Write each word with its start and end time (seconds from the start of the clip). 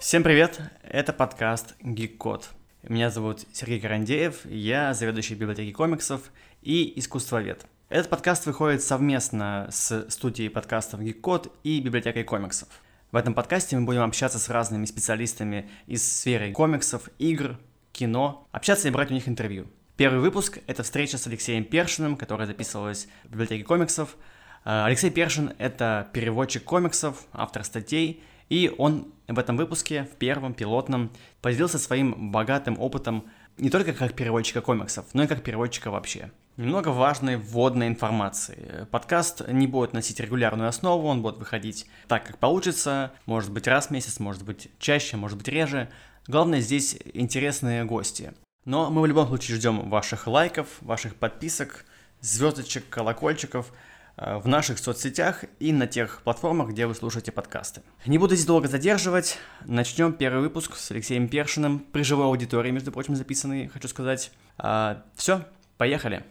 Всем 0.00 0.22
привет! 0.22 0.58
Это 0.82 1.12
подкаст 1.12 1.74
Code. 1.82 2.44
Меня 2.84 3.10
зовут 3.10 3.44
Сергей 3.52 3.78
Карандеев, 3.78 4.46
я 4.46 4.94
заведующий 4.94 5.34
библиотеки 5.34 5.72
комиксов 5.72 6.32
и 6.62 6.98
искусствовед. 6.98 7.66
Этот 7.90 8.08
подкаст 8.08 8.46
выходит 8.46 8.82
совместно 8.82 9.68
с 9.70 10.06
студией 10.08 10.48
подкастов 10.48 11.00
Code 11.00 11.52
и 11.64 11.82
библиотекой 11.82 12.24
комиксов. 12.24 12.68
В 13.12 13.16
этом 13.16 13.34
подкасте 13.34 13.76
мы 13.76 13.84
будем 13.84 14.00
общаться 14.00 14.38
с 14.38 14.48
разными 14.48 14.86
специалистами 14.86 15.68
из 15.86 16.10
сферы 16.10 16.50
комиксов, 16.52 17.10
игр, 17.18 17.58
кино, 17.92 18.48
общаться 18.52 18.88
и 18.88 18.90
брать 18.90 19.10
у 19.10 19.14
них 19.14 19.28
интервью. 19.28 19.66
Первый 19.98 20.20
выпуск— 20.20 20.60
это 20.66 20.82
встреча 20.82 21.18
с 21.18 21.26
Алексеем 21.26 21.64
Першиным, 21.64 22.16
которая 22.16 22.46
записывалась 22.46 23.06
в 23.24 23.32
библиотеке 23.32 23.64
комиксов. 23.64 24.16
Э, 24.64 24.84
Алексей 24.86 25.10
Першин— 25.10 25.52
это 25.58 26.08
переводчик 26.14 26.64
комиксов, 26.64 27.26
автор 27.34 27.64
статей, 27.64 28.22
и 28.48 28.72
он 28.78 29.12
в 29.32 29.38
этом 29.38 29.56
выпуске, 29.56 30.04
в 30.04 30.16
первом, 30.16 30.54
пилотном, 30.54 31.10
поделился 31.40 31.78
своим 31.78 32.30
богатым 32.30 32.78
опытом 32.80 33.24
не 33.58 33.70
только 33.70 33.92
как 33.92 34.14
переводчика 34.14 34.60
комиксов, 34.60 35.06
но 35.12 35.22
и 35.22 35.26
как 35.26 35.42
переводчика 35.42 35.90
вообще. 35.90 36.30
Немного 36.56 36.88
важной 36.88 37.36
вводной 37.36 37.88
информации. 37.88 38.86
Подкаст 38.90 39.46
не 39.48 39.66
будет 39.66 39.92
носить 39.92 40.20
регулярную 40.20 40.68
основу, 40.68 41.08
он 41.08 41.22
будет 41.22 41.38
выходить 41.38 41.86
так, 42.08 42.26
как 42.26 42.38
получится, 42.38 43.12
может 43.26 43.50
быть 43.52 43.66
раз 43.66 43.86
в 43.86 43.90
месяц, 43.90 44.18
может 44.18 44.44
быть 44.44 44.68
чаще, 44.78 45.16
может 45.16 45.38
быть 45.38 45.48
реже. 45.48 45.88
Главное 46.26 46.60
здесь 46.60 46.98
интересные 47.14 47.84
гости. 47.84 48.34
Но 48.64 48.90
мы 48.90 49.00
в 49.00 49.06
любом 49.06 49.28
случае 49.28 49.56
ждем 49.56 49.88
ваших 49.88 50.26
лайков, 50.26 50.68
ваших 50.80 51.14
подписок, 51.14 51.86
звездочек, 52.20 52.88
колокольчиков 52.88 53.72
в 54.16 54.46
наших 54.46 54.78
соцсетях 54.78 55.44
и 55.58 55.72
на 55.72 55.86
тех 55.86 56.22
платформах, 56.22 56.70
где 56.70 56.86
вы 56.86 56.94
слушаете 56.94 57.32
подкасты. 57.32 57.82
Не 58.06 58.18
буду 58.18 58.34
здесь 58.34 58.46
долго 58.46 58.68
задерживать. 58.68 59.38
Начнем 59.64 60.12
первый 60.12 60.40
выпуск 60.40 60.76
с 60.76 60.90
Алексеем 60.90 61.28
Першиным, 61.28 61.78
при 61.78 62.02
живой 62.02 62.26
аудитории, 62.26 62.70
между 62.70 62.92
прочим, 62.92 63.16
записанный, 63.16 63.68
хочу 63.68 63.88
сказать. 63.88 64.30
А, 64.58 65.02
все, 65.16 65.44
поехали. 65.78 66.24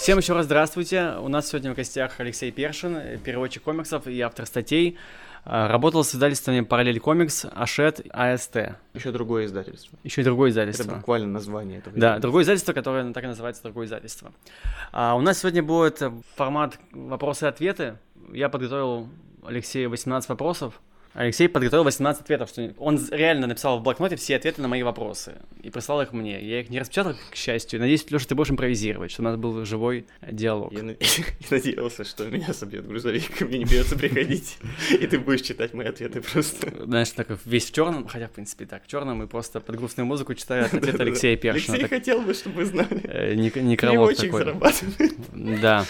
Всем 0.00 0.16
еще 0.16 0.32
раз 0.32 0.46
здравствуйте. 0.46 1.16
У 1.20 1.28
нас 1.28 1.48
сегодня 1.48 1.72
в 1.72 1.76
гостях 1.76 2.20
Алексей 2.20 2.50
Першин, 2.50 3.20
переводчик 3.20 3.62
комиксов 3.62 4.06
и 4.06 4.18
автор 4.22 4.46
статей. 4.46 4.96
А, 5.44 5.68
Работал 5.68 6.04
с 6.04 6.14
издательствами 6.14 6.60
«Параллель 6.60 7.00
комикс», 7.00 7.46
«Ашет», 7.52 8.00
«АСТ». 8.10 8.76
Еще 8.94 9.12
другое 9.12 9.46
издательство. 9.46 9.98
Еще 10.04 10.20
и 10.20 10.24
другое 10.24 10.50
издательство. 10.50 10.84
Это 10.84 10.96
буквально 10.96 11.28
название 11.28 11.78
этого. 11.78 11.96
Да, 11.98 12.18
другое 12.18 12.42
издательство, 12.42 12.72
которое 12.72 13.12
так 13.12 13.24
и 13.24 13.26
называется 13.26 13.62
другое 13.62 13.86
издательство. 13.86 14.32
А 14.92 15.14
у 15.14 15.20
нас 15.20 15.38
сегодня 15.38 15.62
будет 15.62 16.02
формат 16.36 16.78
вопросы 16.92 17.46
и 17.46 17.48
ответы. 17.48 17.96
Я 18.32 18.48
подготовил 18.48 19.08
Алексею 19.44 19.90
18 19.90 20.28
вопросов. 20.28 20.80
Алексей 21.12 21.48
подготовил 21.48 21.82
18 21.84 22.22
ответов, 22.22 22.48
что 22.50 22.72
он 22.78 23.00
реально 23.10 23.48
написал 23.48 23.80
в 23.80 23.82
блокноте 23.82 24.14
все 24.14 24.36
ответы 24.36 24.62
на 24.62 24.68
мои 24.68 24.82
вопросы 24.84 25.34
и 25.60 25.68
прислал 25.68 26.00
их 26.02 26.12
мне. 26.12 26.40
Я 26.40 26.60
их 26.60 26.70
не 26.70 26.78
распечатал, 26.78 27.14
к 27.32 27.34
счастью. 27.34 27.80
Надеюсь, 27.80 28.08
Леша, 28.10 28.26
ты 28.28 28.34
будешь 28.36 28.50
импровизировать, 28.50 29.10
что 29.10 29.22
у 29.22 29.24
нас 29.24 29.36
был 29.36 29.64
живой 29.64 30.06
диалог. 30.30 30.72
Я, 30.72 30.84
на- 30.84 30.90
я 31.00 31.24
надеялся, 31.50 32.04
что 32.04 32.26
меня 32.26 32.54
собьет 32.54 32.86
грузовик, 32.86 33.40
мне 33.40 33.58
не 33.58 33.64
придется 33.66 33.98
приходить, 33.98 34.58
и 34.92 35.04
ты 35.06 35.18
будешь 35.18 35.42
читать 35.42 35.74
мои 35.74 35.88
ответы 35.88 36.20
просто. 36.20 36.72
Знаешь, 36.84 37.10
так 37.10 37.26
весь 37.44 37.66
в 37.68 37.74
черном, 37.74 38.06
хотя, 38.06 38.28
в 38.28 38.30
принципе, 38.30 38.66
так, 38.66 38.84
в 38.84 38.86
черном, 38.86 39.22
и 39.22 39.26
просто 39.26 39.58
под 39.60 39.76
грустную 39.76 40.06
музыку 40.06 40.34
читаю 40.34 40.66
ответ. 40.66 41.00
Алексея 41.00 41.36
Першина. 41.36 41.74
Алексей 41.74 41.88
хотел 41.88 42.20
бы, 42.22 42.34
чтобы 42.34 42.56
вы 42.56 42.64
знали. 42.66 43.00
э, 43.04 43.34
нек- 43.34 43.60
некролог 43.60 44.14
такой. 44.14 44.44
Да. 45.32 45.84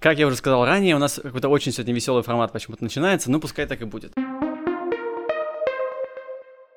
Как 0.00 0.18
я 0.18 0.26
уже 0.26 0.34
сказал 0.36 0.64
ранее, 0.66 0.96
у 0.96 0.98
нас 0.98 1.20
какой-то 1.22 1.48
очень 1.48 1.70
сегодня 1.70 1.94
веселый 1.94 2.24
формат 2.24 2.50
почему-то 2.52 2.82
начинается, 2.82 3.30
ну 3.30 3.38
пускай 3.38 3.66
так 3.66 3.80
и 3.82 3.84
будет. 3.84 4.12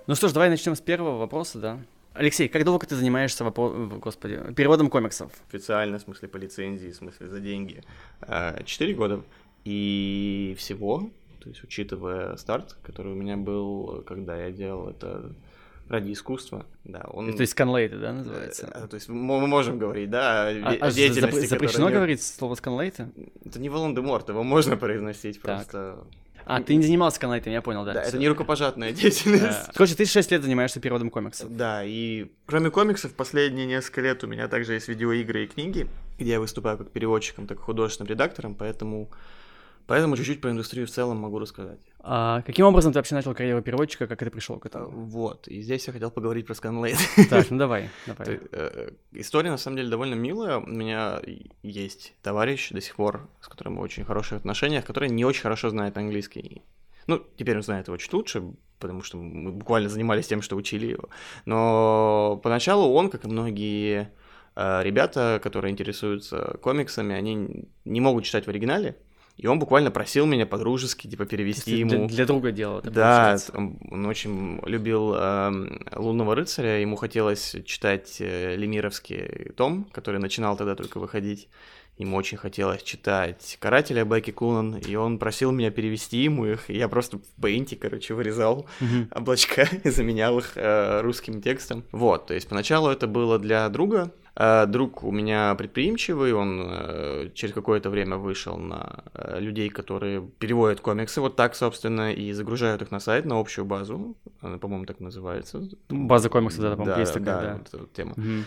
Ну 0.08 0.16
что 0.16 0.28
ж, 0.28 0.34
давай 0.34 0.50
начнем 0.50 0.75
с 0.75 0.81
первого 0.81 1.17
вопроса, 1.17 1.59
да. 1.59 1.80
Алексей, 2.14 2.48
как 2.48 2.64
долго 2.64 2.86
ты 2.86 2.95
занимаешься 2.95 3.44
вопро- 3.44 3.99
господи, 3.99 4.39
переводом 4.55 4.89
комиксов? 4.89 5.32
Официально, 5.49 5.98
в 5.98 6.02
смысле 6.02 6.27
по 6.30 6.38
лицензии, 6.38 6.89
в 6.92 6.95
смысле 6.95 7.27
за 7.27 7.39
деньги. 7.39 7.83
А, 8.21 8.61
Четыре 8.64 8.93
года. 8.93 9.21
И 9.66 10.55
всего, 10.58 11.10
то 11.42 11.49
есть 11.49 11.64
учитывая 11.64 12.38
старт, 12.38 12.77
который 12.83 13.11
у 13.11 13.16
меня 13.16 13.36
был, 13.36 14.04
когда 14.08 14.38
я 14.38 14.52
делал 14.52 14.89
это 14.89 15.33
ради 15.89 16.14
искусства, 16.14 16.66
да, 16.83 17.04
он... 17.11 17.33
То 17.36 17.42
есть 17.42 17.52
сканлейты, 17.52 17.98
да, 17.98 18.14
называется? 18.14 18.72
Э, 18.73 18.87
То 18.87 18.95
есть 18.95 19.10
мы 19.10 19.45
можем 19.48 19.77
говорить, 19.77 20.10
да, 20.10 20.48
о, 20.48 20.52
А- 20.52 20.77
а 20.87 20.92
деятельности, 20.92 21.37
запр- 21.37 21.48
запрещено 21.48 21.86
которая 21.86 21.93
говорить 21.95 22.23
слово 22.23 22.55
сканлейты? 22.55 23.10
Это 23.43 23.60
не 23.60 23.70
Волан-де-Морт, 23.70 24.30
его 24.30 24.43
можно 24.43 24.77
произносить 24.77 25.42
Так. 25.42 25.58
просто. 25.58 25.98
А, 26.45 26.61
ты 26.61 26.76
не 26.76 26.83
занимался 26.83 27.16
сканлейтами, 27.16 27.54
я 27.54 27.61
понял, 27.61 27.83
да. 27.86 27.94
Да, 27.94 28.02
это 28.04 28.17
не 28.17 28.28
рукопожатная 28.28 28.92
деятельность. 28.94 29.72
Короче, 29.73 29.95
ты 29.95 30.06
6 30.06 30.32
лет 30.32 30.44
занимаешься 30.44 30.80
переводом 30.80 31.10
комиксов. 31.10 31.56
Да, 31.56 31.83
и 31.83 32.28
кроме 32.45 32.70
комиксов, 32.70 33.14
последние 33.14 33.66
несколько 33.66 34.02
лет 34.02 34.23
у 34.23 34.28
меня 34.28 34.48
также 34.48 34.73
есть 34.73 34.88
видеоигры 34.88 35.45
и 35.45 35.48
книги, 35.48 35.88
где 36.20 36.32
я 36.32 36.39
выступаю 36.39 36.78
как 36.78 36.92
переводчиком, 36.92 37.48
так 37.48 37.58
и 37.58 37.61
художественным 37.61 38.10
редактором, 38.10 38.55
поэтому, 38.55 39.10
поэтому 39.88 40.16
чуть-чуть 40.18 40.42
про 40.42 40.52
индустрию 40.52 40.88
в 40.88 40.90
целом 40.90 41.18
могу 41.18 41.40
рассказать. 41.40 41.80
А 42.00 42.42
каким 42.44 42.66
образом 42.66 42.94
ты 42.94 43.00
вообще 43.00 43.16
начал 43.16 43.34
карьеру 43.34 43.62
переводчика, 43.62 44.06
как 44.08 44.20
ты 44.20 44.30
пришел 44.30 44.60
к 44.60 44.66
этому? 44.66 44.90
Вот, 44.90 45.48
и 45.48 45.62
здесь 45.62 45.88
я 45.88 45.94
хотел 45.94 46.12
поговорить 46.12 46.46
про 46.46 46.54
сканлейт. 46.54 46.98
Так, 47.30 47.50
ну 47.50 47.58
давай, 47.58 47.90
давай. 48.06 48.26
Ты- 48.26 48.42
э, 48.52 48.90
История 49.14 49.50
на 49.52 49.58
самом 49.58 49.78
деле 49.78 49.90
довольно 49.90 50.14
милая. 50.16 50.58
У 50.60 50.66
меня 50.68 51.20
есть 51.64 52.14
товарищ 52.22 52.70
до 52.72 52.82
сих 52.82 52.96
пор, 52.96 53.28
с 53.42 53.48
которым 53.48 53.76
мы 53.76 53.82
очень 53.82 54.06
хороших 54.06 54.38
отношениях, 54.40 54.86
который 54.86 55.10
не 55.10 55.26
очень 55.26 55.42
хорошо 55.42 55.70
знает 55.70 55.98
английский. 55.98 56.62
Ну, 57.08 57.22
теперь 57.38 57.56
он 57.56 57.64
знает 57.64 57.88
его 57.88 57.98
чуть 57.98 58.14
лучше, 58.14 58.44
потому 58.80 59.02
что 59.04 59.17
мы 59.17 59.52
буквально 59.52 59.90
занимались 59.90 60.28
тем, 60.28 60.42
что 60.42 60.56
учили 60.56 60.88
его. 60.88 61.10
Но 61.46 62.40
поначалу 62.44 62.92
он, 62.94 63.10
как 63.10 63.26
и 63.26 63.28
многие 63.28 64.12
э, 64.56 64.84
ребята, 64.84 65.40
которые 65.42 65.72
интересуются 65.72 66.58
комиксами, 66.62 67.16
они 67.16 67.67
не 67.86 68.02
могут 68.02 68.26
читать 68.26 68.46
в 68.46 68.50
оригинале. 68.50 68.96
И 69.38 69.48
он 69.48 69.60
буквально 69.60 69.92
просил 69.92 70.26
меня 70.26 70.46
по-дружески, 70.46 71.08
типа, 71.08 71.26
перевести 71.26 71.84
Для, 71.84 71.98
ему. 71.98 72.08
для 72.08 72.26
друга 72.26 72.52
делал 72.52 72.80
это, 72.80 72.90
Да, 72.90 73.38
он, 73.54 73.78
он 73.92 74.06
очень 74.06 74.62
любил 74.66 75.14
эм, 75.14 75.86
Лунного 75.94 76.36
рыцаря, 76.36 76.80
ему 76.80 76.96
хотелось 76.96 77.56
читать 77.66 78.18
э, 78.20 78.56
Лемировский 78.56 79.52
том, 79.56 79.88
который 79.92 80.20
начинал 80.22 80.56
тогда 80.56 80.76
только 80.76 81.00
выходить. 81.00 81.50
Ему 81.98 82.18
очень 82.18 82.38
хотелось 82.38 82.84
читать 82.84 83.58
Карателя 83.62 84.04
Бекки 84.04 84.32
Кунан, 84.32 84.76
и 84.76 84.96
он 84.96 85.18
просил 85.18 85.52
меня 85.52 85.72
перевести 85.72 86.17
ему 86.17 86.46
их, 86.46 86.70
и 86.70 86.76
я 86.76 86.90
просто 86.90 87.20
в 87.20 87.42
пейнте, 87.42 87.78
короче, 87.78 88.14
вырезал 88.14 88.66
облачка 89.12 89.67
и 89.84 89.90
заменял 89.90 90.38
их 90.38 90.54
э, 90.56 91.02
русским 91.02 91.42
текстом. 91.42 91.86
Вот, 91.94 92.28
то 92.28 92.34
есть 92.34 92.50
поначалу 92.50 92.90
это 92.90 93.08
было 93.08 93.40
для 93.40 93.67
друга. 93.70 94.12
Э, 94.38 94.66
друг 94.66 95.04
у 95.04 95.12
меня 95.12 95.56
предприимчивый, 95.56 96.34
он 96.34 96.62
э, 96.70 97.30
через 97.34 97.54
какое-то 97.54 97.90
время 97.90 98.18
вышел 98.18 98.58
на 98.58 99.04
э, 99.14 99.40
людей, 99.40 99.70
которые 99.70 100.22
переводят 100.40 100.82
комиксы 100.82 101.22
вот 101.22 101.36
так, 101.36 101.56
собственно, 101.56 102.12
и 102.12 102.34
загружают 102.34 102.82
их 102.82 102.92
на 102.92 103.00
сайт, 103.00 103.26
на 103.26 103.40
общую 103.40 103.66
базу. 103.66 104.16
Она, 104.42 104.58
по-моему, 104.58 104.86
так 104.86 105.00
называется. 105.00 105.70
База 105.90 106.30
комиксов, 106.30 106.62
да, 106.62 106.76
по-моему, 106.76 107.00
есть 107.00 107.14
такая, 107.14 107.42
да. 107.42 107.54
вот 107.54 107.68
эта 107.68 107.78
вот 107.78 107.94
тема. 107.94 108.14
Мгм. 108.18 108.46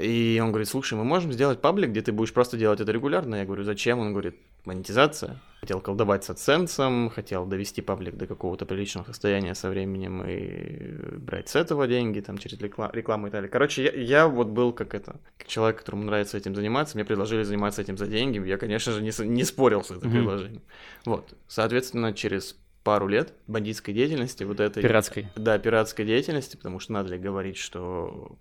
И 0.00 0.40
он 0.42 0.50
говорит, 0.50 0.68
слушай, 0.68 0.94
мы 0.94 1.04
можем 1.04 1.32
сделать 1.32 1.60
паблик, 1.60 1.90
где 1.90 2.00
ты 2.00 2.12
будешь 2.12 2.32
просто 2.32 2.56
делать 2.56 2.80
это 2.80 2.90
регулярно. 2.90 3.36
Я 3.36 3.44
говорю, 3.44 3.64
зачем? 3.64 3.98
Он 3.98 4.12
говорит, 4.12 4.36
монетизация. 4.66 5.40
Хотел 5.60 5.80
колдовать 5.80 6.22
с 6.24 6.30
AdSense, 6.30 7.10
хотел 7.10 7.46
довести 7.46 7.82
паблик 7.82 8.16
до 8.16 8.26
какого-то 8.26 8.66
приличного 8.66 9.04
состояния 9.06 9.54
со 9.54 9.70
временем 9.70 10.22
и 10.24 11.16
брать 11.18 11.48
с 11.48 11.56
этого 11.56 11.88
деньги, 11.88 12.20
там, 12.20 12.38
через 12.38 12.58
рекла- 12.58 12.90
рекламу 12.92 13.26
и 13.26 13.30
так 13.30 13.38
далее. 13.38 13.50
Короче, 13.50 13.84
я, 13.84 13.92
я 13.92 14.28
вот 14.28 14.48
был 14.48 14.72
как 14.72 14.94
это, 14.94 15.18
как 15.38 15.48
человек, 15.48 15.78
которому 15.78 16.04
нравится 16.04 16.36
этим 16.36 16.54
заниматься, 16.54 16.96
мне 16.96 17.04
предложили 17.04 17.42
заниматься 17.42 17.80
этим 17.82 17.96
за 17.96 18.06
деньги, 18.06 18.38
я, 18.46 18.58
конечно 18.58 18.92
же, 18.92 19.02
не, 19.02 19.10
не 19.26 19.44
спорил 19.44 19.82
с 19.82 19.90
этим 19.90 20.08
Мгм. 20.08 20.10
предложением. 20.12 20.62
Вот, 21.04 21.34
соответственно, 21.48 22.12
через 22.12 22.56
пару 22.84 23.08
лет 23.08 23.32
бандитской 23.48 23.92
деятельности, 23.92 24.44
вот 24.44 24.60
этой... 24.60 24.82
Пиратской. 24.82 25.26
Да, 25.34 25.58
пиратской 25.58 26.04
деятельности, 26.04 26.56
потому 26.56 26.78
что 26.78 26.92
надо 26.92 27.08
ли 27.10 27.18
говорить, 27.18 27.56
что 27.56 28.36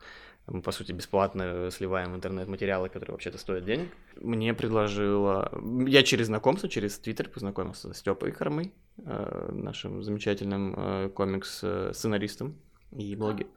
мы, 0.47 0.62
по 0.62 0.71
сути, 0.71 0.92
бесплатно 0.92 1.69
сливаем 1.71 2.13
в 2.13 2.15
интернет 2.15 2.47
материалы, 2.47 2.89
которые 2.89 3.13
вообще-то 3.13 3.38
стоят 3.38 3.65
денег. 3.65 3.89
Мне 4.21 4.53
предложила... 4.53 5.51
Я 5.88 6.03
через 6.03 6.27
знакомство, 6.27 6.69
через 6.69 7.00
Твиттер 7.00 7.30
познакомился 7.30 7.94
с 7.94 7.97
Степой 7.97 8.31
Кормой, 8.31 8.71
э, 8.97 9.50
нашим 9.51 10.03
замечательным 10.03 10.75
э, 10.77 11.09
комикс-сценаристом 11.09 12.56
и 12.92 13.15
блоги. 13.15 13.47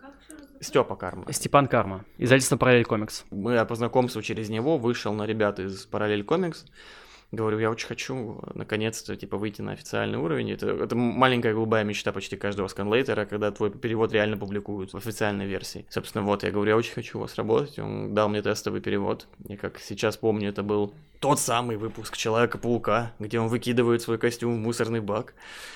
Степа 0.61 0.97
Карма. 0.97 1.31
Степан 1.33 1.69
Карма, 1.69 2.05
издательство 2.17 2.57
«Параллель 2.57 2.85
комикс». 2.85 3.25
Мы 3.31 3.65
по 3.65 3.75
знакомству 3.75 4.23
через 4.23 4.49
него 4.49 4.77
вышел 4.77 5.13
на 5.13 5.25
ребят 5.25 5.61
из 5.61 5.87
Параллель 5.87 6.25
Комикс. 6.25 6.65
Говорю, 7.31 7.59
я 7.59 7.71
очень 7.71 7.87
хочу 7.87 8.41
наконец-то, 8.55 9.17
типа, 9.17 9.37
выйти 9.37 9.61
на 9.61 9.73
официальный 9.73 10.19
уровень. 10.19 10.53
Это, 10.53 10.69
это 10.69 10.97
маленькая 10.97 11.53
голубая 11.53 11.85
мечта 11.85 12.13
почти 12.13 12.37
каждого 12.37 12.69
сканлейтера, 12.69 13.27
когда 13.27 13.51
твой 13.51 13.71
перевод 13.71 14.13
реально 14.13 14.39
публикуют 14.39 14.93
в 14.93 14.97
официальной 14.97 15.47
версии. 15.47 15.87
Собственно, 15.91 16.25
вот, 16.25 16.43
я 16.43 16.51
говорю, 16.51 16.71
я 16.71 16.77
очень 16.77 16.95
хочу 16.95 17.19
у 17.19 17.21
вас 17.23 17.35
работать. 17.37 17.79
Он 17.79 18.15
дал 18.15 18.29
мне 18.29 18.41
тестовый 18.41 18.81
перевод. 18.81 19.27
И 19.47 19.57
как 19.57 19.79
сейчас 19.79 20.17
помню, 20.17 20.49
это 20.49 20.63
был 20.63 20.95
тот 21.21 21.39
самый 21.41 21.77
выпуск 21.77 22.17
Человека-паука, 22.17 23.13
где 23.19 23.41
он 23.41 23.49
выкидывает 23.49 24.03
свой 24.03 24.19
костюм 24.19 24.55
в 24.55 24.59
мусорный 24.59 25.01
бак. 25.01 25.35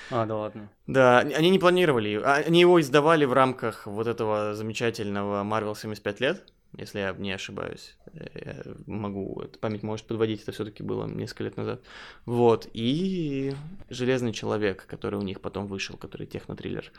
А, 0.09 0.25
да 0.25 0.35
ладно. 0.35 0.69
Да, 0.87 1.19
они 1.19 1.49
не 1.49 1.59
планировали, 1.59 2.15
а, 2.23 2.35
они 2.35 2.61
его 2.61 2.79
издавали 2.79 3.25
в 3.25 3.33
рамках 3.33 3.85
вот 3.85 4.07
этого 4.07 4.55
замечательного 4.55 5.43
Marvel 5.43 5.77
75 5.77 6.19
лет, 6.21 6.43
если 6.77 6.99
я 6.99 7.13
не 7.13 7.31
ошибаюсь. 7.31 7.95
Я 8.13 8.63
могу, 8.87 9.43
память 9.59 9.83
может 9.83 10.07
подводить, 10.07 10.43
это 10.43 10.51
все-таки 10.51 10.83
было 10.83 11.05
несколько 11.07 11.43
лет 11.43 11.57
назад. 11.57 11.81
Вот, 12.25 12.67
и 12.73 13.53
Железный 13.89 14.33
человек, 14.33 14.85
который 14.87 15.19
у 15.19 15.21
них 15.21 15.39
потом 15.41 15.67
вышел, 15.67 15.97
который 15.97 16.25
технотриллер, 16.25 16.91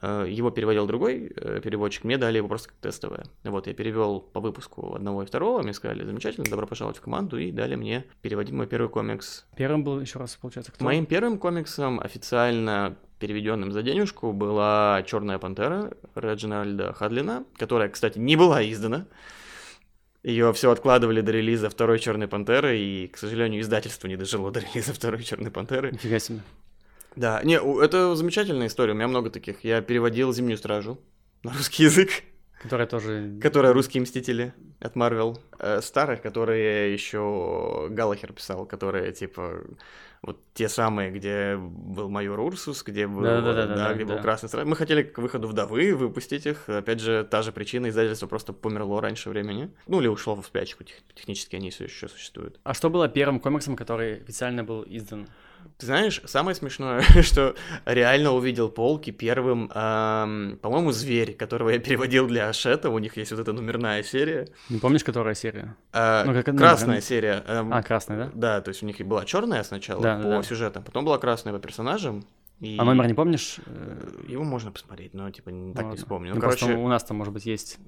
э, 0.00 0.26
его 0.28 0.50
переводил 0.50 0.86
другой 0.86 1.32
э, 1.34 1.60
переводчик, 1.62 2.04
мне 2.04 2.18
дали 2.18 2.36
его 2.36 2.48
просто 2.48 2.68
как 2.68 2.78
тестовое. 2.78 3.24
Вот, 3.42 3.66
я 3.66 3.74
перевел 3.74 4.20
по 4.20 4.40
выпуску 4.40 4.94
одного 4.94 5.22
и 5.22 5.26
второго, 5.26 5.62
мне 5.62 5.72
сказали, 5.72 6.04
замечательно, 6.04 6.46
добро 6.48 6.66
пожаловать 6.66 6.98
в 6.98 7.00
команду, 7.00 7.38
и 7.38 7.50
дали 7.50 7.74
мне 7.74 8.04
переводить 8.22 8.54
мой 8.54 8.66
первый 8.66 8.88
комикс. 8.88 9.44
Первым 9.56 9.82
был 9.82 10.00
еще 10.00 10.18
раз, 10.18 10.36
получается, 10.36 10.72
кто? 10.72 10.84
Моим 10.84 11.06
первым 11.06 11.38
комиксом 11.38 12.00
официально 12.00 12.96
переведенным 13.18 13.72
за 13.72 13.82
денежку 13.82 14.32
была 14.32 15.02
Черная 15.06 15.38
пантера 15.38 15.92
Реджинальда 16.14 16.92
Хадлина, 16.92 17.44
которая, 17.56 17.88
кстати, 17.88 18.18
не 18.18 18.36
была 18.36 18.62
издана. 18.62 19.06
Ее 20.22 20.52
все 20.52 20.72
откладывали 20.72 21.20
до 21.20 21.32
релиза 21.32 21.70
второй 21.70 21.98
Черной 21.98 22.26
пантеры, 22.26 22.78
и, 22.78 23.06
к 23.06 23.16
сожалению, 23.16 23.60
издательство 23.60 24.08
не 24.08 24.16
дожило 24.16 24.50
до 24.50 24.60
релиза 24.60 24.92
второй 24.92 25.22
Черной 25.22 25.50
пантеры. 25.50 25.92
Нифига 25.92 26.18
себе. 26.18 26.40
Да, 27.14 27.40
не, 27.44 27.58
это 27.82 28.14
замечательная 28.14 28.66
история, 28.66 28.92
у 28.92 28.96
меня 28.96 29.08
много 29.08 29.30
таких. 29.30 29.64
Я 29.64 29.80
переводил 29.80 30.32
Зимнюю 30.32 30.58
стражу 30.58 30.98
на 31.42 31.52
русский 31.52 31.84
язык. 31.84 32.24
Которая 32.66 32.86
тоже... 32.88 33.38
Которая 33.40 33.72
русские 33.72 34.02
мстители 34.02 34.52
от 34.80 34.96
Марвел. 34.96 35.38
Э, 35.58 35.80
старых, 35.80 36.20
которые 36.20 36.92
еще 36.92 37.86
Галахер 37.90 38.32
писал, 38.32 38.66
которые 38.66 39.12
типа 39.12 39.62
вот 40.22 40.40
те 40.54 40.68
самые, 40.68 41.12
где 41.12 41.56
был 41.56 42.08
майор 42.08 42.40
Урсус, 42.40 42.82
где 42.82 43.06
был, 43.06 43.22
да, 43.22 43.40
да, 43.40 43.52
да, 43.52 43.66
да, 43.76 43.94
где 43.94 44.04
да. 44.04 44.14
был 44.14 44.22
Красный 44.22 44.48
Страж. 44.48 44.66
Мы 44.66 44.74
хотели 44.74 45.04
к 45.04 45.18
выходу 45.18 45.46
вдовы 45.46 45.94
выпустить 45.94 46.46
их. 46.46 46.68
Опять 46.68 47.00
же, 47.00 47.24
та 47.30 47.42
же 47.42 47.52
причина, 47.52 47.88
издательство 47.88 48.26
просто 48.26 48.52
померло 48.52 49.00
раньше 49.00 49.30
времени. 49.30 49.70
Ну, 49.86 50.00
или 50.00 50.08
ушло 50.08 50.34
в 50.34 50.44
спячку, 50.44 50.82
тех, 50.82 50.96
технически 51.14 51.54
они 51.54 51.70
все 51.70 51.84
еще 51.84 52.08
существуют. 52.08 52.58
А 52.64 52.74
что 52.74 52.90
было 52.90 53.08
первым 53.08 53.38
комиксом, 53.38 53.76
который 53.76 54.16
официально 54.16 54.64
был 54.64 54.84
издан? 54.88 55.28
Ты 55.78 55.86
знаешь, 55.86 56.20
самое 56.24 56.54
смешное, 56.54 57.00
что 57.22 57.54
реально 57.84 58.32
увидел 58.32 58.68
полки 58.68 59.10
первым, 59.10 59.70
эм, 59.74 60.58
по-моему, 60.62 60.92
зверь, 60.92 61.34
которого 61.34 61.70
я 61.70 61.78
переводил 61.78 62.26
для 62.26 62.48
Ашета. 62.48 62.90
У 62.90 62.98
них 62.98 63.16
есть 63.16 63.30
вот 63.32 63.40
эта 63.40 63.52
номерная 63.52 64.02
серия. 64.02 64.48
Не 64.68 64.78
помнишь, 64.78 65.04
которая 65.04 65.34
серия? 65.34 65.76
Э, 65.92 66.24
ну, 66.24 66.42
как, 66.42 66.56
красная 66.56 66.88
номер... 66.88 67.02
серия. 67.02 67.44
Эм, 67.46 67.72
а, 67.72 67.82
красная, 67.82 68.16
да? 68.16 68.30
Да, 68.34 68.60
то 68.60 68.70
есть 68.70 68.82
у 68.82 68.86
них 68.86 68.98
была 69.06 69.24
черная 69.24 69.62
сначала 69.62 70.02
да, 70.02 70.16
по 70.16 70.28
да, 70.28 70.42
сюжетам, 70.42 70.82
потом 70.82 71.04
была 71.04 71.18
красная 71.18 71.52
по 71.52 71.58
персонажам. 71.58 72.24
И... 72.60 72.76
А 72.78 72.84
номер 72.84 73.06
не 73.06 73.14
помнишь? 73.14 73.58
Его 74.26 74.42
можно 74.42 74.72
посмотреть, 74.72 75.12
но 75.12 75.30
типа 75.30 75.50
ну, 75.50 75.74
так 75.74 75.86
не 75.86 75.96
вспомню. 75.96 76.30
Ну, 76.30 76.36
ну 76.36 76.40
короче, 76.40 76.74
у 76.74 76.88
нас 76.88 77.04
там, 77.04 77.18
может 77.18 77.34
быть, 77.34 77.44
есть 77.44 77.78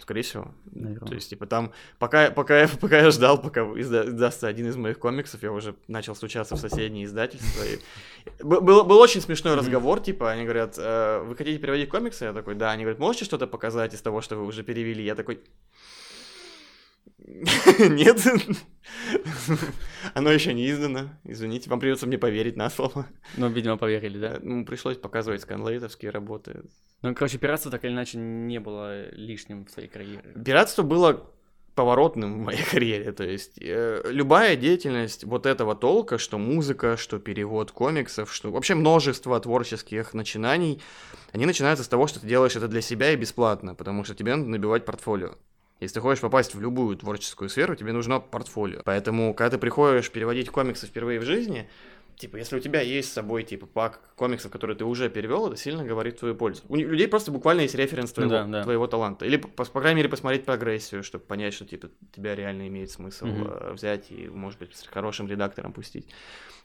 скорее 0.00 0.22
всего. 0.22 0.54
Наверное. 0.72 1.08
То 1.08 1.14
есть, 1.14 1.30
типа, 1.30 1.46
там, 1.46 1.72
пока, 1.98 2.30
пока, 2.30 2.60
я, 2.60 2.68
пока 2.80 3.00
я 3.00 3.10
ждал, 3.10 3.40
пока 3.40 3.62
изда, 3.76 4.06
издастся 4.06 4.48
один 4.48 4.68
из 4.68 4.76
моих 4.76 4.98
комиксов, 4.98 5.42
я 5.42 5.52
уже 5.52 5.74
начал 5.88 6.14
стучаться 6.14 6.56
в 6.56 6.58
соседние 6.58 7.04
издательства. 7.04 7.62
И... 7.64 7.78
Был, 8.42 8.84
был 8.84 8.98
очень 8.98 9.20
смешной 9.20 9.54
разговор, 9.54 10.00
типа, 10.00 10.30
они 10.30 10.44
говорят, 10.44 10.76
э, 10.78 11.22
вы 11.24 11.36
хотите 11.36 11.58
переводить 11.58 11.88
комиксы? 11.88 12.24
Я 12.24 12.32
такой, 12.32 12.54
да. 12.54 12.70
Они 12.70 12.84
говорят, 12.84 12.98
можете 12.98 13.24
что-то 13.24 13.46
показать 13.46 13.94
из 13.94 14.02
того, 14.02 14.20
что 14.20 14.36
вы 14.36 14.44
уже 14.44 14.62
перевели? 14.62 15.04
Я 15.04 15.14
такой, 15.14 15.40
нет. 17.78 18.26
Оно 20.14 20.30
еще 20.30 20.54
не 20.54 20.70
издано. 20.70 21.10
Извините, 21.24 21.68
вам 21.68 21.80
придется 21.80 22.06
мне 22.06 22.18
поверить 22.18 22.56
на 22.56 22.70
слово. 22.70 23.06
Ну, 23.36 23.48
видимо, 23.48 23.76
поверили, 23.76 24.18
да? 24.18 24.38
Ну, 24.42 24.64
пришлось 24.64 24.96
показывать 24.96 25.42
сканлейтовские 25.42 26.10
работы. 26.10 26.62
Ну, 27.02 27.14
короче, 27.14 27.38
пиратство 27.38 27.70
так 27.70 27.84
или 27.84 27.92
иначе 27.92 28.18
не 28.18 28.60
было 28.60 29.10
лишним 29.10 29.66
в 29.66 29.72
твоей 29.72 29.88
карьере. 29.88 30.34
Пиратство 30.44 30.82
было 30.82 31.30
поворотным 31.74 32.40
в 32.40 32.44
моей 32.44 32.64
карьере. 32.70 33.12
То 33.12 33.24
есть 33.24 33.58
э, 33.60 34.02
любая 34.06 34.56
деятельность 34.56 35.24
вот 35.24 35.46
этого 35.46 35.76
толка, 35.76 36.18
что 36.18 36.38
музыка, 36.38 36.96
что 36.96 37.18
перевод 37.18 37.70
комиксов, 37.70 38.34
что 38.34 38.50
вообще 38.50 38.74
множество 38.74 39.38
творческих 39.38 40.14
начинаний, 40.14 40.82
они 41.32 41.46
начинаются 41.46 41.84
с 41.84 41.88
того, 41.88 42.08
что 42.08 42.20
ты 42.20 42.26
делаешь 42.26 42.56
это 42.56 42.66
для 42.66 42.80
себя 42.80 43.12
и 43.12 43.16
бесплатно, 43.16 43.74
потому 43.74 44.02
что 44.02 44.14
тебе 44.16 44.34
надо 44.34 44.48
набивать 44.48 44.84
портфолио. 44.84 45.36
Если 45.80 45.94
ты 45.94 46.00
хочешь 46.00 46.20
попасть 46.20 46.54
в 46.54 46.60
любую 46.60 46.96
творческую 46.96 47.48
сферу, 47.48 47.76
тебе 47.76 47.92
нужно 47.92 48.18
портфолио. 48.18 48.82
Поэтому, 48.84 49.32
когда 49.32 49.50
ты 49.50 49.58
приходишь 49.58 50.10
переводить 50.10 50.50
комиксы 50.50 50.86
впервые 50.86 51.20
в 51.20 51.24
жизни, 51.24 51.68
типа, 52.18 52.36
если 52.36 52.56
у 52.56 52.60
тебя 52.60 52.80
есть 52.80 53.10
с 53.10 53.12
собой, 53.12 53.44
типа, 53.44 53.66
пак 53.66 54.00
комиксов, 54.16 54.50
которые 54.50 54.76
ты 54.76 54.84
уже 54.84 55.08
перевел, 55.08 55.46
это 55.46 55.56
сильно 55.56 55.84
говорит 55.84 56.16
в 56.16 56.18
твою 56.18 56.34
пользу. 56.34 56.62
У 56.68 56.76
людей 56.76 57.08
просто 57.08 57.30
буквально 57.30 57.62
есть 57.62 57.74
референс 57.74 58.12
твоего, 58.12 58.30
да, 58.30 58.44
да. 58.44 58.62
твоего 58.64 58.86
таланта. 58.86 59.24
Или, 59.24 59.36
по, 59.36 59.64
по 59.64 59.80
крайней 59.80 59.98
мере, 59.98 60.08
посмотреть 60.08 60.44
прогрессию, 60.44 61.02
чтобы 61.02 61.24
понять, 61.24 61.54
что, 61.54 61.64
типа, 61.64 61.88
тебя 62.14 62.34
реально 62.34 62.68
имеет 62.68 62.90
смысл 62.90 63.26
mm-hmm. 63.26 63.72
взять 63.74 64.10
и, 64.10 64.28
может 64.28 64.58
быть, 64.58 64.76
с 64.76 64.86
хорошим 64.86 65.28
редактором 65.28 65.72
пустить. 65.72 66.08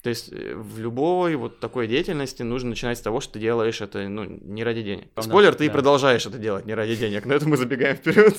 То 0.03 0.09
есть 0.09 0.33
э, 0.33 0.53
в 0.53 0.79
любой 0.79 1.35
вот 1.35 1.61
такой 1.61 1.87
деятельности 1.87 2.43
нужно 2.43 2.71
начинать 2.71 2.97
с 2.97 3.01
того, 3.01 3.21
что 3.21 3.33
ты 3.33 3.39
делаешь 3.39 3.79
это 3.79 4.09
ну, 4.09 4.25
не 4.25 4.61
ради 4.65 4.83
денег. 4.83 5.07
Ну, 5.15 5.21
Спойлер, 5.23 5.55
ты 5.55 5.67
да. 5.67 5.73
продолжаешь 5.73 6.25
это 6.25 6.37
делать 6.37 6.65
не 6.65 6.73
ради 6.73 6.97
денег, 6.97 7.25
но 7.25 7.33
это 7.33 7.47
мы 7.47 7.55
забегаем 7.55 7.95
вперед. 7.95 8.35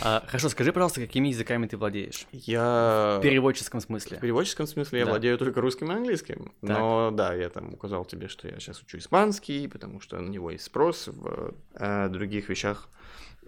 А, 0.00 0.22
хорошо, 0.26 0.48
скажи, 0.48 0.72
пожалуйста, 0.72 1.00
какими 1.00 1.28
языками 1.28 1.66
ты 1.66 1.76
владеешь? 1.76 2.26
Я... 2.30 3.16
В 3.18 3.22
переводческом 3.22 3.80
смысле. 3.80 4.18
В 4.18 4.20
переводческом 4.20 4.68
смысле 4.68 5.00
да. 5.00 5.04
я 5.04 5.06
владею 5.06 5.38
только 5.38 5.60
русским 5.60 5.90
и 5.90 5.94
английским. 5.94 6.25
Так. 6.34 6.48
Но 6.60 7.10
да, 7.10 7.34
я 7.34 7.48
там 7.48 7.74
указал 7.74 8.04
тебе, 8.04 8.28
что 8.28 8.48
я 8.48 8.58
сейчас 8.58 8.82
учу 8.82 8.98
испанский, 8.98 9.68
потому 9.68 10.00
что 10.00 10.18
на 10.18 10.28
него 10.28 10.50
есть 10.50 10.64
спрос 10.64 11.08
в 11.08 11.54
э, 11.74 12.08
других 12.08 12.48
вещах. 12.48 12.88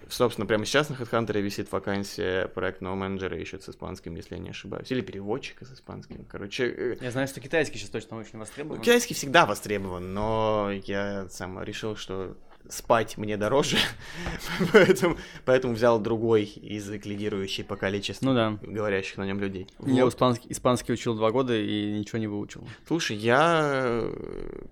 Собственно, 0.09 0.47
прямо 0.47 0.65
сейчас 0.65 0.89
на 0.89 0.95
HeadHunter 0.95 1.41
висит 1.41 1.71
вакансия 1.73 2.49
проектного 2.49 2.95
менеджера 2.95 3.37
ищет 3.37 3.63
с 3.63 3.69
испанским, 3.69 4.15
если 4.15 4.37
я 4.37 4.41
не 4.41 4.51
ошибаюсь. 4.51 4.91
Или 4.91 5.01
переводчика 5.01 5.65
с 5.65 5.73
испанским. 5.73 6.25
Короче... 6.25 6.67
Э, 6.67 6.97
я 7.01 7.11
знаю, 7.11 7.29
что 7.29 7.41
китайский 7.41 7.79
сейчас 7.79 7.91
точно 7.91 8.19
очень 8.19 8.39
востребован. 8.39 8.79
Ну, 8.79 8.85
китайский 8.85 9.15
всегда 9.15 9.45
востребован, 9.45 10.15
но 10.15 10.71
я 10.85 11.29
сам 11.29 11.63
решил, 11.63 11.97
что 11.97 12.37
спать 12.69 13.17
мне 13.17 13.37
дороже, 13.37 13.77
поэтому, 14.73 15.17
поэтому 15.45 15.75
взял 15.75 15.99
другой 15.99 16.53
язык, 16.57 17.07
лидирующий 17.07 17.65
по 17.65 17.77
количеству 17.77 18.27
ну, 18.27 18.35
да. 18.35 18.59
говорящих 18.63 19.17
на 19.17 19.27
нем 19.27 19.41
людей. 19.41 19.67
Я 19.85 20.05
вот. 20.05 20.15
испанский, 20.15 20.51
испанский 20.51 20.93
учил 20.93 21.15
два 21.15 21.31
года 21.31 21.57
и 21.57 21.99
ничего 21.99 22.19
не 22.19 22.27
выучил. 22.27 22.67
Слушай, 22.87 23.17
я, 23.17 24.05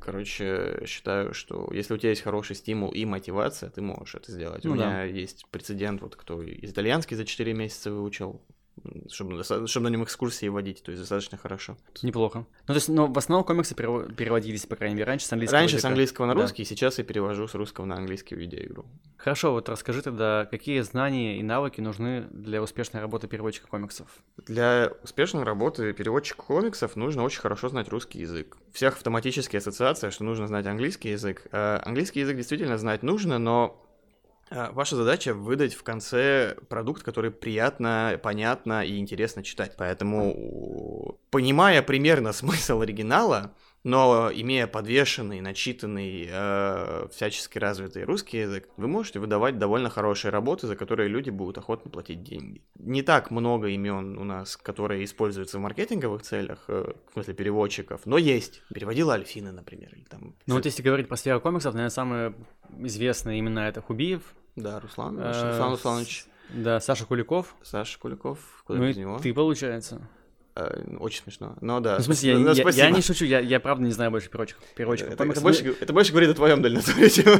короче, 0.00 0.82
считаю, 0.86 1.34
что 1.34 1.68
если 1.72 1.94
у 1.94 1.98
тебя 1.98 2.10
есть 2.10 2.22
хороший 2.22 2.56
стимул 2.56 2.90
и 2.90 3.04
мотивация, 3.04 3.70
ты 3.70 3.80
можешь 3.80 4.14
это 4.14 4.32
сделать. 4.32 4.64
Ну, 4.64 4.72
у 4.72 4.76
да. 4.76 4.86
меня 4.86 5.04
есть 5.04 5.46
прецедент, 5.50 6.02
вот 6.02 6.16
кто 6.16 6.42
из 6.42 6.70
итальянский 6.70 7.16
за 7.16 7.24
4 7.24 7.54
месяца 7.54 7.90
выучил, 7.90 8.40
чтобы, 9.10 9.42
чтобы 9.42 9.84
на 9.84 9.92
нем 9.92 10.04
экскурсии 10.04 10.48
водить, 10.48 10.82
то 10.82 10.90
есть 10.90 11.02
достаточно 11.02 11.38
хорошо. 11.38 11.76
Неплохо. 12.02 12.40
Ну, 12.40 12.66
то 12.66 12.74
есть, 12.74 12.88
но 12.88 13.06
в 13.06 13.18
основном 13.18 13.44
комиксы 13.44 13.74
переводились, 13.74 14.66
по 14.66 14.76
крайней 14.76 14.96
мере, 14.96 15.06
раньше 15.06 15.26
с 15.26 15.32
английского 15.32 15.60
Раньше 15.60 15.76
языка. 15.76 15.88
с 15.88 15.90
английского 15.90 16.26
на 16.26 16.34
русский, 16.34 16.62
да. 16.64 16.68
сейчас 16.68 16.98
я 16.98 17.04
перевожу 17.04 17.48
с 17.48 17.54
русского 17.54 17.84
на 17.84 17.96
английский 17.96 18.34
видеоигру. 18.34 18.86
Хорошо, 19.16 19.52
вот 19.52 19.68
расскажи 19.68 20.02
тогда, 20.02 20.46
какие 20.50 20.80
знания 20.80 21.38
и 21.38 21.42
навыки 21.42 21.80
нужны 21.80 22.26
для 22.30 22.62
успешной 22.62 23.02
работы 23.02 23.28
переводчика 23.28 23.66
комиксов? 23.66 24.06
Для 24.46 24.92
успешной 25.02 25.44
работы 25.44 25.92
переводчика 25.92 26.42
комиксов 26.42 26.96
нужно 26.96 27.22
очень 27.22 27.40
хорошо 27.40 27.68
знать 27.68 27.88
русский 27.88 28.20
язык. 28.20 28.56
Всех 28.72 28.94
автоматически 28.94 29.56
ассоциация, 29.56 30.10
что 30.10 30.24
нужно 30.24 30.46
знать 30.46 30.66
английский 30.66 31.10
язык. 31.10 31.46
А 31.52 31.80
английский 31.84 32.20
язык 32.20 32.36
действительно 32.36 32.78
знать 32.78 33.02
нужно, 33.02 33.38
но 33.38 33.82
ваша 34.50 34.96
задача 34.96 35.34
выдать 35.34 35.74
в 35.74 35.82
конце 35.82 36.56
продукт, 36.68 37.02
который 37.02 37.30
приятно, 37.30 38.18
понятно 38.22 38.84
и 38.84 38.98
интересно 38.98 39.42
читать. 39.42 39.74
Поэтому, 39.76 41.18
понимая 41.30 41.82
примерно 41.82 42.32
смысл 42.34 42.80
оригинала, 42.80 43.54
но 43.86 44.32
имея 44.34 44.66
подвешенный, 44.66 45.40
начитанный, 45.40 46.28
э, 46.28 47.06
всячески 47.12 47.56
развитый 47.56 48.02
русский 48.02 48.38
язык, 48.38 48.68
вы 48.76 48.88
можете 48.88 49.20
выдавать 49.20 49.58
довольно 49.58 49.90
хорошие 49.90 50.32
работы, 50.32 50.66
за 50.66 50.74
которые 50.74 51.08
люди 51.08 51.30
будут 51.30 51.56
охотно 51.58 51.88
платить 51.88 52.24
деньги. 52.24 52.62
Не 52.80 53.02
так 53.02 53.30
много 53.30 53.68
имен 53.68 54.18
у 54.18 54.24
нас, 54.24 54.56
которые 54.56 55.04
используются 55.04 55.58
в 55.58 55.60
маркетинговых 55.60 56.22
целях, 56.22 56.64
э, 56.66 56.94
в 57.08 57.12
смысле 57.12 57.34
переводчиков, 57.34 58.00
но 58.06 58.18
есть. 58.18 58.60
Переводила 58.74 59.14
Альфина, 59.14 59.52
например. 59.52 59.94
Или 59.94 60.02
там... 60.02 60.34
Ну 60.48 60.56
вот 60.56 60.64
если 60.64 60.82
говорить 60.82 61.06
про 61.06 61.16
сферу 61.16 61.40
комиксов, 61.40 61.72
наверное, 61.72 61.90
самые 61.90 62.34
известные 62.80 63.38
имена 63.38 63.68
это 63.68 63.82
Хубиев. 63.82 64.34
Да, 64.56 64.80
Руслан, 64.80 65.16
э, 65.20 65.28
Руслан 65.28 65.70
Русланович. 65.70 66.26
Да, 66.48 66.80
Саша 66.80 67.06
Куликов. 67.06 67.54
Саша 67.62 68.00
Куликов, 68.00 68.64
куда 68.66 68.80
ну 68.80 68.88
без 68.88 68.96
него? 68.96 69.18
ты, 69.20 69.32
получается. 69.32 70.08
Э, 70.56 70.96
Очень 70.98 71.22
смешно. 71.22 71.54
Но 71.60 71.80
да. 71.80 71.96
Ну, 71.96 72.00
в 72.00 72.04
смысле, 72.04 72.30
я, 72.32 72.38
Ну, 72.38 72.52
я- 72.52 72.70
я, 72.70 72.90
не 72.90 73.02
шучу, 73.02 73.26
я, 73.26 73.40
я 73.40 73.60
правда 73.60 73.84
не 73.84 73.90
знаю 73.92 74.10
больше 74.10 74.30
переводчиков. 74.30 74.64
переводчиков 74.74 75.12
Это, 75.12 75.24
это 75.24 75.40
больше, 75.42 75.74
это 75.78 75.92
больше 75.92 76.12
говорит 76.12 76.30
о 76.30 76.34
твоем 76.34 76.62
Ну, 76.62 76.80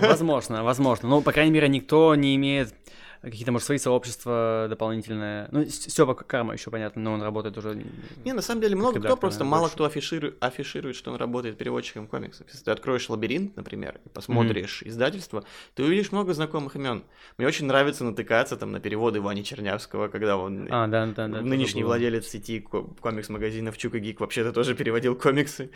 Возможно, 0.09 0.63
возможно. 0.63 1.09
Ну, 1.09 1.23
по 1.23 1.33
крайней 1.33 1.51
мере, 1.53 1.69
никто 1.69 2.15
не 2.15 2.37
имеет 2.37 2.75
какие-то, 3.23 3.53
может, 3.53 3.67
свои 3.67 3.79
сообщества 3.79 4.67
дополнительные. 4.69 5.49
Ну, 5.53 5.65
Степа 5.67 6.15
Карма 6.15 6.53
еще 6.55 6.71
понятно, 6.71 7.03
но 7.03 7.13
он 7.15 7.23
работает 7.23 7.57
уже... 7.59 7.83
Не, 8.25 8.33
на 8.33 8.43
самом 8.43 8.61
деле 8.61 8.77
много 8.77 9.01
кто, 9.01 9.17
просто 9.17 9.45
мало 9.45 9.69
кто 9.69 9.85
афиширует, 9.85 10.37
афиширует, 10.43 10.97
что 10.97 11.11
он 11.11 11.17
работает 11.17 11.59
переводчиком 11.59 12.07
комиксов. 12.07 12.47
Если 12.49 12.65
ты 12.65 12.71
откроешь 12.71 13.09
лабиринт, 13.09 13.57
например, 13.57 14.01
и 14.05 14.09
посмотришь 14.09 14.83
издательство, 14.83 15.45
ты 15.75 15.85
увидишь 15.85 16.13
много 16.13 16.35
знакомых 16.35 16.77
имен. 16.77 17.05
Мне 17.39 17.47
очень 17.47 17.67
нравится 17.67 18.05
натыкаться 18.05 18.57
там 18.57 18.73
на 18.73 18.81
переводы 18.81 19.21
Вани 19.21 19.45
Чернявского, 19.45 20.09
когда 20.09 20.37
он 20.37 20.69
А, 20.71 20.87
да, 20.87 21.07
да, 21.07 21.29
да. 21.29 21.41
нынешний 21.43 21.85
владелец 21.85 22.27
сети 22.29 22.61
ко- 22.61 22.83
комикс-магазинов 23.01 23.77
Чука 23.79 23.99
Гик 23.99 24.21
вообще-то 24.21 24.53
тоже 24.53 24.75
переводил 24.75 25.17
комиксы. 25.17 25.71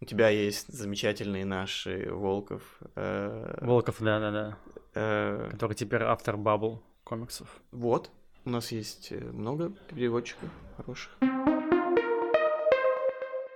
У 0.00 0.04
тебя 0.04 0.28
есть 0.28 0.68
замечательные 0.72 1.44
наши 1.44 2.08
Волков. 2.10 2.62
э, 2.96 3.58
Волков, 3.62 3.96
да, 4.00 4.20
да, 4.20 4.30
да. 4.30 4.58
Э, 4.96 5.48
Который 5.52 5.74
теперь 5.74 6.02
автор 6.02 6.36
Бабл 6.36 6.82
комиксов. 7.04 7.48
Вот, 7.70 8.10
у 8.44 8.50
нас 8.50 8.72
есть 8.72 9.12
э, 9.12 9.18
много 9.18 9.72
переводчиков 9.94 10.48
хороших. 10.76 11.16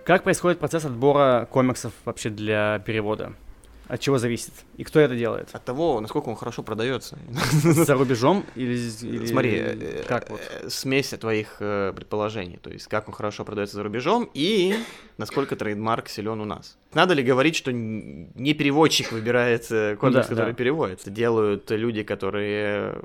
Как 0.05 0.23
происходит 0.23 0.59
процесс 0.59 0.85
отбора 0.85 1.47
комиксов 1.51 1.93
вообще 2.05 2.29
для 2.29 2.79
перевода? 2.79 3.33
От 3.91 3.99
чего 3.99 4.17
зависит? 4.17 4.53
И 4.77 4.85
кто 4.85 5.01
это 5.01 5.17
делает? 5.17 5.49
От 5.51 5.65
того, 5.65 5.99
насколько 5.99 6.29
он 6.29 6.37
хорошо 6.37 6.63
продается. 6.63 7.17
За 7.51 7.93
рубежом 7.95 8.45
или, 8.55 8.77
или 9.01 9.25
Смотри, 9.25 9.51
э, 9.57 10.03
как 10.07 10.29
вот? 10.29 10.39
э, 10.49 10.69
смесь 10.69 11.09
твоих 11.09 11.57
э, 11.59 11.91
предположений, 11.93 12.55
то 12.55 12.69
есть 12.69 12.87
как 12.87 13.09
он 13.09 13.13
хорошо 13.13 13.43
продается 13.43 13.75
за 13.75 13.83
рубежом 13.83 14.29
и 14.33 14.77
насколько 15.17 15.57
трейдмарк 15.57 16.07
силен 16.07 16.39
у 16.39 16.45
нас. 16.45 16.77
Надо 16.93 17.15
ли 17.15 17.21
говорить, 17.21 17.57
что 17.57 17.73
не 17.73 18.53
переводчик 18.53 19.11
выбирает 19.11 19.69
э, 19.71 19.97
комикс, 19.97 20.15
да, 20.15 20.23
который 20.23 20.53
да. 20.53 20.57
переводит? 20.57 21.01
Это 21.01 21.09
делают 21.09 21.69
люди, 21.69 22.03
которые 22.03 23.01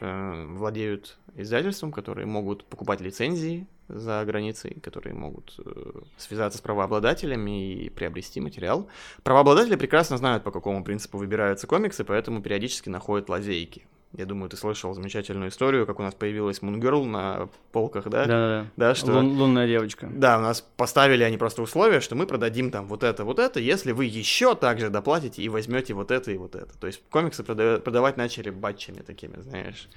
э, 0.00 0.46
владеют 0.48 1.18
издательством, 1.34 1.92
которые 1.92 2.26
могут 2.26 2.64
покупать 2.64 3.00
лицензии 3.00 3.66
за 3.88 4.22
границей, 4.24 4.78
которые 4.82 5.14
могут 5.14 5.58
э, 5.64 6.00
связаться 6.16 6.58
с 6.58 6.60
правообладателями 6.60 7.72
и 7.72 7.90
приобрести 7.90 8.40
материал. 8.40 8.88
Правообладатели 9.22 9.76
прекрасно 9.76 10.18
знают, 10.18 10.44
по 10.44 10.50
какому 10.50 10.84
принципу 10.84 11.18
выбираются 11.18 11.66
комиксы, 11.66 12.04
поэтому 12.04 12.42
периодически 12.42 12.88
находят 12.88 13.28
лазейки. 13.28 13.86
Я 14.16 14.24
думаю, 14.24 14.48
ты 14.48 14.56
слышал 14.56 14.94
замечательную 14.94 15.50
историю, 15.50 15.86
как 15.86 16.00
у 16.00 16.02
нас 16.02 16.14
появилась 16.14 16.62
Мунгерл 16.62 17.04
на 17.04 17.48
полках, 17.72 18.08
да? 18.08 18.24
Да, 18.24 18.62
да, 18.64 18.66
да. 18.76 18.94
Что... 18.94 19.12
Лун- 19.12 19.36
лунная 19.36 19.66
девочка. 19.66 20.08
Да, 20.10 20.38
у 20.38 20.40
нас 20.40 20.62
поставили 20.62 21.22
они 21.22 21.36
просто 21.36 21.60
условия, 21.60 22.00
что 22.00 22.14
мы 22.14 22.26
продадим 22.26 22.70
там 22.70 22.86
вот 22.86 23.02
это, 23.04 23.24
вот 23.26 23.38
это, 23.38 23.60
если 23.60 23.92
вы 23.92 24.06
еще 24.06 24.54
также 24.54 24.88
доплатите 24.88 25.42
и 25.42 25.48
возьмете 25.50 25.92
вот 25.92 26.10
это 26.10 26.32
и 26.32 26.38
вот 26.38 26.54
это. 26.54 26.76
То 26.78 26.86
есть 26.86 27.02
комиксы 27.10 27.42
прода- 27.42 27.80
продавать 27.80 28.16
начали 28.16 28.48
батчами 28.48 29.00
такими, 29.00 29.38
знаешь, 29.42 29.88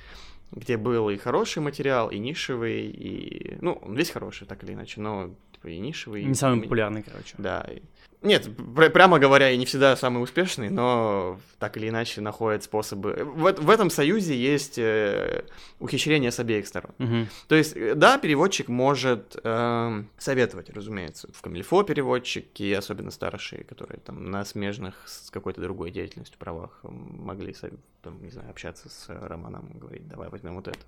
где 0.51 0.75
был 0.75 1.09
и 1.09 1.15
хороший 1.15 1.59
материал, 1.63 2.09
и 2.09 2.19
нишевый, 2.19 2.87
и... 2.87 3.57
Ну, 3.61 3.79
он 3.81 3.95
весь 3.95 4.09
хороший, 4.09 4.45
так 4.45 4.61
или 4.65 4.73
иначе, 4.73 4.99
но 4.99 5.29
типа, 5.53 5.67
и 5.67 5.79
нишевый. 5.79 6.25
Не 6.25 6.35
самый 6.35 6.59
и- 6.59 6.63
популярный, 6.63 7.01
короче. 7.01 7.35
Да. 7.37 7.61
и- 7.71 7.81
Нет, 8.21 8.47
пр- 8.75 8.91
прямо 8.91 9.17
говоря, 9.17 9.49
и 9.49 9.57
не 9.57 9.65
всегда 9.65 9.95
самый 9.95 10.21
успешный, 10.21 10.69
но 10.69 11.39
так 11.57 11.75
или 11.77 11.89
иначе 11.89 12.21
находят 12.21 12.63
способы. 12.63 13.23
В, 13.23 13.51
в 13.53 13.69
этом 13.69 13.89
союзе 13.89 14.35
есть 14.35 14.77
э, 14.77 15.43
ухищрение 15.79 16.31
с 16.31 16.39
обеих 16.39 16.67
сторон. 16.67 16.91
Мгм. 16.99 17.27
То 17.47 17.55
есть, 17.55 17.75
э, 17.75 17.95
да, 17.95 18.19
переводчик 18.19 18.67
может 18.67 19.39
эм, 19.43 20.07
советовать, 20.19 20.69
разумеется. 20.69 21.29
В 21.33 21.41
Камильфо 21.41 21.81
переводчики, 21.81 22.71
особенно 22.73 23.09
старшие, 23.09 23.63
которые 23.63 23.99
там 23.99 24.29
на 24.29 24.45
смежных 24.45 25.03
с 25.07 25.31
какой-то 25.31 25.59
другой 25.59 25.89
деятельностью 25.89 26.37
правах 26.37 26.79
могли, 26.83 27.55
там, 28.03 28.21
не 28.21 28.29
знаю, 28.29 28.51
общаться 28.51 28.87
с 28.87 29.05
э, 29.09 29.17
Романом, 29.19 29.71
говорить, 29.73 30.07
давай 30.07 30.29
возьмем 30.29 30.55
вот 30.55 30.67
это. 30.67 30.79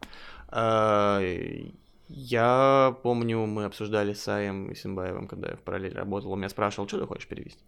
А, 0.49 1.19
я 2.15 2.95
помню, 3.01 3.45
мы 3.47 3.65
обсуждали 3.65 4.13
с 4.13 4.21
Саем 4.21 4.69
и 4.69 4.75
Симбаевым, 4.75 5.27
когда 5.27 5.49
я 5.49 5.55
в 5.55 5.61
параллель 5.61 5.95
работал, 5.95 6.31
он 6.31 6.39
меня 6.39 6.49
спрашивал, 6.49 6.87
что 6.87 6.99
ты 6.99 7.07
хочешь 7.07 7.27
перевести? 7.27 7.63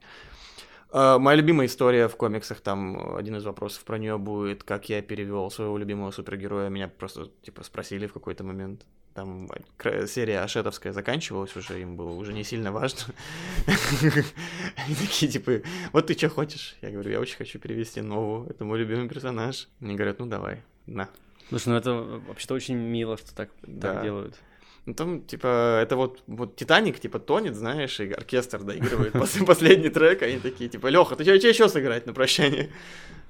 А, 0.92 1.18
Моя 1.18 1.38
любимая 1.38 1.66
история 1.66 2.08
в 2.08 2.16
комиксах, 2.16 2.62
там 2.62 3.16
один 3.16 3.38
из 3.38 3.44
вопросов 3.44 3.84
про 3.84 3.98
нее 3.98 4.20
будет, 4.20 4.64
как 4.64 4.88
я 4.88 5.02
перевел 5.02 5.50
своего 5.50 5.80
любимого 5.80 6.12
супергероя. 6.12 6.70
Меня 6.70 6.88
просто 6.88 7.32
типа 7.42 7.64
спросили 7.64 8.06
в 8.06 8.14
какой-то 8.14 8.44
момент. 8.44 8.86
Там 9.16 9.50
серия 10.08 10.42
Ашетовская 10.42 10.94
заканчивалась 10.94 11.56
уже, 11.56 11.82
им 11.82 11.96
было 11.96 12.12
уже 12.12 12.32
не 12.32 12.44
сильно 12.44 12.72
важно. 12.72 13.14
Они 13.66 14.94
такие, 14.94 15.32
типа, 15.32 15.62
вот 15.92 16.06
ты 16.06 16.14
что 16.14 16.30
хочешь? 16.30 16.76
Я 16.84 16.92
говорю, 16.92 17.10
я 17.10 17.20
очень 17.20 17.38
хочу 17.38 17.58
перевести 17.58 18.02
Нову, 18.02 18.46
это 18.48 18.64
мой 18.64 18.78
любимый 18.78 19.10
персонаж. 19.10 19.70
Мне 19.80 19.96
говорят, 19.96 20.20
ну 20.20 20.28
давай, 20.28 20.62
на. 20.86 21.10
Слушай, 21.50 21.70
ну 21.70 21.76
это 21.76 21.94
вообще-то 22.28 22.54
очень 22.56 22.76
мило, 22.76 23.18
что 23.18 23.36
так, 23.36 23.50
Да. 23.64 23.94
так 23.94 24.04
делают. 24.04 24.36
Ну 24.86 24.94
там, 24.94 25.22
типа, 25.24 25.80
это 25.82 25.96
вот, 25.96 26.22
вот 26.28 26.56
Титаник, 26.56 27.00
типа, 27.00 27.18
тонет, 27.20 27.56
знаешь, 27.56 28.00
и 28.00 28.12
оркестр 28.12 28.64
доигрывает 28.64 29.16
пос- 29.16 29.44
последний 29.46 29.90
трек, 29.90 30.22
они 30.22 30.38
такие, 30.40 30.70
типа, 30.70 30.88
Леха, 30.88 31.16
ты 31.16 31.24
что 31.24 31.34
еще 31.48 31.68
сыграть 31.70 32.06
на 32.06 32.14
прощание? 32.14 32.70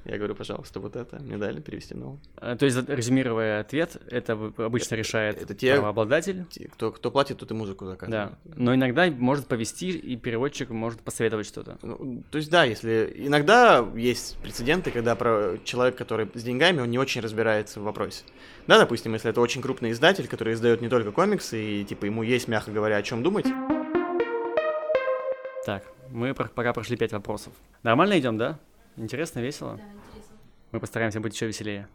Я 0.06 0.18
говорю, 0.18 0.36
пожалуйста, 0.36 0.80
вот 0.80 0.96
это. 0.96 1.18
Мне 1.20 1.38
дали 1.38 1.60
перевести 1.60 1.96
новое. 1.96 2.20
А, 2.38 2.56
То 2.56 2.66
есть, 2.66 2.78
резюмируя 2.88 3.60
ответ, 3.62 3.98
это 4.12 4.34
обычно 4.34 4.94
решает 4.96 5.42
это 5.42 5.56
те- 5.56 5.74
правообладатель. 5.74 6.46
Те, 6.52 6.68
Кто, 6.68 6.92
кто 6.92 7.10
платит, 7.10 7.40
тот 7.40 7.50
и 7.50 7.54
музыку 7.56 7.86
Да. 7.86 7.92
заказывает. 7.92 8.34
Но 8.46 8.76
иногда 8.76 9.10
может 9.10 9.48
повести, 9.48 9.90
и 9.90 10.16
переводчик 10.16 10.70
может 10.70 11.02
посоветовать 11.02 11.48
что-то. 11.48 11.80
Ну, 11.82 12.24
то 12.30 12.38
есть, 12.38 12.52
да, 12.52 12.64
если... 12.66 13.12
Иногда 13.18 13.84
есть 13.96 14.38
прецеденты, 14.44 14.92
когда 14.92 15.16
про... 15.16 15.58
человек, 15.64 15.96
который 15.96 16.30
с 16.36 16.44
деньгами, 16.44 16.82
он 16.82 16.92
не 16.92 17.00
очень 17.00 17.22
разбирается 17.22 17.80
в 17.80 17.84
вопросе. 17.84 18.24
Да, 18.68 18.78
допустим, 18.78 19.14
если 19.14 19.32
это 19.32 19.42
очень 19.42 19.64
крупный 19.64 19.90
издатель, 19.92 20.28
который 20.28 20.54
издает 20.54 20.82
не 20.82 20.90
только 20.90 21.12
комиксы, 21.12 21.82
и, 21.82 21.84
типа, 21.84 22.06
ему 22.06 22.22
есть, 22.22 22.48
мягко 22.48 22.70
говоря, 22.72 22.98
о 22.98 23.02
чем 23.04 23.24
думать. 23.24 23.46
Так, 25.66 25.84
мы 26.12 26.34
пока 26.36 26.74
прошли 26.74 26.96
пять 26.96 27.12
вопросов. 27.12 27.54
Нормально 27.82 28.20
идем, 28.20 28.38
да? 28.38 28.60
Интересно, 28.98 29.40
весело? 29.40 29.78
Да, 29.78 29.84
интересно. 29.84 30.36
Мы 30.72 30.80
постараемся 30.80 31.20
быть 31.20 31.34
еще 31.34 31.48
веселее. 31.48 31.88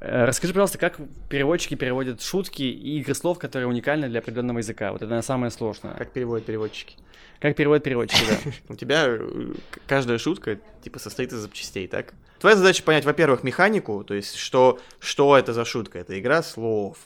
Э, 0.00 0.24
Расскажи, 0.24 0.52
пожалуйста, 0.52 0.78
как 0.78 0.98
переводчики 1.28 1.74
переводят 1.74 2.22
шутки 2.22 2.62
и 2.62 3.00
игры 3.00 3.14
слов, 3.14 3.38
которые 3.38 3.68
уникальны 3.68 4.08
для 4.08 4.20
определенного 4.20 4.58
языка. 4.58 4.92
Вот 4.92 5.02
это 5.02 5.22
самое 5.22 5.50
сложное. 5.50 5.94
Как 5.94 6.12
переводят 6.12 6.46
переводчики. 6.46 6.96
Как 7.40 7.56
переводят 7.56 7.84
переводчики, 7.84 8.24
да. 8.28 8.52
У 8.74 8.76
тебя 8.76 9.04
э, 9.06 9.54
каждая 9.86 10.18
шутка, 10.18 10.58
типа, 10.82 10.98
состоит 10.98 11.32
из 11.32 11.38
запчастей, 11.38 11.88
так? 11.88 12.14
Твоя 12.38 12.56
задача 12.56 12.82
понять, 12.82 13.04
во-первых, 13.04 13.42
механику, 13.42 14.04
то 14.04 14.14
есть, 14.14 14.36
что, 14.36 14.78
что 14.98 15.36
это 15.36 15.52
за 15.52 15.64
шутка. 15.64 15.98
Это 15.98 16.18
игра 16.18 16.42
слов, 16.42 16.98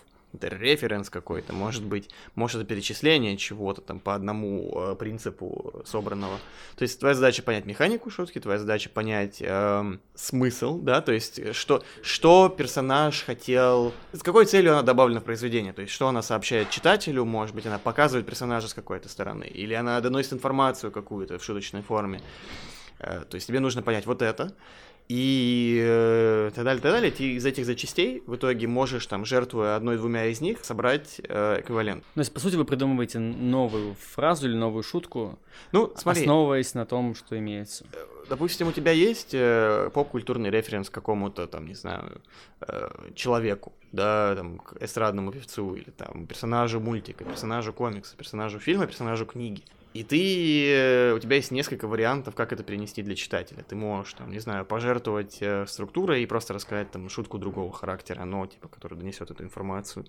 референс 0.46 1.10
какой-то, 1.10 1.52
может 1.52 1.84
быть, 1.84 2.10
может, 2.34 2.60
это 2.60 2.68
перечисление 2.68 3.36
чего-то 3.36 3.80
там 3.80 4.00
по 4.00 4.14
одному 4.14 4.72
э, 4.74 4.94
принципу 4.96 5.82
собранного. 5.84 6.38
То 6.76 6.82
есть, 6.82 7.00
твоя 7.00 7.14
задача 7.14 7.42
понять 7.42 7.66
механику 7.66 8.10
шутки, 8.10 8.38
твоя 8.38 8.58
задача 8.58 8.90
понять 8.90 9.38
эм, 9.40 10.00
смысл, 10.14 10.78
да, 10.78 11.00
то 11.00 11.12
есть, 11.12 11.38
э, 11.38 11.52
что, 11.52 11.82
что 12.02 12.48
персонаж 12.48 13.24
хотел, 13.24 13.92
с 14.12 14.22
какой 14.22 14.46
целью 14.46 14.72
она 14.72 14.82
добавлена 14.82 15.20
в 15.20 15.24
произведение, 15.24 15.72
то 15.72 15.82
есть, 15.82 15.92
что 15.92 16.08
она 16.08 16.22
сообщает 16.22 16.70
читателю, 16.70 17.24
может 17.24 17.54
быть, 17.54 17.66
она 17.66 17.78
показывает 17.78 18.26
персонажа 18.26 18.68
с 18.68 18.74
какой-то 18.74 19.08
стороны, 19.08 19.44
или 19.44 19.74
она 19.74 20.00
доносит 20.00 20.34
информацию 20.34 20.92
какую-то 20.92 21.38
в 21.38 21.44
шуточной 21.44 21.82
форме. 21.82 22.20
Э, 22.98 23.24
То 23.28 23.34
есть 23.36 23.46
тебе 23.46 23.60
нужно 23.60 23.82
понять 23.82 24.06
вот 24.06 24.22
это, 24.22 24.52
и 25.08 25.80
э, 25.82 26.50
так 26.54 26.64
далее, 26.64 26.82
так 26.82 26.92
далее. 26.92 27.10
Ты 27.10 27.32
из 27.32 27.46
этих 27.46 27.64
запчастей 27.64 28.22
в 28.26 28.36
итоге 28.36 28.66
можешь, 28.66 29.06
там, 29.06 29.24
жертвуя 29.24 29.76
одной-двумя 29.76 30.26
из 30.26 30.40
них, 30.42 30.64
собрать 30.64 31.20
э, 31.26 31.60
эквивалент. 31.60 32.04
Ну, 32.14 32.14
то 32.14 32.20
есть, 32.20 32.34
по 32.34 32.40
сути, 32.40 32.56
вы 32.56 32.64
придумываете 32.66 33.18
новую 33.18 33.94
фразу 33.94 34.46
или 34.46 34.54
новую 34.54 34.82
шутку, 34.82 35.38
Ну, 35.72 35.92
смотри, 35.96 36.22
основываясь 36.22 36.74
на 36.74 36.84
том, 36.84 37.14
что 37.14 37.38
имеется. 37.38 37.86
допустим, 38.28 38.68
у 38.68 38.72
тебя 38.72 38.92
есть 38.92 39.30
э, 39.32 39.90
поп-культурный 39.94 40.50
референс 40.50 40.90
к 40.90 40.92
какому-то, 40.92 41.46
там, 41.46 41.66
не 41.66 41.74
знаю, 41.74 42.20
э, 42.60 42.90
человеку, 43.14 43.72
да, 43.92 44.34
там, 44.36 44.58
к 44.58 44.76
эстрадному 44.82 45.32
певцу, 45.32 45.74
или 45.74 45.90
там, 45.90 46.26
персонажу 46.26 46.80
мультика, 46.80 47.24
персонажу 47.24 47.72
комикса, 47.72 48.14
персонажу 48.14 48.58
фильма, 48.58 48.86
персонажу 48.86 49.24
книги. 49.24 49.62
И 49.98 50.04
ты, 50.04 50.70
э, 50.70 51.12
у 51.12 51.18
тебя 51.18 51.34
есть 51.34 51.50
несколько 51.50 51.88
вариантов, 51.88 52.36
как 52.36 52.52
это 52.52 52.62
перенести 52.62 53.02
для 53.02 53.16
читателя. 53.16 53.64
Ты 53.64 53.74
можешь, 53.74 54.14
там, 54.14 54.30
не 54.30 54.38
знаю, 54.38 54.64
пожертвовать 54.64 55.38
э, 55.40 55.66
структурой 55.66 56.22
и 56.22 56.26
просто 56.26 56.54
рассказать 56.54 56.92
там 56.92 57.08
шутку 57.08 57.36
другого 57.36 57.72
характера, 57.72 58.24
но, 58.24 58.46
типа, 58.46 58.68
который 58.68 58.96
донесет 58.96 59.32
эту 59.32 59.42
информацию. 59.42 60.06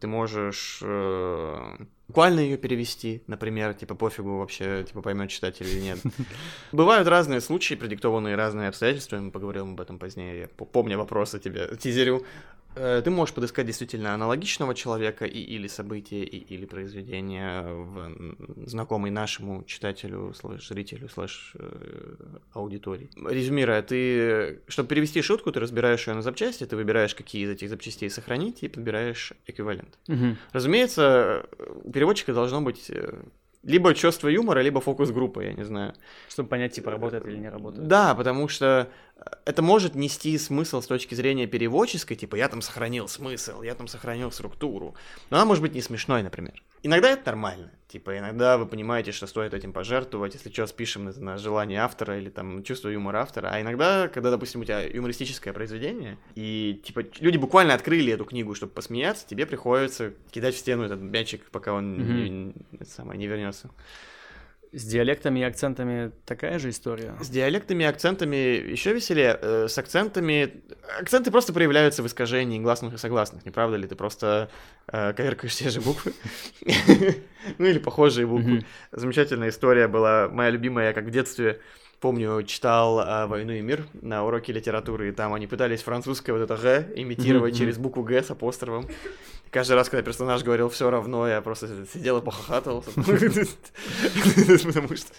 Ты 0.00 0.06
можешь 0.06 0.80
э, 0.82 1.76
буквально 2.08 2.40
ее 2.40 2.58
перевести, 2.58 3.22
например, 3.26 3.72
типа 3.72 3.94
пофигу 3.94 4.36
вообще, 4.36 4.84
типа 4.84 5.00
поймет 5.00 5.30
читатель 5.30 5.66
или 5.66 5.80
нет. 5.80 5.98
Бывают 6.72 7.08
разные 7.08 7.40
случаи, 7.40 7.74
продиктованные 7.74 8.36
разными 8.36 8.68
обстоятельствами, 8.68 9.22
мы 9.22 9.30
поговорим 9.30 9.72
об 9.72 9.80
этом 9.80 9.98
позднее, 9.98 10.40
я 10.40 10.48
по- 10.48 10.66
помню 10.66 10.98
вопросы 10.98 11.38
тебе 11.38 11.74
тизерю. 11.78 12.26
Э, 12.76 13.00
ты 13.02 13.10
можешь 13.10 13.34
подыскать 13.34 13.66
действительно 13.66 14.12
аналогичного 14.14 14.74
человека 14.74 15.24
и, 15.24 15.40
или 15.40 15.66
события, 15.66 16.22
и, 16.22 16.36
или 16.36 16.66
произведения 16.66 17.62
в 17.62 18.66
знакомый 18.66 19.10
нашему 19.10 19.64
читателю, 19.64 20.34
слэш 20.34 20.68
зрителю, 20.68 21.08
слэш 21.08 21.52
э, 21.54 22.14
аудитории. 22.52 23.10
Резюмируя, 23.16 23.82
ты, 23.82 24.60
чтобы 24.68 24.90
перевести 24.90 25.22
шутку, 25.22 25.52
ты 25.52 25.60
разбираешь 25.60 26.06
ее 26.06 26.14
на 26.14 26.22
запчасти, 26.22 26.66
ты 26.66 26.76
выбираешь, 26.76 27.14
какие 27.14 27.44
из 27.44 27.50
этих 27.50 27.70
запчастей 27.70 28.10
сохранить, 28.10 28.62
и 28.62 28.68
подбираешь 28.68 29.32
эквивалент. 29.46 29.98
Угу. 30.08 30.36
Разумеется, 30.52 31.46
у 31.82 31.90
переводчика 31.90 32.34
должно 32.34 32.60
быть 32.60 32.90
э, 32.90 33.22
либо 33.66 33.94
чувство 33.94 34.28
юмора, 34.28 34.60
либо 34.60 34.80
фокус 34.80 35.10
группы, 35.10 35.44
я 35.44 35.52
не 35.52 35.64
знаю. 35.64 35.94
Чтобы 36.28 36.48
понять, 36.48 36.72
типа, 36.72 36.90
работает 36.90 37.26
или 37.26 37.36
не 37.36 37.48
работает. 37.50 37.88
Да, 37.88 38.14
потому 38.14 38.48
что 38.48 38.88
это 39.44 39.62
может 39.62 39.94
нести 39.94 40.38
смысл 40.38 40.80
с 40.80 40.86
точки 40.86 41.14
зрения 41.14 41.46
переводческой, 41.46 42.16
типа 42.16 42.36
я 42.36 42.48
там 42.48 42.62
сохранил 42.62 43.08
смысл, 43.08 43.62
я 43.62 43.74
там 43.74 43.88
сохранил 43.88 44.30
структуру. 44.30 44.94
Но 45.30 45.36
она 45.36 45.46
может 45.46 45.62
быть 45.62 45.74
не 45.74 45.82
смешной, 45.82 46.22
например. 46.22 46.62
Иногда 46.86 47.10
это 47.10 47.26
нормально. 47.26 47.72
Типа 47.88 48.16
иногда 48.16 48.58
вы 48.58 48.66
понимаете, 48.66 49.10
что 49.10 49.26
стоит 49.26 49.54
этим 49.54 49.72
пожертвовать, 49.72 50.34
если 50.34 50.52
что, 50.52 50.68
спишем 50.68 51.08
это 51.08 51.20
на 51.20 51.36
желание 51.36 51.80
автора 51.80 52.16
или 52.16 52.30
там 52.30 52.62
чувство 52.62 52.88
юмора 52.88 53.22
автора. 53.22 53.48
А 53.52 53.60
иногда, 53.60 54.06
когда, 54.06 54.30
допустим, 54.30 54.60
у 54.60 54.64
тебя 54.64 54.82
юмористическое 54.82 55.52
произведение, 55.52 56.16
и 56.36 56.80
типа 56.84 57.02
люди 57.18 57.38
буквально 57.38 57.74
открыли 57.74 58.12
эту 58.12 58.24
книгу, 58.24 58.54
чтобы 58.54 58.72
посмеяться, 58.72 59.26
тебе 59.26 59.46
приходится 59.46 60.12
кидать 60.30 60.54
в 60.54 60.58
стену 60.58 60.84
этот 60.84 61.00
мячик, 61.00 61.50
пока 61.50 61.72
он 61.72 61.96
mm-hmm. 61.96 62.28
не, 62.28 62.54
не, 62.78 62.84
самое, 62.84 63.18
не 63.18 63.26
вернется. 63.26 63.70
С 64.72 64.84
диалектами 64.84 65.40
и 65.40 65.42
акцентами 65.42 66.12
такая 66.24 66.58
же 66.58 66.70
история? 66.70 67.14
С 67.20 67.28
диалектами 67.28 67.84
и 67.84 67.86
акцентами 67.86 68.36
еще 68.36 68.92
веселее. 68.92 69.38
Э, 69.40 69.68
с 69.68 69.78
акцентами... 69.78 70.62
Акценты 71.00 71.30
просто 71.30 71.52
проявляются 71.52 72.02
в 72.02 72.06
искажении 72.06 72.58
гласных 72.58 72.94
и 72.94 72.98
согласных, 72.98 73.44
не 73.44 73.50
правда 73.50 73.76
ли? 73.76 73.86
Ты 73.86 73.94
просто 73.94 74.50
э, 74.88 75.12
коверкаешь 75.12 75.56
те 75.56 75.70
же 75.70 75.80
буквы. 75.80 76.12
Ну 77.58 77.64
или 77.64 77.78
похожие 77.78 78.26
буквы. 78.26 78.64
Замечательная 78.90 79.50
история 79.50 79.86
была, 79.86 80.28
моя 80.28 80.50
любимая, 80.50 80.92
как 80.92 81.04
в 81.04 81.10
детстве 81.10 81.60
помню, 82.00 82.42
читал 82.44 83.00
а, 83.00 83.26
«Войну 83.26 83.52
и 83.52 83.60
мир» 83.60 83.86
на 84.00 84.24
уроке 84.24 84.52
литературы, 84.52 85.08
и 85.08 85.12
там 85.12 85.34
они 85.34 85.46
пытались 85.46 85.82
французское 85.82 86.36
вот 86.36 86.42
это 86.42 86.56
«г» 86.56 86.92
имитировать 86.96 87.54
mm-hmm. 87.54 87.58
через 87.58 87.78
букву 87.78 88.02
«г» 88.02 88.22
с 88.22 88.30
апострофом. 88.30 88.88
Каждый 89.50 89.74
раз, 89.74 89.88
когда 89.88 90.02
персонаж 90.02 90.42
говорил 90.42 90.68
все 90.68 90.90
равно, 90.90 91.28
я 91.28 91.40
просто 91.40 91.86
сидел 91.92 92.18
и 92.18 92.22
похохатывал. 92.22 92.84
Потому 92.96 94.96
что 94.96 95.12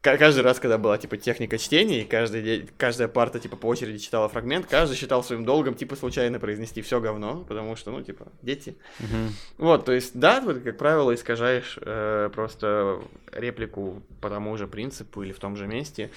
каждый 0.00 0.40
раз, 0.40 0.58
когда 0.58 0.78
была, 0.78 0.98
типа, 0.98 1.16
техника 1.16 1.58
чтения, 1.58 2.02
и 2.02 2.04
каждый 2.04 2.42
день, 2.42 2.70
каждая 2.76 3.08
парта, 3.08 3.38
типа, 3.38 3.56
по 3.56 3.66
очереди 3.66 3.98
читала 3.98 4.28
фрагмент, 4.28 4.66
каждый 4.66 4.96
считал 4.96 5.22
своим 5.22 5.44
долгом, 5.44 5.74
типа, 5.74 5.96
случайно 5.96 6.38
произнести 6.38 6.82
все 6.82 7.00
говно, 7.00 7.44
потому 7.48 7.76
что, 7.76 7.90
ну, 7.90 8.02
типа, 8.02 8.28
дети. 8.42 8.76
Uh-huh. 8.98 9.28
Вот, 9.58 9.84
то 9.84 9.92
есть, 9.92 10.18
да, 10.18 10.40
ты, 10.40 10.60
как 10.60 10.78
правило, 10.78 11.14
искажаешь 11.14 11.78
э, 11.80 12.30
просто 12.34 13.02
реплику 13.32 14.02
по 14.20 14.30
тому 14.30 14.56
же 14.56 14.66
принципу 14.66 15.22
или 15.22 15.32
в 15.32 15.38
том 15.38 15.56
же 15.56 15.66
месте. 15.66 16.10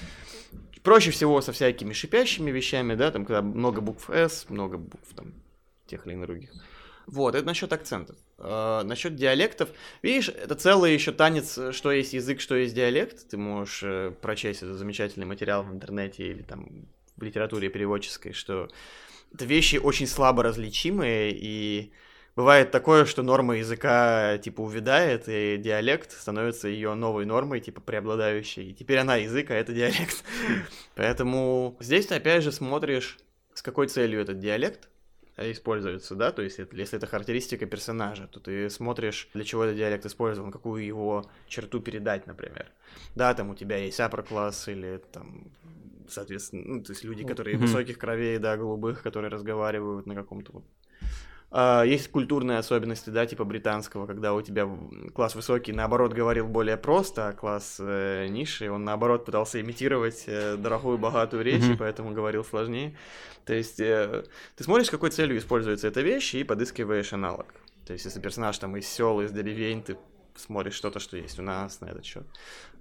Проще 0.81 1.11
всего 1.11 1.41
со 1.41 1.51
всякими 1.53 1.93
шипящими 1.93 2.51
вещами, 2.51 2.95
да, 2.95 3.11
там, 3.11 3.25
когда 3.25 3.41
много 3.41 3.81
букв 3.81 4.09
S, 4.09 4.47
много 4.49 4.77
букв, 4.77 5.13
там, 5.15 5.33
тех 5.87 6.05
или 6.05 6.13
иных 6.13 6.27
других. 6.27 6.49
Вот, 7.05 7.35
это 7.35 7.45
насчет 7.45 7.71
акцентов. 7.73 8.15
Э, 8.37 8.81
насчет 8.83 9.15
диалектов, 9.15 9.69
видишь, 10.01 10.29
это 10.29 10.55
целый 10.55 10.93
еще 10.93 11.11
танец, 11.11 11.59
что 11.71 11.91
есть 11.91 12.13
язык, 12.13 12.39
что 12.39 12.55
есть 12.55 12.73
диалект. 12.73 13.29
Ты 13.29 13.37
можешь 13.37 13.81
э, 13.83 14.11
прочесть 14.21 14.63
этот 14.63 14.77
замечательный 14.77 15.25
материал 15.25 15.63
в 15.63 15.71
интернете 15.71 16.27
или 16.27 16.43
там 16.43 16.87
в 17.17 17.23
литературе 17.23 17.69
переводческой, 17.69 18.33
что 18.33 18.69
это 19.33 19.45
вещи 19.45 19.77
очень 19.77 20.07
слабо 20.07 20.43
различимые, 20.43 21.31
и 21.33 21.91
бывает 22.35 22.71
такое, 22.71 23.05
что 23.05 23.23
норма 23.23 23.57
языка 23.57 24.37
типа 24.37 24.61
увядает, 24.61 25.25
и 25.27 25.57
диалект 25.57 26.11
становится 26.11 26.67
ее 26.67 26.93
новой 26.93 27.25
нормой, 27.25 27.59
типа 27.59 27.81
преобладающей. 27.81 28.69
И 28.69 28.73
теперь 28.73 28.99
она 28.99 29.17
язык, 29.17 29.51
а 29.51 29.55
это 29.55 29.73
диалект. 29.73 30.23
Поэтому 30.95 31.75
здесь 31.79 32.07
ты 32.07 32.15
опять 32.15 32.43
же 32.43 32.51
смотришь, 32.51 33.17
с 33.53 33.61
какой 33.61 33.87
целью 33.87 34.21
этот 34.21 34.39
диалект, 34.39 34.89
используется, 35.37 36.15
да, 36.15 36.31
то 36.31 36.41
есть 36.41 36.59
если 36.59 36.97
это 36.97 37.07
характеристика 37.07 37.65
персонажа, 37.65 38.27
то 38.27 38.39
ты 38.39 38.69
смотришь, 38.69 39.29
для 39.33 39.43
чего 39.43 39.63
этот 39.63 39.77
диалект 39.77 40.05
использован, 40.05 40.51
какую 40.51 40.85
его 40.85 41.25
черту 41.47 41.79
передать, 41.79 42.27
например. 42.27 42.71
Да, 43.15 43.33
там 43.33 43.49
у 43.49 43.55
тебя 43.55 43.77
есть 43.77 43.99
upper 43.99 44.27
класс 44.27 44.67
или 44.67 45.01
там 45.11 45.51
соответственно, 46.07 46.63
ну, 46.65 46.83
то 46.83 46.91
есть 46.91 47.03
люди, 47.03 47.25
которые 47.25 47.55
mm-hmm. 47.55 47.61
высоких 47.61 47.97
кровей, 47.97 48.37
да, 48.37 48.57
голубых, 48.57 49.01
которые 49.01 49.31
разговаривают 49.31 50.05
на 50.05 50.15
каком-то 50.15 50.51
вот 50.51 50.63
есть 51.85 52.09
культурные 52.09 52.57
особенности, 52.57 53.11
да, 53.11 53.25
типа 53.27 53.43
британского, 53.43 54.07
когда 54.07 54.33
у 54.33 54.41
тебя 54.41 54.67
класс 55.13 55.35
высокий, 55.35 55.71
наоборот, 55.71 56.13
говорил 56.13 56.47
более 56.47 56.77
просто, 56.77 57.27
а 57.27 57.33
класс 57.33 57.77
э, 57.79 58.27
низший, 58.27 58.69
он, 58.69 58.83
наоборот, 58.83 59.25
пытался 59.25 59.61
имитировать 59.61 60.23
э, 60.25 60.57
дорогую, 60.57 60.97
богатую 60.97 61.43
речь, 61.43 61.61
mm-hmm. 61.61 61.75
и 61.75 61.77
поэтому 61.77 62.11
говорил 62.11 62.43
сложнее. 62.43 62.95
То 63.45 63.53
есть 63.53 63.79
э, 63.79 64.23
ты 64.55 64.63
смотришь, 64.63 64.89
какой 64.89 65.11
целью 65.11 65.37
используется 65.37 65.87
эта 65.87 66.01
вещь, 66.01 66.33
и 66.33 66.43
подыскиваешь 66.43 67.13
аналог. 67.13 67.53
То 67.85 67.93
есть 67.93 68.05
если 68.05 68.19
персонаж 68.19 68.57
там 68.57 68.75
из 68.77 68.87
сел, 68.87 69.21
из 69.21 69.31
деревень, 69.31 69.83
ты 69.83 69.97
смотришь 70.35 70.73
что-то, 70.73 70.99
что 70.99 71.17
есть 71.17 71.37
у 71.39 71.43
нас 71.43 71.81
на 71.81 71.87
этот 71.87 72.03
счет, 72.03 72.25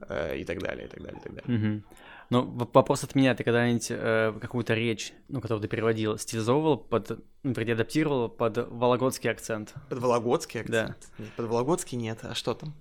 э, 0.09 0.39
и 0.39 0.45
так 0.45 0.61
далее, 0.61 0.87
и 0.87 0.89
так 0.89 1.03
далее, 1.03 1.21
и 1.21 1.23
так 1.23 1.35
далее. 1.35 1.59
Mm-hmm. 1.59 1.83
Ну, 2.33 2.45
вопрос 2.73 3.05
от 3.05 3.15
меня, 3.15 3.35
ты 3.35 3.45
когда-нибудь 3.45 3.89
э, 3.91 4.33
какую-то 4.41 4.73
речь, 4.73 5.13
ну, 5.29 5.43
которую 5.43 5.61
ты 5.61 5.69
переводил, 5.69 6.17
стилизовывал 6.17 6.79
под, 6.79 7.21
ну, 7.43 7.53
преадаптировал 7.53 8.31
под 8.31 8.57
вологодский 8.71 9.31
акцент? 9.31 9.75
Под 9.91 9.99
вологодский 9.99 10.63
акцент? 10.63 10.97
Да. 11.19 11.25
Под 11.37 11.47
вологодский 11.47 11.99
нет, 11.99 12.21
а 12.23 12.35
что 12.35 12.55
там? 12.55 12.73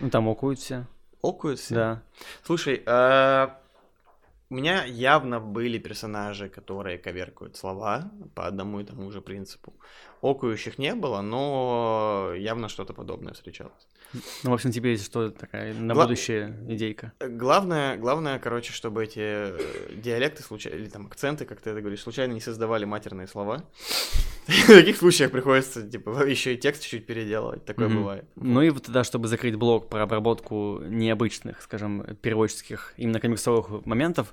Ну, 0.00 0.10
там 0.10 0.26
окуют 0.28 0.58
все. 0.58 0.84
Окуют 1.22 1.60
все? 1.60 1.74
Да. 1.74 2.02
Слушай, 2.42 2.82
э, 2.84 3.48
у 4.50 4.54
меня 4.54 4.82
явно 4.84 5.38
были 5.38 5.78
персонажи, 5.78 6.48
которые 6.48 6.98
коверкают 6.98 7.56
слова 7.56 8.10
по 8.34 8.48
одному 8.48 8.80
и 8.80 8.84
тому 8.84 9.12
же 9.12 9.20
принципу. 9.20 9.74
Окующих 10.20 10.78
не 10.78 10.94
было, 10.94 11.20
но 11.20 12.32
явно 12.36 12.68
что-то 12.68 12.92
подобное 12.92 13.34
встречалось. 13.34 13.86
Ну, 14.42 14.50
в 14.50 14.54
общем, 14.54 14.72
тебе 14.72 14.96
что 14.96 15.30
такая 15.30 15.74
на 15.74 15.94
Гла... 15.94 16.04
будущее 16.04 16.56
идейка? 16.68 17.12
Главное, 17.20 17.96
главное, 17.96 18.38
короче, 18.38 18.72
чтобы 18.72 19.04
эти 19.04 19.20
э, 19.20 19.58
диалекты 19.94 20.42
случайно, 20.42 20.76
или 20.76 20.88
там 20.88 21.06
акценты, 21.06 21.44
как 21.44 21.60
ты 21.60 21.70
это 21.70 21.80
говоришь, 21.80 22.00
случайно 22.00 22.32
не 22.32 22.40
создавали 22.40 22.84
матерные 22.84 23.26
слова. 23.26 23.64
В 24.46 24.66
таких 24.66 24.96
случаях 24.96 25.30
приходится, 25.30 25.86
типа, 25.86 26.24
еще 26.26 26.54
и 26.54 26.56
текст 26.56 26.82
чуть-чуть 26.82 27.06
переделывать. 27.06 27.64
Такое 27.66 27.88
бывает. 27.88 28.24
Ну 28.36 28.62
и 28.62 28.70
вот 28.70 28.84
тогда, 28.84 29.04
чтобы 29.04 29.28
закрыть 29.28 29.56
блок 29.56 29.88
про 29.88 30.04
обработку 30.04 30.80
необычных, 30.86 31.60
скажем, 31.60 32.16
переводческих, 32.22 32.94
именно 32.96 33.20
комиксовых 33.20 33.84
моментов, 33.84 34.32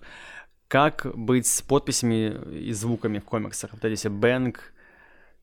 как 0.67 1.05
быть 1.15 1.47
с 1.47 1.61
подписями 1.61 2.33
и 2.51 2.71
звуками 2.71 3.19
в 3.19 3.25
комиксах? 3.25 3.73
Вот 3.73 3.83
эти 3.83 4.07
бэнк 4.07 4.73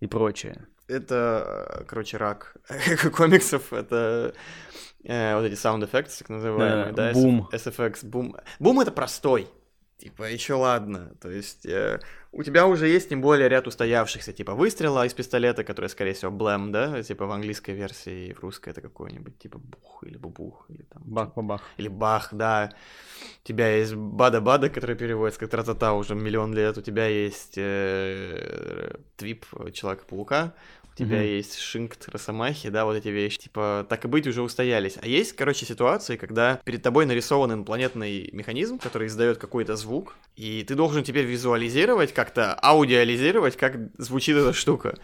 и 0.03 0.07
прочее 0.07 0.67
это, 0.93 1.85
короче, 1.88 2.17
рак 2.17 2.57
комиксов, 3.17 3.73
это 3.73 4.35
э, 5.05 5.37
вот 5.37 5.45
эти 5.45 5.55
sound 5.55 5.88
effects, 5.91 6.19
так 6.19 6.29
называемые, 6.29 6.93
да, 6.93 7.09
да 7.09 7.12
бум. 7.12 7.49
SFX, 7.53 8.05
бум. 8.05 8.37
Бум 8.59 8.81
это 8.81 8.93
простой, 8.93 9.49
типа, 10.03 10.25
еще 10.25 10.55
ладно, 10.55 11.12
то 11.21 11.31
есть 11.31 11.65
э, 11.65 12.01
у 12.33 12.43
тебя 12.43 12.67
уже 12.67 12.88
есть, 12.88 13.09
тем 13.09 13.21
более, 13.21 13.49
ряд 13.49 13.69
устоявшихся, 13.69 14.33
типа, 14.33 14.55
выстрела 14.55 15.07
из 15.07 15.15
пистолета, 15.15 15.62
который, 15.62 15.88
скорее 15.88 16.12
всего, 16.12 16.33
блэм, 16.33 16.73
да, 16.73 17.03
типа, 17.03 17.27
в 17.27 17.31
английской 17.31 17.71
версии, 17.71 18.29
и 18.29 18.33
в 18.33 18.41
русской 18.41 18.71
это 18.71 18.81
какой-нибудь, 18.81 19.38
типа, 19.38 19.59
бух 19.59 20.03
или 20.03 20.17
бубух, 20.17 20.67
или 20.71 20.83
там... 20.83 21.03
Бах-бабах. 21.05 21.62
Или 21.77 21.88
бах, 21.88 22.31
да. 22.33 22.73
У 23.45 23.47
тебя 23.47 23.69
есть 23.77 23.95
бада-бада, 23.95 24.71
который 24.71 24.97
переводится 24.97 25.38
как 25.38 25.51
тра-та-та 25.51 25.93
уже 25.93 26.17
миллион 26.17 26.53
лет, 26.53 26.77
у 26.79 26.83
тебя 26.83 27.07
есть 27.07 27.55
э, 27.57 28.97
твип 29.17 29.47
Человека-паука, 29.73 30.53
у 30.92 30.98
тебя 30.98 31.22
mm-hmm. 31.22 31.37
есть 31.37 31.59
шинкт, 31.59 32.09
росомахи, 32.09 32.68
да, 32.68 32.85
вот 32.85 32.96
эти 32.96 33.09
вещи, 33.09 33.38
типа, 33.38 33.87
так 33.88 34.05
и 34.05 34.09
быть, 34.09 34.26
уже 34.26 34.42
устоялись. 34.42 34.98
А 35.00 35.07
есть, 35.07 35.33
короче, 35.33 35.64
ситуации, 35.64 36.16
когда 36.16 36.61
перед 36.64 36.83
тобой 36.83 37.07
нарисован 37.07 37.52
инопланетный 37.52 38.28
механизм, 38.33 38.78
который 38.78 39.09
издает 39.09 39.38
какой-то 39.38 39.76
звук, 39.76 40.14
и 40.37 40.64
ты 40.64 40.74
должен 40.74 41.02
теперь 41.02 41.24
визуализировать, 41.24 42.12
как-то 42.12 42.55
аудиализировать, 42.62 43.57
как 43.57 43.76
звучит 43.96 44.37
эта 44.37 44.52
штука. 44.52 44.98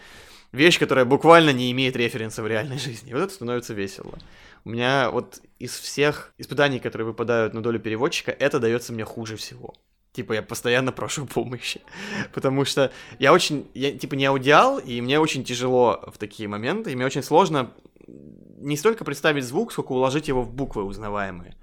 Вещь, 0.52 0.78
которая 0.78 1.04
буквально 1.04 1.50
не 1.50 1.70
имеет 1.72 1.96
референса 1.96 2.42
в 2.42 2.46
реальной 2.46 2.78
жизни. 2.78 3.10
И 3.10 3.14
вот 3.14 3.22
это 3.22 3.32
становится 3.32 3.74
весело. 3.74 4.18
У 4.64 4.70
меня 4.70 5.10
вот 5.10 5.40
из 5.58 5.72
всех 5.72 6.32
испытаний, 6.38 6.80
которые 6.80 7.06
выпадают 7.06 7.54
на 7.54 7.62
долю 7.62 7.80
переводчика, 7.80 8.30
это 8.30 8.58
дается 8.58 8.92
мне 8.92 9.04
хуже 9.04 9.36
всего. 9.36 9.74
Типа, 10.18 10.32
я 10.32 10.42
постоянно 10.42 10.90
прошу 10.90 11.26
помощи. 11.26 11.80
Потому 12.34 12.64
что 12.64 12.90
я 13.20 13.32
очень, 13.32 13.70
я 13.72 13.96
типа 13.96 14.14
не 14.14 14.24
аудиал, 14.24 14.80
и 14.80 15.00
мне 15.00 15.20
очень 15.20 15.44
тяжело 15.44 16.02
в 16.12 16.18
такие 16.18 16.48
моменты, 16.48 16.90
и 16.90 16.96
мне 16.96 17.06
очень 17.06 17.22
сложно 17.22 17.70
не 18.08 18.76
столько 18.76 19.04
представить 19.04 19.44
звук, 19.44 19.70
сколько 19.70 19.92
уложить 19.92 20.26
его 20.26 20.42
в 20.42 20.52
буквы 20.52 20.82
узнаваемые. 20.82 21.54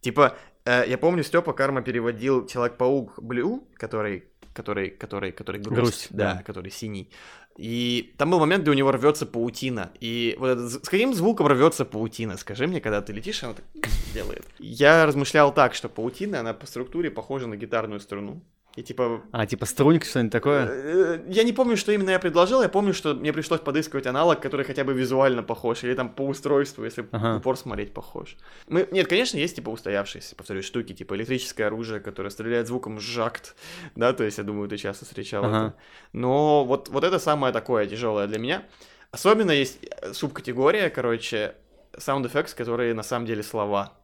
Типа, 0.00 0.36
э, 0.64 0.82
я 0.88 0.98
помню, 0.98 1.22
Степа 1.22 1.52
Карма 1.52 1.82
переводил 1.82 2.48
Человек-паук 2.48 3.22
Блю, 3.22 3.68
который 3.76 4.24
который, 4.54 4.90
который, 4.90 5.30
который 5.30 5.60
грусть, 5.60 5.80
Грусть, 5.80 6.06
да, 6.10 6.34
да. 6.34 6.42
который 6.42 6.72
синий. 6.72 7.12
И 7.60 8.14
там 8.16 8.30
был 8.30 8.40
момент, 8.40 8.62
где 8.62 8.70
у 8.70 8.74
него 8.74 8.90
рвется 8.90 9.26
паутина. 9.26 9.90
И 10.00 10.34
вот 10.38 10.46
это, 10.48 10.70
с 10.70 10.88
каким 10.88 11.12
звуком 11.12 11.46
рвется 11.46 11.84
паутина? 11.84 12.38
Скажи 12.38 12.66
мне, 12.66 12.80
когда 12.80 13.02
ты 13.02 13.12
летишь, 13.12 13.44
она 13.44 13.52
так 13.52 13.66
делает. 14.14 14.46
Я 14.58 15.04
размышлял 15.04 15.52
так, 15.52 15.74
что 15.74 15.90
паутина, 15.90 16.40
она 16.40 16.54
по 16.54 16.66
структуре 16.66 17.10
похожа 17.10 17.46
на 17.46 17.58
гитарную 17.58 18.00
струну. 18.00 18.40
И 18.76 18.82
типа 18.84 19.22
А, 19.32 19.46
типа 19.46 19.66
струнник, 19.66 20.04
что-нибудь 20.04 20.32
такое? 20.32 20.66
Э, 20.70 21.24
Я 21.28 21.42
не 21.42 21.52
помню, 21.52 21.76
что 21.76 21.90
именно 21.92 22.10
я 22.10 22.18
предложил, 22.20 22.62
я 22.62 22.68
помню, 22.68 22.94
что 22.94 23.14
мне 23.14 23.32
пришлось 23.32 23.60
подыскивать 23.60 24.06
аналог, 24.06 24.40
который 24.40 24.64
хотя 24.64 24.84
бы 24.84 24.92
визуально 24.92 25.42
похож, 25.42 25.82
или 25.82 25.94
там 25.94 26.08
по 26.08 26.22
устройству, 26.22 26.84
если 26.84 27.04
Ага. 27.10 27.36
упор 27.38 27.56
смотреть 27.56 27.92
похож. 27.92 28.36
Мы... 28.68 28.86
Нет, 28.92 29.08
конечно, 29.08 29.38
есть 29.38 29.56
типа 29.56 29.70
устоявшиеся, 29.70 30.36
повторюсь, 30.36 30.64
штуки, 30.64 30.92
типа 30.94 31.14
электрическое 31.16 31.66
оружие, 31.66 31.98
которое 32.00 32.30
стреляет 32.30 32.68
звуком 32.68 33.00
жакт, 33.00 33.56
да, 33.96 34.12
то 34.12 34.22
есть 34.22 34.38
я 34.38 34.44
думаю, 34.44 34.68
ты 34.68 34.76
часто 34.76 35.04
встречал 35.04 35.44
Ага. 35.44 35.56
это. 35.56 35.74
Но 36.12 36.64
вот, 36.64 36.88
вот 36.90 37.02
это 37.02 37.18
самое 37.18 37.52
такое 37.52 37.86
тяжелое 37.86 38.28
для 38.28 38.38
меня. 38.38 38.62
Особенно 39.10 39.50
есть 39.50 39.78
э, 39.82 40.12
субкатегория, 40.12 40.90
короче, 40.90 41.54
sound 41.94 42.30
effects, 42.32 42.54
которые 42.56 42.94
на 42.94 43.02
самом 43.02 43.26
деле 43.26 43.42
слова. 43.42 43.94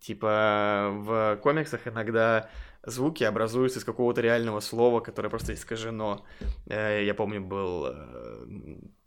Типа 0.00 0.90
в 0.92 1.38
комиксах 1.42 1.86
иногда 1.86 2.48
звуки 2.86 3.24
образуются 3.24 3.78
из 3.78 3.84
какого-то 3.84 4.20
реального 4.20 4.60
слова, 4.60 5.00
которое 5.00 5.28
просто 5.28 5.52
искажено. 5.52 6.24
Э, 6.68 7.04
Я 7.04 7.14
помню, 7.14 7.40
был 7.40 7.86
э, 7.86 8.46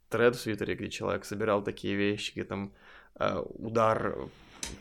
тред 0.09 0.35
в 0.35 0.43
Твиттере, 0.43 0.75
где 0.75 0.89
человек 0.89 1.25
собирал 1.25 1.63
такие 1.63 1.95
вещи, 1.95 2.33
где 2.33 2.43
там 2.43 2.71
э, 3.19 3.39
удар 3.59 4.15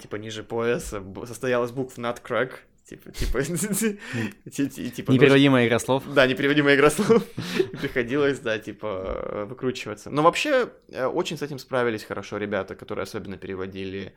типа 0.02 0.16
ниже 0.16 0.42
пояса 0.42 1.02
состоял 1.26 1.64
из 1.64 1.70
букв 1.70 1.96
nutcrack, 1.98 2.50
типа, 2.84 3.10
типа, 3.12 3.42
ти- 4.50 4.68
ти- 4.68 4.90
типа, 4.90 5.12
Непереводимая 5.12 5.66
игра 5.66 5.78
слов. 5.78 6.02
да, 6.14 6.26
непереводимая 6.26 6.74
игра 6.76 6.90
слов. 6.90 7.22
И 7.58 7.76
приходилось, 7.76 8.38
да, 8.40 8.58
типа, 8.58 9.46
выкручиваться. 9.48 10.10
Но 10.10 10.22
вообще, 10.22 10.68
очень 11.14 11.36
с 11.38 11.42
этим 11.42 11.58
справились 11.58 12.04
хорошо 12.04 12.38
ребята, 12.38 12.74
которые 12.74 13.02
особенно 13.04 13.36
переводили 13.36 14.12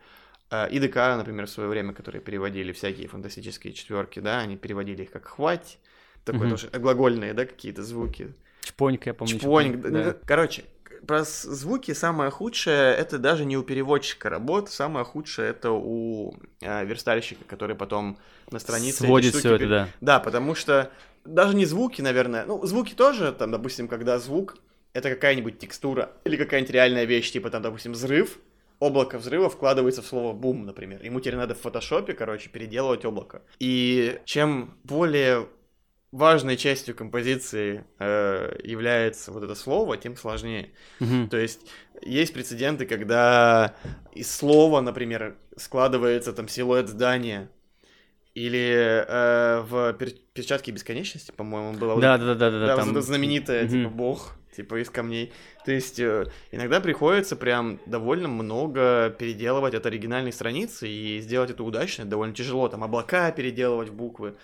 ИДК, 0.70 0.96
например, 1.16 1.46
в 1.46 1.50
свое 1.50 1.68
время, 1.68 1.92
которые 1.92 2.20
переводили 2.20 2.72
всякие 2.72 3.08
фантастические 3.08 3.72
четверки, 3.72 4.20
да, 4.20 4.38
они 4.40 4.56
переводили 4.56 5.02
их 5.02 5.10
как 5.10 5.26
хвать, 5.26 5.78
такой 6.24 6.42
Мгм. 6.42 6.50
тоже 6.50 6.68
глагольные, 6.68 7.34
да, 7.34 7.46
какие-то 7.46 7.82
звуки. 7.82 8.32
Чпонька, 8.62 9.10
я 9.10 9.14
помню. 9.14 9.38
Чпоньк. 9.38 9.80
да. 9.80 9.90
да. 9.90 10.16
Короче, 10.24 10.64
про 11.06 11.24
звуки 11.24 11.92
самое 11.94 12.30
худшее 12.30 12.94
это 12.94 13.18
даже 13.18 13.44
не 13.44 13.56
у 13.56 13.62
переводчика 13.62 14.30
работа, 14.30 14.70
самое 14.70 15.04
худшее 15.04 15.50
это 15.50 15.70
у 15.72 16.34
э, 16.60 16.84
верстальщика, 16.84 17.44
который 17.46 17.74
потом 17.74 18.18
на 18.50 18.58
странице 18.58 19.04
Сводит 19.04 19.34
все 19.34 19.50
это, 19.54 19.58
пере- 19.58 19.68
да. 19.68 19.88
да, 20.00 20.20
потому 20.20 20.54
что 20.54 20.90
даже 21.24 21.56
не 21.56 21.64
звуки, 21.66 22.02
наверное. 22.02 22.44
Ну, 22.46 22.64
звуки 22.66 22.94
тоже, 22.94 23.32
там, 23.32 23.50
допустим, 23.50 23.88
когда 23.88 24.18
звук 24.18 24.56
это 24.92 25.08
какая-нибудь 25.10 25.58
текстура 25.58 26.12
или 26.24 26.36
какая-нибудь 26.36 26.72
реальная 26.72 27.04
вещь, 27.04 27.32
типа 27.32 27.50
там, 27.50 27.62
допустим, 27.62 27.92
взрыв, 27.92 28.38
облако 28.82 29.18
взрыва 29.18 29.48
вкладывается 29.48 30.02
в 30.02 30.06
слово 30.06 30.32
бум, 30.32 30.66
например. 30.66 31.00
Ему 31.04 31.20
теперь 31.20 31.36
надо 31.36 31.54
в 31.54 31.60
фотошопе, 31.60 32.14
короче, 32.14 32.50
переделывать 32.50 33.04
облако. 33.04 33.42
И 33.60 34.18
чем 34.24 34.76
более 34.82 35.46
важной 36.10 36.56
частью 36.56 36.94
композиции 36.96 37.84
э, 38.00 38.58
является 38.64 39.30
вот 39.32 39.44
это 39.44 39.54
слово, 39.54 39.96
тем 39.96 40.16
сложнее. 40.16 40.70
Мгм. 41.00 41.28
То 41.28 41.36
есть 41.36 41.60
есть 42.02 42.34
прецеденты, 42.34 42.84
когда 42.84 43.74
из 44.12 44.34
слова, 44.34 44.80
например, 44.80 45.36
складывается 45.56 46.32
там 46.32 46.48
силуэт 46.48 46.88
здания. 46.88 47.48
Или 48.34 49.04
э, 49.06 49.60
в 49.60 49.92
пер- 49.92 50.16
перчатке 50.32 50.72
бесконечности, 50.72 51.32
по-моему, 51.32 51.78
было. 51.78 52.00
Да, 52.00 52.16
да, 52.18 52.34
да, 52.34 52.50
да, 52.50 52.58
да. 52.66 52.76
там- 52.76 52.86
вот 52.88 52.92
это 52.96 53.02
знаменитое, 53.02 53.64
Мгм. 53.64 53.70
типа, 53.70 53.90
бог, 53.90 54.34
типа, 54.54 54.80
из 54.80 54.90
камней. 54.90 55.32
То 55.64 55.72
есть, 55.72 55.98
э, 55.98 56.26
иногда 56.50 56.80
приходится 56.80 57.36
прям 57.36 57.80
довольно 57.86 58.28
много 58.28 59.14
переделывать 59.18 59.74
от 59.74 59.86
оригинальной 59.86 60.32
страницы, 60.32 60.88
и 60.88 61.20
сделать 61.20 61.50
это 61.50 61.64
удачно 61.64 62.04
довольно 62.04 62.34
тяжело. 62.34 62.68
Там 62.68 62.84
облака 62.84 63.30
переделывать 63.32 63.88
в 63.88 63.94
буквы. 63.94 64.34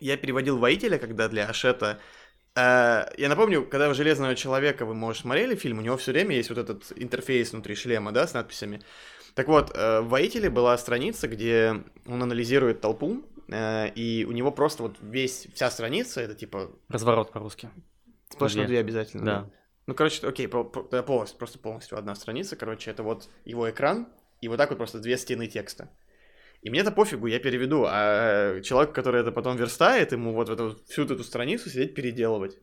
Я 0.00 0.16
переводил 0.16 0.58
«Воителя», 0.58 0.98
когда 0.98 1.28
для 1.28 1.46
Ашета... 1.46 1.98
э, 2.54 3.04
я 3.16 3.28
напомню, 3.28 3.66
когда 3.66 3.88
в 3.88 3.94
«Железного 3.94 4.34
человека» 4.34 4.84
вы, 4.84 4.94
может, 4.94 5.22
смотрели 5.22 5.54
фильм, 5.54 5.78
у 5.78 5.82
него 5.82 5.96
все 5.96 6.12
время 6.12 6.36
есть 6.36 6.50
вот 6.50 6.58
этот 6.58 6.92
интерфейс 6.96 7.52
внутри 7.52 7.74
шлема, 7.74 8.12
да, 8.12 8.26
с 8.26 8.34
надписями. 8.34 8.80
Так 9.34 9.48
вот, 9.48 9.72
э, 9.74 10.00
в 10.00 10.08
«Воителе» 10.08 10.50
была 10.50 10.76
страница, 10.78 11.28
где 11.28 11.82
он 12.06 12.22
анализирует 12.22 12.80
толпу, 12.80 13.24
э, 13.48 13.88
и 13.90 14.24
у 14.24 14.32
него 14.32 14.50
просто 14.50 14.82
вот 14.82 14.96
весь, 15.00 15.48
вся 15.54 15.70
страница, 15.70 16.20
это 16.20 16.34
типа 16.34 16.70
Разворот 16.88 17.32
по-русски. 17.32 17.70
Сплошь 18.30 18.54
на 18.54 18.62
Две. 18.62 18.66
две 18.68 18.78
обязательно. 18.80 19.24
Да. 19.24 19.50
Ну, 19.86 19.94
короче, 19.94 20.26
окей, 20.26 20.48
по- 20.48 20.64
по- 20.64 20.82
да, 20.90 21.02
полностью, 21.02 21.38
просто 21.38 21.58
полностью 21.58 21.96
одна 21.98 22.14
страница, 22.14 22.56
короче, 22.56 22.90
это 22.90 23.02
вот 23.02 23.28
его 23.44 23.70
экран, 23.70 24.08
и 24.42 24.48
вот 24.48 24.58
так 24.58 24.68
вот 24.70 24.76
просто 24.76 24.98
две 25.00 25.16
стены 25.16 25.46
текста. 25.46 25.88
И 26.60 26.70
мне-то 26.70 26.90
пофигу, 26.90 27.26
я 27.26 27.38
переведу, 27.38 27.84
а 27.88 28.60
человек, 28.60 28.92
который 28.92 29.20
это 29.22 29.32
потом 29.32 29.56
верстает, 29.56 30.12
ему 30.12 30.34
вот 30.34 30.48
эту, 30.50 30.76
всю 30.88 31.04
эту 31.04 31.22
страницу 31.24 31.70
сидеть 31.70 31.94
переделывать. 31.94 32.58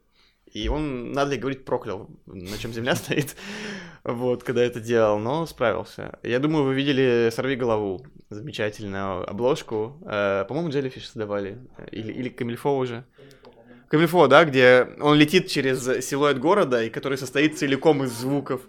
И 0.45 0.67
он, 0.69 1.12
надо 1.13 1.32
ли 1.32 1.38
говорить, 1.39 1.65
проклял, 1.65 2.10
на 2.28 2.58
чем 2.60 2.71
земля 2.73 2.95
стоит, 2.95 3.36
вот, 4.04 4.43
когда 4.43 4.63
это 4.63 4.80
делал, 4.80 5.17
но 5.17 5.47
справился. 5.47 6.19
Я 6.21 6.38
думаю, 6.39 6.65
вы 6.65 6.75
видели 6.75 7.30
«Сорви 7.32 7.56
голову», 7.56 8.06
замечательную 8.30 9.28
обложку, 9.28 9.97
Э, 10.06 10.45
по-моему, 10.47 10.69
Jellyfish 10.69 11.06
создавали, 11.06 11.58
или, 11.91 12.12
или 12.12 12.30
Камильфо 12.30 12.78
уже. 12.78 13.06
Камильфо, 13.88 14.28
да, 14.28 14.45
где 14.45 14.88
он 15.00 15.15
летит 15.17 15.48
через 15.48 15.84
силуэт 16.06 16.39
города, 16.39 16.84
и 16.84 16.89
который 16.89 17.17
состоит 17.17 17.58
целиком 17.58 18.04
из 18.04 18.12
звуков. 18.12 18.62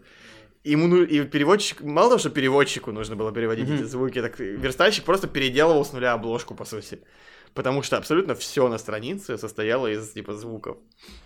Ему 0.64 0.88
ну, 0.88 1.02
и 1.02 1.22
переводчик, 1.24 1.80
мало 1.82 2.08
того, 2.10 2.18
что 2.18 2.30
переводчику 2.30 2.90
нужно 2.92 3.14
было 3.16 3.32
переводить 3.32 3.68
Мгм. 3.68 3.74
эти 3.76 3.82
звуки, 3.84 4.20
так 4.20 4.38
верстальщик 4.40 5.04
просто 5.04 5.28
переделывал 5.28 5.84
с 5.84 5.92
нуля 5.92 6.12
обложку, 6.12 6.54
по 6.54 6.64
сути. 6.64 7.00
Потому 7.54 7.82
что 7.82 7.96
абсолютно 7.96 8.34
все 8.34 8.68
на 8.68 8.76
странице 8.76 9.38
состояло 9.38 9.86
из 9.86 10.10
типа 10.10 10.34
звуков. 10.34 10.76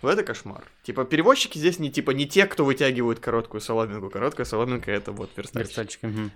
Вот 0.03 0.12
это 0.12 0.22
кошмар. 0.22 0.62
Типа 0.85 1.05
переводчики 1.05 1.59
здесь 1.59 1.81
не 1.81 1.90
типа 1.90 2.12
не 2.12 2.24
те, 2.29 2.46
кто 2.46 2.64
вытягивают 2.64 3.18
короткую 3.18 3.61
соломинку. 3.61 4.11
Короткая 4.11 4.44
соломинка 4.46 4.92
это 4.92 5.11
вот 5.11 5.31
верстальщик. 5.37 5.68
Верстальщик. 5.68 6.03
мгм. 6.03 6.31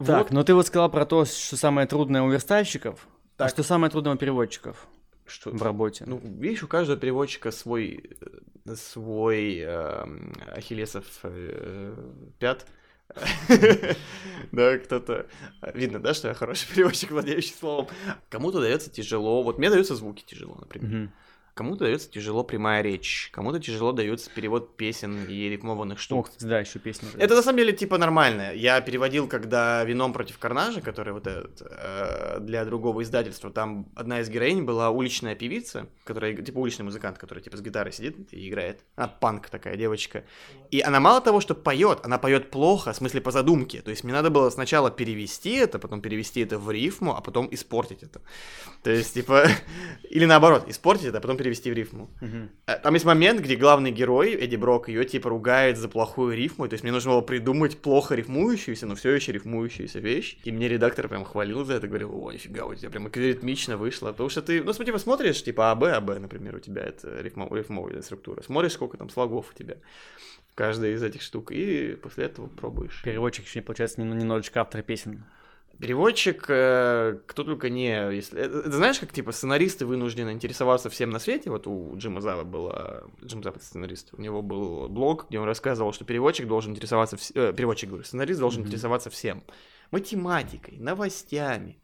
Вот. 0.00 0.06
Так, 0.06 0.30
ну 0.32 0.42
ты 0.42 0.52
вот 0.54 0.66
сказал 0.66 0.90
про 0.90 1.04
то, 1.06 1.24
что 1.26 1.56
самое 1.56 1.86
трудное 1.86 2.22
у 2.22 2.30
верстальщиков, 2.30 3.06
а 3.36 3.44
Так. 3.44 3.50
что 3.50 3.62
самое 3.62 3.88
трудное 3.92 4.14
у 4.14 4.16
переводчиков 4.16 4.88
Что? 5.26 5.50
в 5.50 5.62
работе? 5.62 6.04
Ну, 6.06 6.20
видишь, 6.22 6.62
у 6.62 6.68
каждого 6.68 6.98
переводчика 6.98 7.50
свой, 7.50 8.10
э, 8.64 8.74
свой 8.74 9.58
эм, 9.58 10.32
Ахиллесов 10.52 11.06
э, 11.22 11.94
пят. 12.38 12.66
Да, 14.52 14.78
кто-то... 14.78 15.26
Видно, 15.74 16.00
да, 16.00 16.14
что 16.14 16.28
я 16.28 16.34
хороший 16.34 16.68
переводчик, 16.74 17.10
владеющий 17.10 17.54
словом. 17.54 17.88
Кому-то 18.28 18.60
дается 18.60 18.90
тяжело. 18.90 19.42
Вот 19.42 19.58
мне 19.58 19.70
даются 19.70 19.94
звуки 19.94 20.24
тяжело, 20.26 20.56
например. 20.60 21.10
Кому-то 21.56 21.84
дается 21.84 22.10
тяжело 22.10 22.44
прямая 22.44 22.82
речь. 22.82 23.30
Кому-то 23.32 23.58
тяжело 23.58 23.92
дается 23.92 24.30
перевод 24.30 24.76
песен 24.76 25.24
и 25.24 25.48
рифмованных 25.48 25.98
штук. 25.98 26.28
кстати, 26.28 26.44
да, 26.44 26.60
еще 26.60 26.78
песня. 26.78 27.08
Это 27.16 27.34
на 27.34 27.42
самом 27.42 27.56
деле 27.56 27.72
типа 27.72 27.96
нормально. 27.96 28.52
Я 28.54 28.78
переводил, 28.82 29.26
когда 29.26 29.82
«Вином 29.84 30.12
против 30.12 30.38
Карнажа», 30.38 30.82
который 30.82 31.14
вот 31.14 31.26
этот, 31.26 31.62
э, 31.62 32.40
для 32.40 32.62
другого 32.66 33.02
издательства, 33.02 33.50
там 33.50 33.88
одна 33.94 34.20
из 34.20 34.28
героинь 34.28 34.64
была 34.64 34.90
уличная 34.90 35.34
певица, 35.34 35.86
которая, 36.04 36.36
типа 36.36 36.58
уличный 36.58 36.84
музыкант, 36.84 37.16
который 37.16 37.42
типа 37.42 37.56
с 37.56 37.62
гитарой 37.62 37.90
сидит 37.90 38.34
и 38.34 38.50
играет. 38.50 38.84
Она 38.94 39.08
панк 39.08 39.48
такая 39.48 39.76
девочка. 39.76 40.24
И 40.70 40.82
она 40.82 41.00
мало 41.00 41.22
того, 41.22 41.40
что 41.40 41.54
поет, 41.54 42.00
она 42.02 42.18
поет 42.18 42.50
плохо, 42.50 42.92
в 42.92 42.96
смысле 42.96 43.22
по 43.22 43.30
задумке. 43.30 43.80
То 43.80 43.90
есть 43.90 44.04
мне 44.04 44.12
надо 44.12 44.28
было 44.28 44.50
сначала 44.50 44.90
перевести 44.90 45.54
это, 45.54 45.78
потом 45.78 46.02
перевести 46.02 46.42
это 46.42 46.58
в 46.58 46.70
рифму, 46.70 47.16
а 47.16 47.22
потом 47.22 47.48
испортить 47.50 48.02
это. 48.02 48.20
То 48.82 48.90
есть, 48.90 49.14
типа, 49.14 49.48
или 50.10 50.26
наоборот, 50.26 50.68
испортить 50.68 51.06
это, 51.06 51.16
а 51.16 51.20
потом 51.22 51.38
перевести 51.38 51.45
в 51.50 51.74
рифму. 51.74 52.10
Э, 52.66 52.78
Там 52.82 52.94
есть 52.94 53.04
момент, 53.06 53.40
где 53.40 53.56
главный 53.56 53.90
герой, 53.90 54.34
Эдди 54.34 54.56
Брок, 54.56 54.88
ее 54.88 55.04
типа 55.04 55.30
ругает 55.30 55.76
за 55.78 55.88
плохую 55.88 56.36
рифму. 56.36 56.68
То 56.68 56.74
есть 56.74 56.82
мне 56.82 56.92
нужно 56.92 57.12
было 57.12 57.20
придумать 57.20 57.78
плохо 57.78 58.14
рифмующуюся, 58.14 58.86
но 58.86 58.94
все 58.94 59.10
еще 59.10 59.32
рифмующуюся 59.32 59.98
вещь. 60.00 60.38
И 60.44 60.52
мне 60.52 60.68
редактор 60.68 61.08
прям 61.08 61.24
хвалил 61.24 61.64
за 61.64 61.74
это, 61.74 61.88
говорил, 61.88 62.10
о, 62.14 62.32
нифига, 62.32 62.64
у 62.66 62.74
тебя 62.74 62.90
прям 62.90 63.10
ритмично 63.12 63.76
вышло. 63.76 64.12
Потому 64.12 64.28
что 64.28 64.42
ты, 64.42 64.62
ну, 64.62 64.72
смотри, 64.72 64.86
типа, 64.86 64.98
смотришь, 64.98 65.42
типа, 65.42 65.70
АБ, 65.72 65.84
АБ, 65.84 66.18
например, 66.20 66.56
у 66.56 66.60
тебя 66.60 66.82
это 66.82 67.20
рифмо, 67.20 67.48
рифмовая 67.50 68.02
структура. 68.02 68.42
Смотришь, 68.42 68.72
сколько 68.72 68.96
там 68.96 69.10
слогов 69.10 69.52
у 69.54 69.58
тебя 69.58 69.76
в 70.50 70.54
каждой 70.54 70.94
из 70.94 71.02
этих 71.02 71.22
штук, 71.22 71.52
и 71.52 71.96
после 72.02 72.24
этого 72.26 72.46
пробуешь. 72.46 73.02
Переводчик 73.04 73.44
еще, 73.46 73.60
получается, 73.62 74.00
нем- 74.00 74.16
немножечко 74.16 74.60
автор 74.60 74.82
песен. 74.82 75.24
Переводчик, 75.80 76.46
э, 76.48 77.18
кто 77.26 77.44
только 77.44 77.68
не... 77.68 77.90
Если... 78.14 78.40
Это, 78.40 78.58
это 78.60 78.72
знаешь, 78.72 78.98
как, 78.98 79.12
типа, 79.12 79.32
сценаристы 79.32 79.84
вынуждены 79.84 80.30
интересоваться 80.30 80.88
всем 80.88 81.10
на 81.10 81.18
свете? 81.18 81.50
Вот 81.50 81.66
у 81.66 81.94
Джима 81.96 82.20
Зава 82.22 82.44
было... 82.44 83.10
Джим 83.22 83.42
Зава 83.42 83.58
сценарист. 83.58 84.14
У 84.14 84.20
него 84.20 84.40
был 84.40 84.88
блог, 84.88 85.26
где 85.28 85.38
он 85.38 85.44
рассказывал, 85.46 85.92
что 85.92 86.04
переводчик 86.04 86.46
должен 86.46 86.72
интересоваться... 86.72 87.16
вс- 87.16 87.32
э, 87.34 87.52
переводчик, 87.52 87.90
говорю, 87.90 88.04
сценарист 88.04 88.40
должен 88.40 88.60
Мгм. 88.62 88.68
интересоваться 88.68 89.10
всем. 89.10 89.42
Математикой, 89.90 90.78
новостями, 90.78 91.78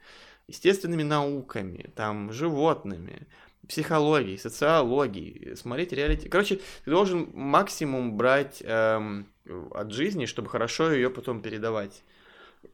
естественными 0.49 1.03
науками, 1.03 1.91
там, 1.95 2.33
животными, 2.33 3.27
психологии, 3.69 4.37
социологии, 4.37 5.55
смотреть 5.55 5.93
реалити. 5.93 6.29
Короче, 6.29 6.61
ты 6.85 6.91
должен 6.91 7.29
максимум 7.35 8.17
брать 8.17 8.63
эм, 8.65 9.27
от 9.71 9.93
жизни, 9.93 10.27
чтобы 10.27 10.49
хорошо 10.49 10.91
ее 10.93 11.11
потом 11.11 11.43
передавать. 11.43 12.03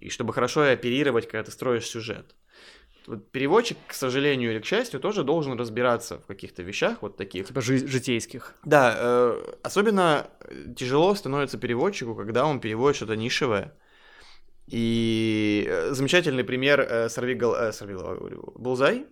И 0.00 0.10
чтобы 0.10 0.32
хорошо 0.32 0.62
оперировать, 0.62 1.26
когда 1.28 1.44
ты 1.44 1.50
строишь 1.50 1.86
сюжет. 1.86 2.34
Вот 3.06 3.30
переводчик, 3.30 3.78
к 3.86 3.94
сожалению 3.94 4.52
или 4.52 4.58
к 4.60 4.66
счастью, 4.66 5.00
тоже 5.00 5.24
должен 5.24 5.58
разбираться 5.58 6.18
в 6.18 6.26
каких-то 6.26 6.62
вещах 6.62 7.00
вот 7.00 7.16
таких. 7.16 7.46
Типа 7.46 7.60
жи- 7.62 7.86
житейских. 7.86 8.54
Да, 8.64 8.94
э, 8.98 9.54
особенно 9.62 10.30
тяжело 10.76 11.14
становится 11.14 11.56
переводчику, 11.56 12.14
когда 12.14 12.44
он 12.44 12.60
переводит 12.60 12.96
что-то 12.96 13.16
нишевое. 13.16 13.72
И 14.66 15.66
э, 15.66 15.92
замечательный 15.92 16.44
пример 16.44 16.80
э, 16.80 17.08
сорви, 17.08 17.34
гол... 17.34 17.54
э, 17.54 17.72
сорви 17.72 17.94
голова, 17.94 18.16
говорю, 18.16 18.52
Булзай, 18.56 19.06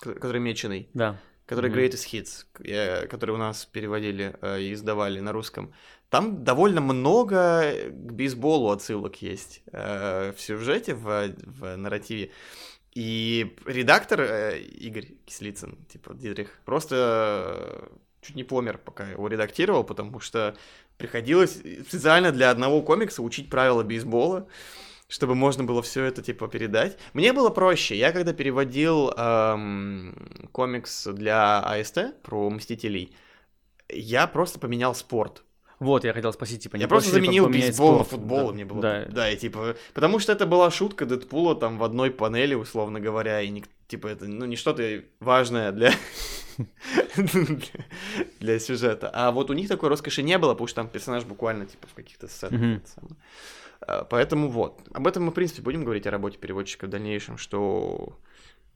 который 0.00 0.40
меченый, 0.40 0.88
Да. 0.94 1.18
который 1.46 1.70
Мгм. 1.70 1.80
Greatest 1.80 2.06
Hits, 2.12 2.46
э, 2.60 3.08
который 3.08 3.32
у 3.34 3.38
нас 3.38 3.66
переводили 3.66 4.36
э, 4.40 4.60
и 4.60 4.72
издавали 4.72 5.18
на 5.18 5.32
русском. 5.32 5.74
Там 6.10 6.44
довольно 6.44 6.80
много 6.80 7.72
к 7.90 8.12
бейсболу 8.12 8.70
отсылок 8.70 9.20
есть 9.22 9.62
э, 9.72 10.32
в 10.36 10.40
сюжете, 10.40 10.94
в, 10.94 11.34
в 11.44 11.76
нарративе. 11.76 12.30
И 12.94 13.56
редактор 13.66 14.20
э, 14.20 14.60
Игорь 14.60 15.14
Кислицын, 15.26 15.76
типа 15.86 16.14
Дидрих, 16.14 16.60
просто 16.64 17.88
э, 17.90 17.96
чуть 18.20 18.36
не 18.36 18.44
помер, 18.44 18.78
пока 18.78 19.08
его 19.08 19.26
редактировал, 19.26 19.82
потому 19.82 20.20
что 20.20 20.56
приходилось 20.96 21.54
специально 21.88 22.30
для 22.30 22.50
одного 22.50 22.82
комикса 22.82 23.22
учить 23.22 23.50
правила 23.50 23.82
бейсбола, 23.82 24.46
чтобы 25.08 25.34
можно 25.34 25.64
было 25.64 25.82
все 25.82 26.04
это 26.04 26.22
типа 26.22 26.46
передать. 26.46 26.98
Мне 27.12 27.32
было 27.32 27.50
проще. 27.50 27.96
Я 27.96 28.12
когда 28.12 28.32
переводил 28.32 29.10
эм, 29.10 30.48
комикс 30.52 31.06
для 31.06 31.60
АСТ 31.60 32.22
про 32.22 32.48
Мстителей, 32.48 33.14
я 33.88 34.26
просто 34.26 34.58
поменял 34.58 34.94
спорт. 34.94 35.44
Вот, 35.80 36.04
я 36.04 36.12
хотел 36.12 36.32
спросить, 36.32 36.62
типа, 36.62 36.76
не 36.76 36.82
Я 36.82 36.88
просто 36.88 37.10
заменил 37.10 37.48
бейсбол 37.48 37.98
на 37.98 38.04
футбол, 38.04 38.48
Да, 38.48 38.52
мне 38.54 38.64
было... 38.64 38.80
Да, 38.80 39.04
Да. 39.06 39.30
и 39.30 39.36
типа... 39.36 39.76
Потому 39.92 40.18
что 40.18 40.32
это 40.32 40.46
была 40.46 40.70
шутка 40.70 41.04
Дэдпула 41.04 41.56
там 41.56 41.78
в 41.78 41.84
одной 41.84 42.10
панели, 42.10 42.54
условно 42.54 43.00
говоря, 43.00 43.40
и 43.40 43.48
ник- 43.48 43.68
типа 43.88 44.06
это, 44.08 44.26
ну, 44.26 44.46
не 44.46 44.56
что-то 44.56 45.02
важное 45.20 45.72
для... 45.72 45.92
для 48.40 48.58
сюжета. 48.58 49.10
А 49.12 49.30
вот 49.30 49.50
у 49.50 49.52
них 49.52 49.68
такой 49.68 49.88
роскоши 49.88 50.22
не 50.22 50.38
было, 50.38 50.52
потому 50.52 50.68
что 50.68 50.76
там 50.76 50.88
персонаж 50.88 51.24
буквально 51.24 51.66
типа 51.66 51.86
в 51.88 51.94
каких-то 51.94 52.28
сценах. 52.28 52.80
А, 53.80 54.04
Поэтому 54.04 54.48
вот. 54.48 54.80
Об 54.92 55.06
этом 55.06 55.24
мы, 55.24 55.30
в 55.30 55.34
принципе, 55.34 55.62
будем 55.62 55.84
говорить 55.84 56.06
о 56.06 56.10
работе 56.10 56.38
переводчика 56.38 56.86
в 56.86 56.90
дальнейшем, 56.90 57.38
что 57.38 58.18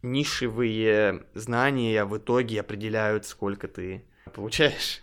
нишевые 0.02 1.24
знания 1.34 2.04
в 2.04 2.16
итоге 2.18 2.60
определяют, 2.60 3.26
сколько 3.26 3.68
ты 3.68 4.04
получаешь. 4.34 5.00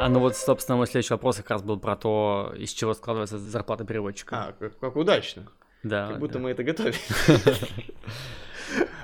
А 0.00 0.08
ну 0.08 0.20
вот, 0.20 0.36
собственно, 0.36 0.76
мой 0.76 0.86
следующий 0.86 1.12
вопрос 1.14 1.36
как 1.36 1.50
раз 1.50 1.62
был 1.62 1.78
про 1.78 1.96
то, 1.96 2.54
из 2.56 2.70
чего 2.70 2.94
складывается 2.94 3.38
зарплата 3.38 3.84
переводчика. 3.84 4.48
А, 4.48 4.52
как, 4.52 4.78
как 4.78 4.96
удачно. 4.96 5.48
да. 5.82 6.08
Как 6.08 6.18
будто 6.20 6.34
да. 6.34 6.40
мы 6.40 6.50
это 6.50 6.62
готовили. 6.62 6.96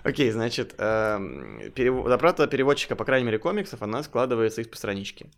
Окей, 0.05 0.31
значит, 0.31 0.75
эм, 0.79 1.61
зарплата 2.07 2.47
переводчика, 2.47 2.95
по 2.95 3.05
крайней 3.05 3.27
мере, 3.27 3.39
комиксов, 3.39 3.83
она 3.83 4.03
складывается 4.03 4.61
из 4.61 4.69
постранички. 4.69 5.31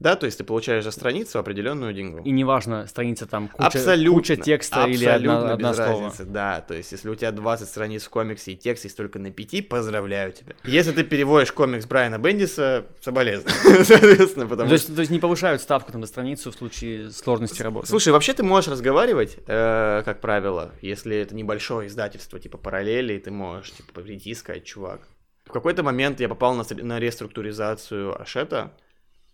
Да, 0.00 0.16
то 0.16 0.26
есть 0.26 0.38
ты 0.38 0.44
получаешь 0.44 0.84
за 0.84 0.90
страницу 0.90 1.38
определенную 1.38 1.94
деньгу. 1.94 2.18
И 2.24 2.30
неважно, 2.30 2.86
страница 2.86 3.26
там 3.26 3.48
куча, 3.48 3.66
абсолютно, 3.66 4.18
куча 4.18 4.36
текста 4.36 4.86
или 4.86 5.04
одна, 5.04 5.36
абсолютно 5.36 5.52
одна 5.52 5.70
без 5.70 5.76
слово. 5.76 5.90
разницы, 5.90 6.24
да. 6.24 6.60
То 6.60 6.74
есть, 6.74 6.92
если 6.92 7.08
у 7.08 7.14
тебя 7.14 7.30
20 7.30 7.68
страниц 7.68 8.04
в 8.04 8.10
комиксе 8.10 8.52
и 8.52 8.56
текст 8.56 8.84
есть 8.84 8.96
только 8.96 9.18
на 9.18 9.30
5, 9.30 9.68
поздравляю 9.68 10.32
тебя. 10.32 10.54
Если 10.64 10.92
ты 10.92 11.04
переводишь 11.04 11.52
комикс 11.52 11.86
Брайана 11.86 12.18
Бендиса, 12.18 12.86
соболезную, 13.00 13.54
соответственно, 13.84 14.46
потому 14.46 14.68
То 14.68 14.76
что... 14.76 14.86
есть, 14.86 14.94
то 14.94 15.00
есть 15.00 15.12
не 15.12 15.20
повышают 15.20 15.62
ставку 15.62 15.92
там 15.92 16.00
на 16.00 16.06
страницу 16.06 16.50
в 16.50 16.54
случае 16.54 17.10
сложности 17.10 17.62
работы. 17.62 17.86
Слушай, 17.86 18.12
вообще 18.12 18.34
ты 18.34 18.42
можешь 18.42 18.70
разговаривать, 18.70 19.38
э, 19.46 20.02
как 20.04 20.20
правило, 20.20 20.72
если 20.82 21.16
это 21.16 21.34
небольшое 21.36 21.88
издательство, 21.88 22.40
типа 22.40 22.58
параллели, 22.58 23.16
ты 23.18 23.30
можешь 23.30 23.70
типа 23.72 24.00
прийти 24.00 24.30
и 24.30 24.34
сказать, 24.34 24.64
чувак. 24.64 25.08
В 25.44 25.52
какой-то 25.52 25.82
момент 25.82 26.20
я 26.20 26.28
попал 26.28 26.54
на, 26.54 26.64
на 26.82 26.98
реструктуризацию 26.98 28.20
Ашета, 28.20 28.72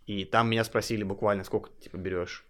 и 0.07 0.25
там 0.25 0.51
меня 0.51 0.65
спросили 0.65 1.03
буквально, 1.03 1.45
сколько 1.45 1.71
ты 1.71 1.85
типа 1.85 1.97
берешь. 1.97 2.45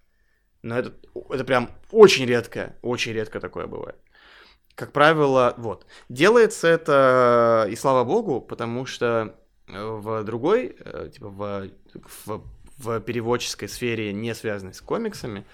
Но 0.63 0.79
это, 0.79 0.93
это 1.31 1.45
прям 1.45 1.71
очень 1.91 2.27
редко, 2.27 2.77
очень 2.83 3.13
редко 3.13 3.41
такое 3.41 3.67
бывает. 3.67 3.97
Как 4.75 4.93
правило, 4.93 5.55
вот. 5.59 5.87
Делается 6.09 6.69
это, 6.69 7.67
и 7.71 7.77
слава 7.77 8.05
богу, 8.05 8.41
потому 8.41 8.87
что 8.87 9.37
э, 9.69 9.83
в 9.83 10.25
другой, 10.25 10.77
э, 10.79 11.11
типа 11.13 11.29
в, 11.29 11.71
в, 12.27 12.43
в 12.79 13.01
переводческой 13.01 13.69
сфере, 13.69 14.13
не 14.13 14.35
связанной 14.35 14.75
с 14.75 14.81
комиксами, 14.81 15.45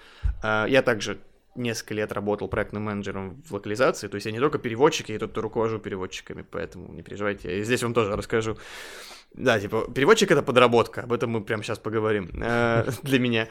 э, 0.43 0.65
я 0.69 0.81
также 0.81 1.19
несколько 1.57 1.95
лет 1.95 2.11
работал 2.11 2.47
проектным 2.47 2.83
менеджером 2.83 3.41
в 3.43 3.53
локализации, 3.53 4.07
то 4.07 4.15
есть 4.15 4.25
я 4.25 4.31
не 4.31 4.39
только 4.39 4.59
переводчик, 4.59 5.09
я 5.09 5.15
и 5.15 5.19
кто 5.19 5.41
руковожу 5.41 5.79
переводчиками, 5.79 6.45
поэтому 6.49 6.93
не 6.93 7.01
переживайте, 7.01 7.57
я 7.57 7.63
здесь 7.63 7.83
вам 7.83 7.93
тоже 7.93 8.15
расскажу. 8.15 8.57
Да, 9.33 9.59
типа, 9.59 9.91
переводчик 9.93 10.31
это 10.31 10.41
подработка, 10.41 11.01
об 11.03 11.13
этом 11.13 11.29
мы 11.29 11.43
прямо 11.43 11.61
сейчас 11.61 11.77
поговорим 11.77 12.31
э, 12.41 12.89
для 13.03 13.19
меня. 13.19 13.47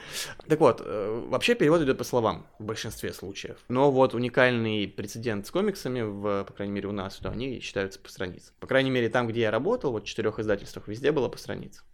Так 0.49 0.59
вот, 0.59 0.83
э, 0.85 1.25
вообще 1.29 1.55
перевод 1.55 1.81
идет 1.83 1.99
по 1.99 2.05
словам 2.05 2.47
в 2.59 2.65
большинстве 2.65 3.13
случаев. 3.13 3.57
Но 3.69 3.93
вот 3.93 4.13
уникальный 4.13 4.89
прецедент 4.89 5.47
с 5.47 5.51
комиксами, 5.53 6.03
в, 6.03 6.45
по 6.45 6.53
крайней 6.53 6.73
мере 6.73 6.89
у 6.89 6.93
нас, 6.93 7.17
что 7.17 7.31
они 7.31 7.61
считаются 7.61 8.01
по 8.01 8.09
страницам. 8.09 8.53
По 8.59 8.67
крайней 8.67 8.91
мере 8.91 9.09
там, 9.09 9.29
где 9.29 9.43
я 9.43 9.53
работал, 9.53 9.93
вот 9.93 10.05
в 10.05 10.07
четырех 10.07 10.41
издательствах, 10.41 10.89
везде 10.89 11.13
было 11.13 11.29
по 11.29 11.39
страницам. 11.39 11.85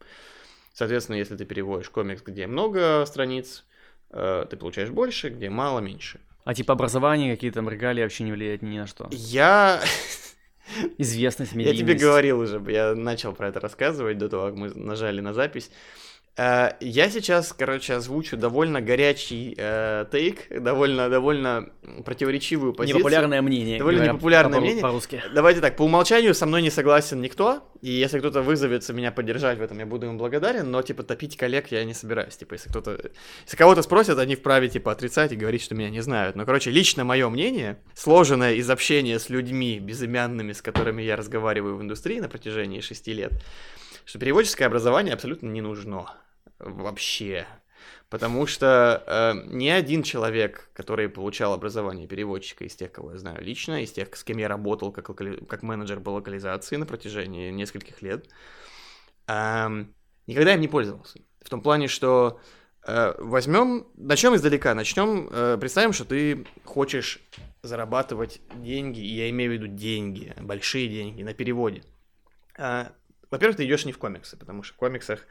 Соответственно, 0.72 1.16
если 1.16 1.36
ты 1.36 1.44
переводишь 1.44 1.90
комикс, 1.90 2.22
где 2.22 2.46
много 2.46 3.04
страниц, 3.06 3.64
э, 4.10 4.46
ты 4.48 4.56
получаешь 4.56 4.90
больше, 4.90 5.28
где 5.28 5.50
мало, 5.50 5.80
меньше. 5.80 6.20
А 6.44 6.54
типа 6.54 6.72
образование, 6.72 7.34
какие-то 7.34 7.56
там 7.56 7.68
регалии 7.68 8.02
вообще 8.02 8.24
не 8.24 8.32
влияют 8.32 8.62
ни 8.62 8.78
на 8.78 8.86
что. 8.86 9.08
Я 9.10 9.82
Известность, 10.98 11.52
Я 11.52 11.58
медийность. 11.58 11.80
тебе 11.80 11.94
говорил 11.94 12.40
уже, 12.40 12.62
я 12.68 12.94
начал 12.94 13.32
про 13.32 13.48
это 13.48 13.61
рассказывать 13.61 14.18
до 14.18 14.28
того, 14.28 14.46
как 14.46 14.54
мы 14.56 14.70
нажали 14.74 15.20
на 15.20 15.32
запись. 15.32 15.70
Э, 16.36 16.70
Я 16.80 17.10
сейчас, 17.10 17.52
короче, 17.52 17.94
озвучу 17.94 18.36
довольно 18.38 18.80
горячий 18.80 19.54
э, 19.58 20.06
тейк, 20.10 20.48
довольно, 20.50 21.10
довольно 21.10 21.68
противоречивую 22.04 22.72
позицию. 22.72 22.98
Непопулярное 23.00 23.42
мнение. 23.42 23.78
Довольно 23.78 23.98
говоря 23.98 24.12
непопулярное 24.14 24.58
по- 24.58 24.64
мнение. 24.64 24.82
По-русски. 24.82 25.22
Давайте 25.34 25.60
так, 25.60 25.76
по 25.76 25.82
умолчанию 25.82 26.34
со 26.34 26.46
мной 26.46 26.62
не 26.62 26.70
согласен 26.70 27.20
никто, 27.20 27.68
и 27.82 27.90
если 27.90 28.18
кто-то 28.18 28.40
вызовется 28.40 28.94
меня 28.94 29.12
поддержать 29.12 29.58
в 29.58 29.62
этом, 29.62 29.78
я 29.78 29.84
буду 29.84 30.06
им 30.06 30.16
благодарен, 30.16 30.70
но, 30.70 30.80
типа, 30.80 31.02
топить 31.02 31.36
коллег 31.36 31.66
я 31.70 31.84
не 31.84 31.92
собираюсь, 31.92 32.36
типа, 32.36 32.54
если 32.54 32.70
кто-то... 32.70 32.98
Если 33.44 33.56
кого-то 33.58 33.82
спросят, 33.82 34.18
они 34.18 34.34
вправе, 34.34 34.68
типа, 34.70 34.92
отрицать 34.92 35.32
и 35.32 35.36
говорить, 35.36 35.62
что 35.62 35.74
меня 35.74 35.90
не 35.90 36.00
знают. 36.00 36.34
Но, 36.34 36.46
короче, 36.46 36.70
лично 36.70 37.04
мое 37.04 37.28
мнение, 37.28 37.78
сложенное 37.94 38.54
из 38.54 38.70
общения 38.70 39.18
с 39.18 39.28
людьми 39.28 39.78
безымянными, 39.78 40.52
с 40.52 40.62
которыми 40.62 41.02
я 41.02 41.16
разговариваю 41.16 41.76
в 41.76 41.82
индустрии 41.82 42.20
на 42.20 42.28
протяжении 42.30 42.80
шести 42.80 43.12
лет, 43.12 43.32
что 44.06 44.18
переводческое 44.18 44.66
образование 44.66 45.12
абсолютно 45.12 45.48
не 45.48 45.60
нужно. 45.60 46.06
Вообще. 46.62 47.46
Потому 48.09 48.46
что 48.46 49.03
э, 49.07 49.33
ни 49.46 49.68
один 49.68 50.03
человек, 50.03 50.68
который 50.75 51.09
получал 51.09 51.55
образование 51.55 52.07
переводчика 52.07 52.64
из 52.64 52.77
тех, 52.77 52.92
кого 52.92 53.12
я 53.12 53.18
знаю 53.18 53.42
лично, 53.42 53.83
из 53.83 53.90
тех, 53.90 54.14
с 54.14 54.22
кем 54.22 54.37
я 54.37 54.48
работал 54.48 54.92
как, 54.92 55.09
локали- 55.09 55.42
как 55.46 55.62
менеджер 55.62 55.98
по 56.01 56.11
локализации 56.11 56.77
на 56.77 56.85
протяжении 56.85 57.51
нескольких 57.51 58.03
лет, 58.03 58.29
эм, 59.29 59.94
никогда 60.27 60.55
им 60.55 60.61
не 60.61 60.68
пользовался. 60.68 61.20
В 61.40 61.48
том 61.48 61.62
плане, 61.62 61.88
что 61.88 62.38
э, 62.87 63.14
возьмем, 63.18 63.87
начнем 63.94 64.35
издалека, 64.35 64.75
начнем, 64.75 65.29
э, 65.33 65.57
представим, 65.59 65.94
что 65.94 66.05
ты 66.05 66.46
хочешь 66.64 67.18
зарабатывать 67.62 68.40
деньги, 68.57 69.01
и 69.01 69.14
я 69.14 69.31
имею 69.31 69.53
в 69.53 69.55
виду 69.55 69.68
деньги, 69.68 70.35
большие 70.38 70.88
деньги 70.88 71.22
на 71.22 71.33
переводе. 71.33 71.83
Э, 72.59 72.90
во-первых, 73.31 73.57
ты 73.57 73.64
идешь 73.64 73.87
не 73.87 73.92
в 73.92 73.98
комиксы, 73.98 74.37
потому 74.37 74.62
что 74.62 74.75
в 74.75 74.77
комиксах 74.77 75.27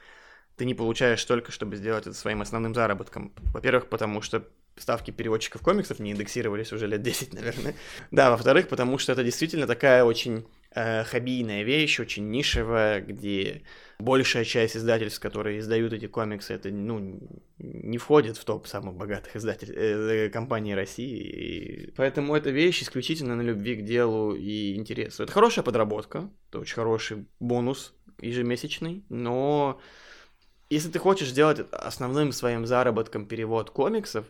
ты 0.56 0.66
не 0.66 0.74
получаешь 0.74 1.24
только, 1.24 1.52
чтобы 1.52 1.76
сделать 1.76 2.08
это 2.08 2.16
своим 2.16 2.42
основным 2.42 2.74
заработком. 2.74 3.34
Во-первых, 3.54 3.88
потому 3.88 4.22
что 4.22 4.44
ставки 4.78 5.12
переводчиков 5.12 5.62
комиксов 5.62 6.00
не 6.00 6.12
индексировались 6.12 6.72
уже 6.72 6.88
лет 6.88 7.02
10, 7.02 7.34
наверное. 7.34 7.76
Да, 8.12 8.32
во-вторых, 8.32 8.68
потому 8.68 8.98
что 8.98 9.12
это 9.12 9.24
действительно 9.24 9.68
такая 9.68 10.04
очень 10.04 10.46
э, 10.74 11.04
хоббийная 11.04 11.64
вещь, 11.64 12.00
очень 12.00 12.30
нишевая, 12.30 13.02
где 13.02 13.64
большая 14.00 14.46
часть 14.46 14.76
издательств, 14.76 15.20
которые 15.20 15.60
издают 15.60 15.94
эти 15.94 16.08
комиксы, 16.08 16.54
это, 16.54 16.70
ну, 16.70 17.20
не 17.60 17.98
входит 17.98 18.38
в 18.38 18.46
топ 18.46 18.68
самых 18.68 18.96
богатых 18.96 19.36
издатель... 19.36 19.72
э, 19.76 20.30
компаний 20.30 20.74
России. 20.74 21.20
И 21.20 21.92
поэтому 21.92 22.36
эта 22.36 22.50
вещь 22.50 22.82
исключительно 22.82 23.36
на 23.36 23.42
любви 23.42 23.76
к 23.76 23.84
делу 23.84 24.34
и 24.36 24.76
интересу. 24.76 25.24
Это 25.24 25.32
хорошая 25.32 25.64
подработка, 25.64 26.30
это 26.50 26.60
очень 26.60 26.76
хороший 26.76 27.26
бонус 27.40 27.94
ежемесячный, 28.20 29.04
но 29.10 29.80
если 30.72 30.90
ты 30.90 31.00
хочешь 31.00 31.30
сделать 31.30 31.60
основным 31.72 32.32
своим 32.32 32.66
заработком 32.66 33.26
перевод 33.26 33.70
комиксов, 33.70 34.26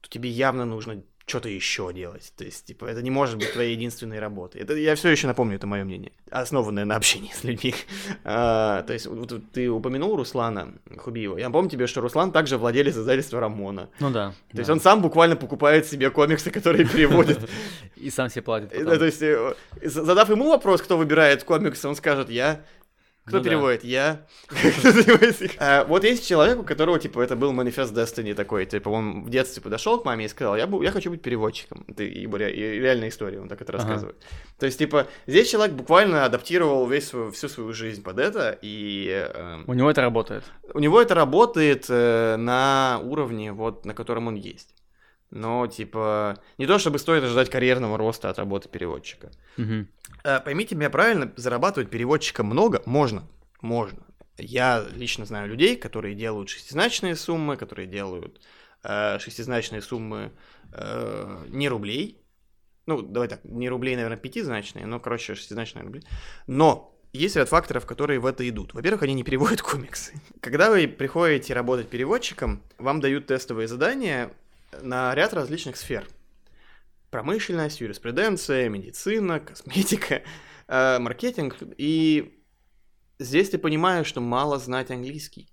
то 0.00 0.08
тебе 0.08 0.30
явно 0.30 0.64
нужно 0.64 1.02
что-то 1.26 1.48
еще 1.48 1.92
делать. 1.92 2.32
То 2.36 2.44
есть, 2.44 2.66
типа, 2.66 2.86
это 2.86 3.02
не 3.02 3.10
может 3.10 3.38
быть 3.38 3.52
твоей 3.52 3.74
единственной 3.74 4.18
работой. 4.18 4.60
Это, 4.60 4.74
я 4.74 4.94
все 4.96 5.10
еще 5.10 5.26
напомню, 5.26 5.56
это 5.56 5.66
мое 5.66 5.84
мнение, 5.84 6.12
основанное 6.30 6.84
на 6.84 6.96
общении 6.96 7.30
с 7.34 7.44
людьми. 7.44 7.74
А, 8.24 8.82
то 8.82 8.92
есть, 8.92 9.06
вот, 9.06 9.32
ты 9.52 9.70
упомянул 9.70 10.16
Руслана 10.16 10.74
Хубиева. 10.96 11.38
Я 11.38 11.48
напомню 11.48 11.70
тебе, 11.70 11.86
что 11.86 12.00
Руслан 12.00 12.32
также 12.32 12.58
владелец 12.58 12.96
издательства 12.96 13.40
Рамона. 13.40 13.88
Ну 14.00 14.10
да. 14.10 14.30
То 14.30 14.54
да. 14.54 14.60
есть, 14.60 14.70
он 14.70 14.80
сам 14.80 15.00
буквально 15.00 15.36
покупает 15.36 15.86
себе 15.86 16.10
комиксы, 16.10 16.50
которые 16.50 16.88
переводит. 16.88 17.38
И 17.96 18.10
сам 18.10 18.28
себе 18.28 18.42
платит 18.42 18.70
То 18.70 19.04
есть, 19.04 19.22
э, 19.22 19.54
задав 19.82 20.28
ему 20.28 20.50
вопрос, 20.50 20.82
кто 20.82 20.98
выбирает 20.98 21.44
комиксы, 21.44 21.86
он 21.86 21.94
скажет, 21.94 22.30
я. 22.30 22.64
Кто 23.24 23.36
Ну 23.38 23.42
да. 23.44 23.50
переводит? 23.50 23.84
Я. 23.84 24.26
Кто 24.48 24.92
переводит? 24.92 25.52
А, 25.58 25.84
Вот 25.84 26.02
есть 26.02 26.26
человек, 26.26 26.58
у 26.58 26.64
которого, 26.64 26.98
типа, 26.98 27.20
это 27.20 27.36
был 27.36 27.52
манифест 27.52 27.92
Destiny 27.94 28.34
такой, 28.34 28.66
типа, 28.66 28.88
он 28.88 29.24
в 29.24 29.30
детстве 29.30 29.62
подошел 29.62 30.00
к 30.00 30.04
маме 30.04 30.24
и 30.24 30.28
сказал, 30.28 30.56
я, 30.56 30.68
я 30.82 30.90
хочу 30.90 31.10
быть 31.10 31.22
переводчиком. 31.22 31.84
Это 31.86 32.02
реальная 32.02 33.08
история, 33.10 33.40
он 33.40 33.48
так 33.48 33.62
это 33.62 33.72
рассказывает. 33.72 34.16
То 34.58 34.66
есть, 34.66 34.78
типа, 34.78 35.06
здесь 35.28 35.48
человек 35.50 35.74
буквально 35.76 36.24
адаптировал 36.24 36.86
весь 36.88 37.08
свою, 37.08 37.30
всю 37.30 37.48
свою 37.48 37.72
жизнь 37.72 38.02
под 38.02 38.18
это, 38.18 38.58
и 38.60 39.08
эм, 39.34 39.64
У 39.68 39.74
него 39.74 39.88
это 39.90 40.00
работает. 40.00 40.42
у 40.74 40.80
него 40.80 41.00
это 41.00 41.14
работает 41.14 41.86
э, 41.88 42.36
на 42.36 43.00
уровне, 43.04 43.52
вот, 43.52 43.84
на 43.86 43.94
котором 43.94 44.26
он 44.26 44.34
есть. 44.34 44.74
Но, 45.30 45.66
типа, 45.66 46.36
не 46.58 46.66
то 46.66 46.78
чтобы 46.78 46.98
стоит 46.98 47.24
ожидать 47.24 47.48
карьерного 47.48 47.96
роста 47.96 48.28
от 48.28 48.38
работы 48.38 48.68
переводчика. 48.68 49.30
Мгм. 49.56 49.88
Э, 50.24 50.40
Поймите 50.40 50.74
меня 50.74 50.90
правильно, 50.90 51.32
зарабатывать 51.36 51.90
переводчиком 51.90 52.46
много 52.46 52.82
можно. 52.86 53.28
Можно. 53.60 54.02
Я 54.38 54.84
лично 54.94 55.24
знаю 55.24 55.48
людей, 55.48 55.76
которые 55.76 56.14
делают 56.14 56.48
шестизначные 56.48 57.16
суммы, 57.16 57.56
которые 57.56 57.86
делают 57.86 58.40
э, 58.82 59.18
шестизначные 59.18 59.82
суммы 59.82 60.32
э, 60.72 61.44
не 61.48 61.68
рублей. 61.68 62.18
Ну, 62.86 63.02
давай 63.02 63.28
так, 63.28 63.44
не 63.44 63.68
рублей, 63.68 63.94
наверное, 63.94 64.18
пятизначные, 64.18 64.86
но, 64.86 64.98
короче, 64.98 65.34
шестизначные 65.34 65.84
рубли. 65.84 66.02
Но 66.46 66.98
есть 67.12 67.36
ряд 67.36 67.48
факторов, 67.48 67.86
которые 67.86 68.18
в 68.18 68.26
это 68.26 68.48
идут. 68.48 68.74
Во-первых, 68.74 69.02
они 69.02 69.14
не 69.14 69.22
переводят 69.22 69.62
комиксы. 69.62 70.14
Когда 70.40 70.70
вы 70.70 70.88
приходите 70.88 71.54
работать 71.54 71.88
переводчиком, 71.88 72.62
вам 72.78 73.00
дают 73.00 73.26
тестовые 73.26 73.68
задания 73.68 74.32
на 74.80 75.14
ряд 75.14 75.34
различных 75.34 75.76
сфер 75.76 76.06
промышленность, 77.12 77.80
юриспруденция, 77.80 78.68
медицина, 78.68 79.38
косметика, 79.38 80.22
э, 80.66 80.98
маркетинг. 80.98 81.56
И 81.76 82.42
здесь 83.20 83.50
ты 83.50 83.58
понимаешь, 83.58 84.06
что 84.06 84.20
мало 84.20 84.58
знать 84.58 84.90
английский. 84.90 85.48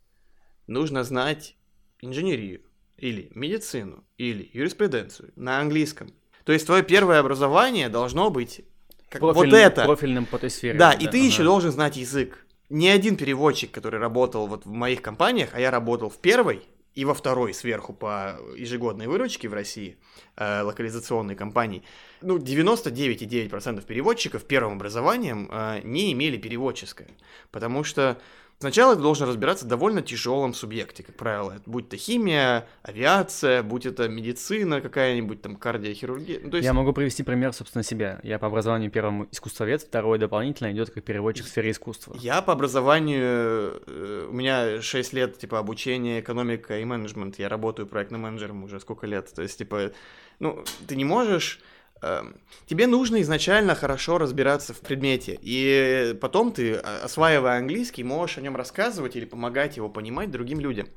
Нужно 0.65 1.03
знать 1.03 1.55
инженерию, 2.01 2.61
или 2.97 3.29
медицину, 3.35 4.03
или 4.17 4.49
юриспруденцию 4.53 5.31
на 5.35 5.59
английском. 5.59 6.13
То 6.45 6.53
есть 6.53 6.65
твое 6.65 6.81
первое 6.81 7.19
образование 7.19 7.89
должно 7.89 8.29
быть 8.29 8.61
как 9.09 9.21
вот 9.21 9.35
Профильным- 9.35 9.59
это. 9.59 9.85
Профильным 9.85 10.25
по 10.25 10.39
той 10.39 10.49
сфере. 10.49 10.77
Да, 10.77 10.93
и 10.93 11.07
ты 11.07 11.17
ага. 11.17 11.27
еще 11.27 11.43
должен 11.43 11.71
знать 11.71 11.97
язык. 11.97 12.45
Ни 12.69 12.87
один 12.87 13.17
переводчик, 13.17 13.71
который 13.71 13.99
работал 13.99 14.47
вот 14.47 14.65
в 14.65 14.71
моих 14.71 15.01
компаниях, 15.01 15.49
а 15.53 15.59
я 15.59 15.71
работал 15.71 16.09
в 16.09 16.19
первой 16.19 16.63
и 16.95 17.05
во 17.05 17.13
второй 17.13 17.53
сверху 17.53 17.93
по 17.93 18.39
ежегодной 18.55 19.07
выручке 19.07 19.47
в 19.47 19.53
России, 19.53 19.97
э, 20.35 20.61
локализационной 20.61 21.35
компании, 21.35 21.83
ну, 22.21 22.37
99,9% 22.37 23.85
переводчиков 23.85 24.43
первым 24.43 24.73
образованием 24.73 25.47
э, 25.51 25.81
не 25.83 26.11
имели 26.11 26.37
переводческое. 26.37 27.09
Потому 27.51 27.83
что 27.83 28.19
сначала 28.59 28.95
ты 28.95 29.01
должен 29.01 29.27
разбираться 29.27 29.65
в 29.65 29.67
довольно 29.67 30.01
тяжелом 30.01 30.53
субъекте, 30.53 31.03
как 31.03 31.15
правило. 31.15 31.55
Будь 31.65 31.89
то 31.89 31.97
химия, 31.97 32.67
авиация, 32.81 33.63
будь 33.63 33.85
это 33.85 34.07
медицина 34.07 34.81
какая-нибудь, 34.81 35.41
там, 35.41 35.55
кардиохирургия. 35.55 36.39
Ну, 36.43 36.55
есть... 36.55 36.65
Я 36.65 36.73
могу 36.73 36.93
привести 36.93 37.23
пример, 37.23 37.53
собственно, 37.53 37.83
себя. 37.83 38.19
Я 38.23 38.39
по 38.39 38.47
образованию 38.47 38.91
первым 38.91 39.27
искусствовед, 39.31 39.81
второй 39.81 40.19
дополнительно 40.19 40.71
идет 40.71 40.91
как 40.91 41.03
переводчик 41.03 41.45
в 41.45 41.49
сфере 41.49 41.71
искусства. 41.71 42.15
Я 42.19 42.41
по 42.41 42.53
образованию, 42.53 43.81
э, 43.87 44.27
у 44.29 44.33
меня 44.33 44.81
6 44.81 45.13
лет, 45.13 45.37
типа, 45.37 45.59
обучение, 45.59 46.19
экономика 46.19 46.79
и 46.79 46.85
менеджмент. 46.85 47.39
Я 47.39 47.49
работаю 47.49 47.87
проектным 47.87 48.21
менеджером 48.21 48.63
уже 48.63 48.79
сколько 48.79 49.07
лет. 49.07 49.33
То 49.33 49.41
есть, 49.41 49.57
типа, 49.57 49.91
ну, 50.39 50.63
ты 50.87 50.95
не 50.95 51.05
можешь... 51.05 51.59
эм, 52.01 52.35
Тебе 52.69 52.85
нужно 52.85 53.19
изначально 53.21 53.73
хорошо 53.73 54.19
разбираться 54.19 54.75
в 54.75 54.79
предмете, 54.79 55.39
и 55.41 56.15
потом 56.21 56.51
ты, 56.51 56.75
а, 56.75 57.01
осваивая 57.03 57.57
английский, 57.57 58.03
можешь 58.03 58.37
о 58.37 58.41
нем 58.41 58.55
рассказывать 58.55 59.15
или 59.15 59.25
помогать 59.25 59.77
его 59.77 59.89
понимать 59.89 60.29
другим 60.29 60.59
людям. 60.59 60.87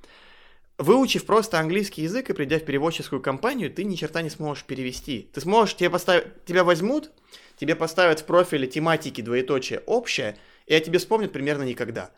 Выучив 0.77 1.25
просто 1.25 1.59
английский 1.59 2.03
язык 2.03 2.29
и 2.29 2.33
придя 2.35 2.59
в 2.59 2.65
переводческую 2.65 3.23
компанию, 3.23 3.71
ты 3.71 3.85
ни 3.85 3.95
черта 3.95 4.21
не 4.21 4.31
сможешь 4.31 4.65
перевести. 4.65 5.31
Ты 5.33 5.41
сможешь, 5.41 5.77
тебе 5.77 5.89
поставить, 5.89 6.45
тебя 6.45 6.63
возьмут, 6.65 7.11
тебе 7.57 7.75
поставят 7.75 8.21
в 8.21 8.25
профиле 8.25 8.67
тематики 8.67 9.21
двоеточие 9.21 9.81
общее, 9.87 10.37
и 10.67 10.75
о 10.75 10.81
тебе 10.81 10.99
вспомнят 10.99 11.33
примерно 11.33 11.63
никогда. 11.63 12.11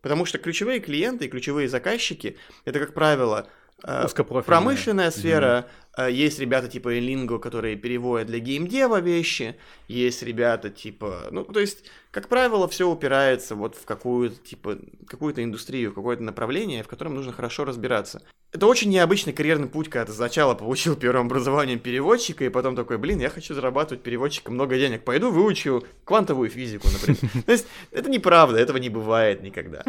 Потому 0.00 0.24
что 0.24 0.38
ключевые 0.38 0.80
клиенты 0.80 1.26
и 1.26 1.28
ключевые 1.28 1.68
заказчики, 1.68 2.36
это, 2.64 2.78
как 2.78 2.94
правило, 2.94 3.48
э, 3.84 4.06
промышленная 4.46 5.10
сфера, 5.10 5.66
э, 5.66 5.87
есть 6.06 6.38
ребята 6.38 6.68
типа 6.68 6.96
Lingo, 6.96 7.38
которые 7.38 7.76
переводят 7.76 8.28
для 8.28 8.38
геймдева 8.38 9.00
вещи, 9.00 9.56
есть 9.88 10.22
ребята 10.22 10.70
типа, 10.70 11.28
ну, 11.30 11.44
то 11.44 11.58
есть, 11.60 11.84
как 12.10 12.28
правило, 12.28 12.68
все 12.68 12.88
упирается 12.88 13.54
вот 13.54 13.74
в 13.74 13.84
какую-то, 13.84 14.36
типа, 14.36 14.78
какую-то 15.06 15.42
индустрию, 15.42 15.92
какое-то 15.92 16.22
направление, 16.22 16.82
в 16.82 16.88
котором 16.88 17.14
нужно 17.14 17.32
хорошо 17.32 17.64
разбираться. 17.64 18.22
Это 18.52 18.66
очень 18.66 18.90
необычный 18.90 19.32
карьерный 19.32 19.68
путь, 19.68 19.90
когда 19.90 20.06
ты 20.06 20.12
сначала 20.12 20.54
получил 20.54 20.96
первым 20.96 21.26
образованием 21.26 21.80
переводчика, 21.80 22.44
и 22.44 22.48
потом 22.48 22.76
такой, 22.76 22.96
блин, 22.98 23.18
я 23.18 23.28
хочу 23.28 23.54
зарабатывать 23.54 24.02
переводчиком 24.02 24.54
много 24.54 24.76
денег, 24.76 25.04
пойду 25.04 25.30
выучу 25.30 25.84
квантовую 26.04 26.48
физику, 26.48 26.88
например. 26.88 27.18
То 27.46 27.52
есть, 27.52 27.66
это 27.90 28.08
неправда, 28.08 28.58
этого 28.58 28.78
не 28.78 28.88
бывает 28.88 29.42
никогда. 29.42 29.82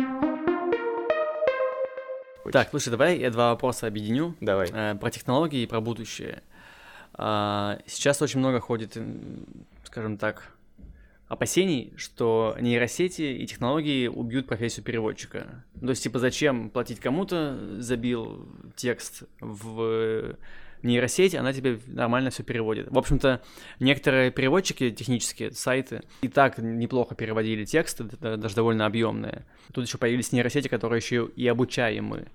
Так, 2.51 2.69
слушай, 2.69 2.89
давай 2.89 3.19
я 3.19 3.29
два 3.31 3.51
вопроса 3.51 3.87
объединю. 3.87 4.35
Давай. 4.39 4.69
Э, 4.71 4.95
про 4.95 5.11
технологии 5.11 5.61
и 5.61 5.67
про 5.67 5.81
будущее. 5.81 6.41
А, 7.13 7.79
Сейчас 7.85 8.21
очень 8.21 8.39
много 8.39 8.59
ходит, 8.59 8.97
скажем 9.83 10.17
так, 10.17 10.53
опасений, 11.27 11.93
что 11.95 12.55
нейросети 12.59 13.21
и 13.21 13.45
технологии 13.45 14.07
убьют 14.07 14.47
профессию 14.47 14.83
переводчика. 14.83 15.63
То 15.79 15.89
есть, 15.89 16.03
типа, 16.03 16.19
зачем 16.19 16.69
платить 16.69 16.99
кому-то, 16.99 17.57
забил 17.79 18.49
текст 18.75 19.23
в 19.39 20.35
нейросеть, 20.83 21.35
она 21.35 21.53
тебе 21.53 21.79
нормально 21.87 22.29
все 22.29 22.43
переводит. 22.43 22.89
В 22.89 22.97
общем-то, 22.97 23.41
некоторые 23.79 24.31
переводчики 24.31 24.91
технические, 24.91 25.51
сайты, 25.51 26.01
и 26.21 26.27
так 26.27 26.57
неплохо 26.57 27.15
переводили 27.15 27.65
тексты, 27.65 28.05
да- 28.19 28.37
даже 28.37 28.55
довольно 28.55 28.85
объемные. 28.85 29.45
Тут 29.73 29.87
еще 29.87 29.97
появились 29.97 30.31
нейросети, 30.31 30.67
которые 30.67 30.97
еще 30.99 31.29
и 31.35 31.47
обучаемые. 31.47 32.27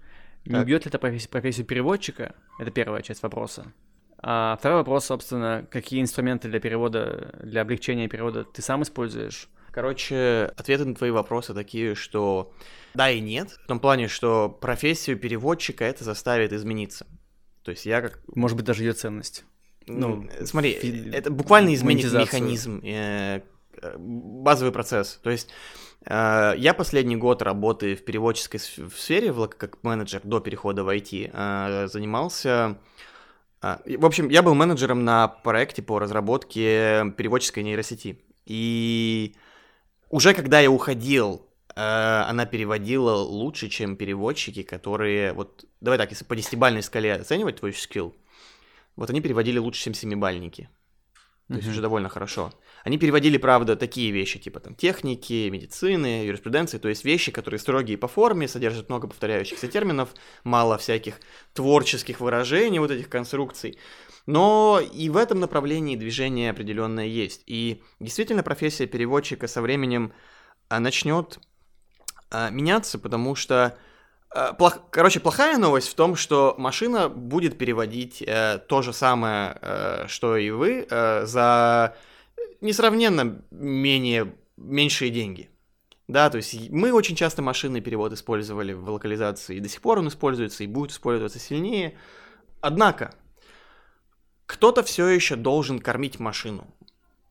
Не 0.44 0.52
Так. 0.52 0.62
убьет 0.62 0.85
ли 0.85 0.88
это 0.90 0.98
профессию, 0.98 1.30
профессию 1.30 1.66
переводчика? 1.66 2.35
Это 2.59 2.70
первая 2.70 3.02
часть 3.02 3.22
вопроса. 3.22 3.72
А 4.18 4.57
второй 4.59 4.78
вопрос, 4.78 5.07
собственно, 5.07 5.66
какие 5.70 6.00
инструменты 6.00 6.48
для 6.48 6.61
перевода, 6.61 7.38
для 7.42 7.62
облегчения 7.62 8.09
перевода 8.09 8.44
ты 8.44 8.62
сам 8.62 8.83
используешь? 8.83 9.48
Короче, 9.70 10.52
ответы 10.57 10.85
на 10.85 10.94
твои 10.94 11.11
вопросы 11.11 11.52
такие, 11.52 11.94
что 11.94 12.52
да 12.94 13.11
и 13.11 13.20
нет. 13.20 13.50
В 13.64 13.66
том 13.66 13.80
плане, 13.80 14.07
что 14.09 14.48
профессию 14.48 15.18
переводчика 15.18 15.85
это 15.85 16.04
заставит 16.04 16.52
измениться. 16.52 17.07
То 17.64 17.70
есть 17.70 17.87
я 17.87 18.00
как... 18.00 18.20
Может 18.35 18.57
быть, 18.57 18.66
даже 18.66 18.85
ее 18.85 18.92
ценность. 18.92 19.44
Ну, 19.87 20.09
Ну, 20.16 20.46
смотри, 20.46 20.74
фи- 20.74 21.11
это 21.12 21.31
буквально 21.31 21.74
изменит 21.74 22.05
механизм, 22.12 22.81
э, 22.85 23.40
э, 23.83 23.96
базовый 23.98 24.72
процесс. 24.72 25.18
То 25.22 25.31
есть 25.31 25.48
э, 26.07 26.55
я 26.57 26.74
последний 26.74 27.16
год 27.16 27.42
работы 27.42 27.96
в 27.96 28.05
переводческой 28.05 28.61
сфере, 28.61 29.33
в 29.33 29.48
как 29.48 29.83
менеджер 29.83 30.20
до 30.24 30.40
перехода 30.40 30.85
в 30.85 30.88
IT, 30.88 31.31
э, 31.33 31.88
занимался... 31.88 32.79
В 33.62 34.05
общем, 34.05 34.29
я 34.29 34.42
был 34.42 34.55
менеджером 34.55 35.05
на 35.07 35.27
проекте 35.27 35.81
по 35.81 35.98
разработке 35.98 37.14
переводческой 37.16 37.62
нейросети. 37.62 38.20
И 38.44 39.35
уже 40.11 40.35
когда 40.35 40.61
я 40.61 40.70
уходил, 40.70 41.40
э, 41.40 41.54
она 41.76 42.46
переводила 42.46 43.14
лучше, 43.16 43.68
чем 43.68 43.96
переводчики, 43.96 44.62
которые... 44.62 45.32
Вот, 45.32 45.64
давай 45.80 45.98
так, 45.98 46.10
если 46.10 46.24
по 46.24 46.37
десятибальной 46.37 46.82
скале 46.82 47.14
оценивать 47.14 47.56
твой 47.56 47.72
скилл, 47.72 48.14
вот 48.96 49.10
они 49.10 49.20
переводили 49.20 49.58
лучше, 49.58 49.82
чем 49.82 49.94
семибальники. 49.94 50.68
То 51.48 51.54
есть 51.56 51.66
Мгм. 51.66 51.72
уже 51.72 51.82
довольно 51.82 52.08
хорошо. 52.08 52.52
Они 52.84 52.96
переводили, 52.96 53.37
правда, 53.37 53.76
такие 53.76 54.10
вещи, 54.12 54.38
типа 54.38 54.60
там 54.60 54.74
техники, 54.74 55.48
медицины, 55.50 56.24
юриспруденции, 56.24 56.78
то 56.78 56.88
есть 56.88 57.04
вещи, 57.04 57.32
которые 57.32 57.60
строгие 57.60 57.98
по 57.98 58.08
форме, 58.08 58.48
содержат 58.48 58.88
много 58.88 59.08
повторяющихся 59.08 59.68
терминов, 59.68 60.14
мало 60.42 60.78
всяких 60.78 61.20
творческих 61.52 62.20
выражений, 62.20 62.79
вот 62.79 62.90
этих 62.90 63.10
конструкций. 63.10 63.79
Но 64.25 64.81
и 64.81 65.10
в 65.10 65.18
этом 65.18 65.38
направлении 65.40 65.96
движение 65.96 66.50
определенное 66.50 67.06
есть. 67.06 67.42
И 67.46 67.83
действительно 68.00 68.42
профессия 68.42 68.87
переводчика 68.87 69.46
со 69.46 69.60
временем 69.60 70.14
а, 70.68 70.81
начнет 70.81 71.38
а, 72.31 72.50
меняться, 72.50 72.98
потому 72.98 73.35
что 73.35 73.77
плох... 74.58 74.79
Короче, 74.90 75.20
плохая 75.20 75.58
новость 75.58 75.88
в 75.88 75.94
том, 75.94 76.16
что 76.16 76.54
машина 76.58 77.08
будет 77.08 77.56
переводить 77.56 78.22
э, 78.22 78.58
то 78.68 78.83
же 78.83 78.92
самое, 78.92 79.58
э, 79.60 80.04
что 80.08 80.37
и 80.37 80.50
вы, 80.50 80.87
э, 80.88 81.27
за 81.27 81.96
несравненно 82.60 83.42
менее 83.50 84.35
меньшие 84.56 85.10
деньги. 85.10 85.50
Да, 86.06 86.29
то 86.29 86.37
есть 86.37 86.70
мы 86.70 86.92
очень 86.92 87.16
часто 87.16 87.40
машинный 87.40 87.81
перевод 87.81 88.12
использовали 88.12 88.75
в 88.75 88.90
локализации, 88.90 89.56
и 89.56 89.60
до 89.60 89.68
сих 89.68 89.81
пор 89.81 90.00
он 90.00 90.08
используется, 90.08 90.64
и 90.64 90.66
будет 90.66 90.90
использоваться 90.90 91.38
сильнее. 91.38 91.96
Однако, 92.60 93.14
кто-то 94.46 94.83
все 94.83 95.06
еще 95.08 95.37
должен 95.37 95.79
кормить 95.79 96.18
машину. 96.18 96.66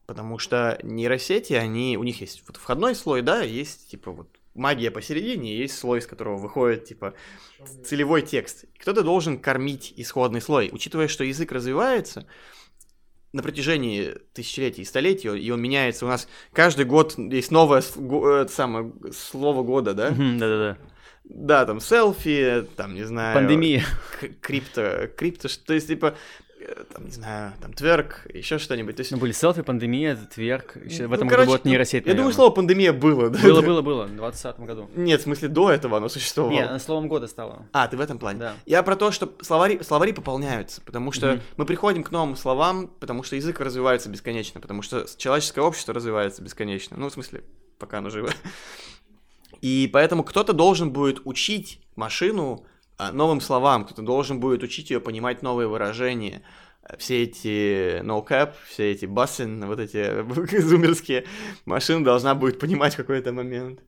Потому 0.06 0.38
что 0.38 0.78
нейросети, 0.82 1.54
они, 1.54 1.96
у 1.96 2.02
них 2.02 2.20
есть 2.20 2.42
вот 2.46 2.56
входной 2.56 2.94
слой, 2.94 3.22
да, 3.22 3.42
есть 3.42 3.90
типа 3.90 4.10
вот 4.10 4.28
магия 4.54 4.90
посередине, 4.90 5.54
и 5.54 5.58
есть 5.58 5.76
слой, 5.76 5.98
из 5.98 6.06
которого 6.06 6.36
выходит, 6.36 6.84
типа, 6.84 7.14
целевой 7.84 8.22
текст. 8.22 8.64
Кто-то 8.78 9.02
должен 9.02 9.38
кормить 9.38 9.92
исходный 9.96 10.40
слой. 10.40 10.70
Учитывая, 10.72 11.08
что 11.08 11.24
язык 11.24 11.52
развивается 11.52 12.26
на 13.32 13.42
протяжении 13.42 14.14
тысячелетий 14.32 14.82
и 14.82 14.86
столетий, 14.86 15.28
и 15.28 15.50
он 15.50 15.60
меняется. 15.60 16.06
У 16.06 16.08
нас 16.08 16.28
каждый 16.52 16.84
год 16.84 17.18
есть 17.18 17.50
новое 17.50 17.80
это 17.80 18.52
самое, 18.52 18.92
слово 19.12 19.62
года, 19.62 19.92
да? 19.92 20.10
Да-да-да. 20.10 20.78
Да, 21.24 21.64
там 21.64 21.80
селфи, 21.80 22.66
там, 22.76 22.94
не 22.94 23.02
знаю... 23.04 23.34
Пандемия. 23.34 23.82
Крипто, 24.42 25.08
крипто, 25.16 25.48
то 25.66 25.72
есть, 25.72 25.88
типа, 25.88 26.08
Э, 26.08 26.43
там, 26.92 27.04
не 27.04 27.10
знаю, 27.10 27.52
там, 27.60 27.72
тверк, 27.72 28.26
еще 28.32 28.58
что-нибудь. 28.58 28.96
То 28.96 29.00
есть... 29.00 29.12
Ну, 29.12 29.18
были 29.18 29.32
селфи, 29.32 29.62
пандемия, 29.62 30.16
тверк, 30.16 30.76
еще 30.76 31.06
в 31.06 31.10
ну, 31.10 31.16
этом 31.16 31.28
короче, 31.28 31.46
году 31.46 31.58
будет 31.58 31.64
нейросеть, 31.64 32.06
Я 32.06 32.14
думаю, 32.14 32.32
слово 32.32 32.50
пандемия 32.50 32.92
было, 32.92 33.30
да? 33.30 33.38
Было, 33.40 33.62
было, 33.62 33.82
было, 33.82 34.04
в 34.04 34.08
2020 34.08 34.60
году. 34.60 34.90
Нет, 34.94 35.20
в 35.20 35.24
смысле, 35.24 35.48
до 35.48 35.70
этого 35.70 35.98
оно 35.98 36.08
существовало. 36.08 36.52
Нет, 36.52 36.82
словом 36.82 37.08
года 37.08 37.26
стало. 37.26 37.66
А, 37.72 37.88
ты 37.88 37.96
в 37.96 38.00
этом 38.00 38.18
плане? 38.18 38.38
Да. 38.40 38.54
Я 38.66 38.82
про 38.82 38.96
то, 38.96 39.10
что 39.10 39.32
словари, 39.42 39.82
словари 39.82 40.12
пополняются, 40.12 40.80
потому 40.82 41.12
что 41.12 41.32
mm-hmm. 41.32 41.40
мы 41.56 41.66
приходим 41.66 42.02
к 42.02 42.10
новым 42.10 42.36
словам, 42.36 42.88
потому 43.00 43.22
что 43.22 43.36
язык 43.36 43.60
развивается 43.60 44.08
бесконечно, 44.08 44.60
потому 44.60 44.82
что 44.82 45.06
человеческое 45.16 45.62
общество 45.62 45.94
развивается 45.94 46.42
бесконечно. 46.42 46.96
Ну, 46.96 47.08
в 47.08 47.12
смысле, 47.12 47.44
пока 47.78 47.98
оно 47.98 48.10
живо. 48.10 48.30
И 49.60 49.88
поэтому 49.92 50.24
кто-то 50.24 50.52
должен 50.52 50.92
будет 50.92 51.22
учить 51.24 51.80
машину 51.96 52.66
новым 53.12 53.40
словам, 53.40 53.84
кто-то 53.84 54.02
должен 54.02 54.40
будет 54.40 54.62
учить 54.62 54.90
ее 54.90 55.00
понимать 55.00 55.42
новые 55.42 55.68
выражения, 55.68 56.42
все 56.98 57.22
эти 57.22 58.00
no-cap, 58.02 58.54
все 58.68 58.92
эти 58.92 59.06
бассин, 59.06 59.64
вот 59.66 59.78
эти 59.80 60.60
зумерские 60.60 61.24
машины 61.64 62.04
должна 62.04 62.34
будет 62.34 62.58
понимать 62.58 62.94
в 62.94 62.98
какой-то 62.98 63.32
момент. 63.32 63.80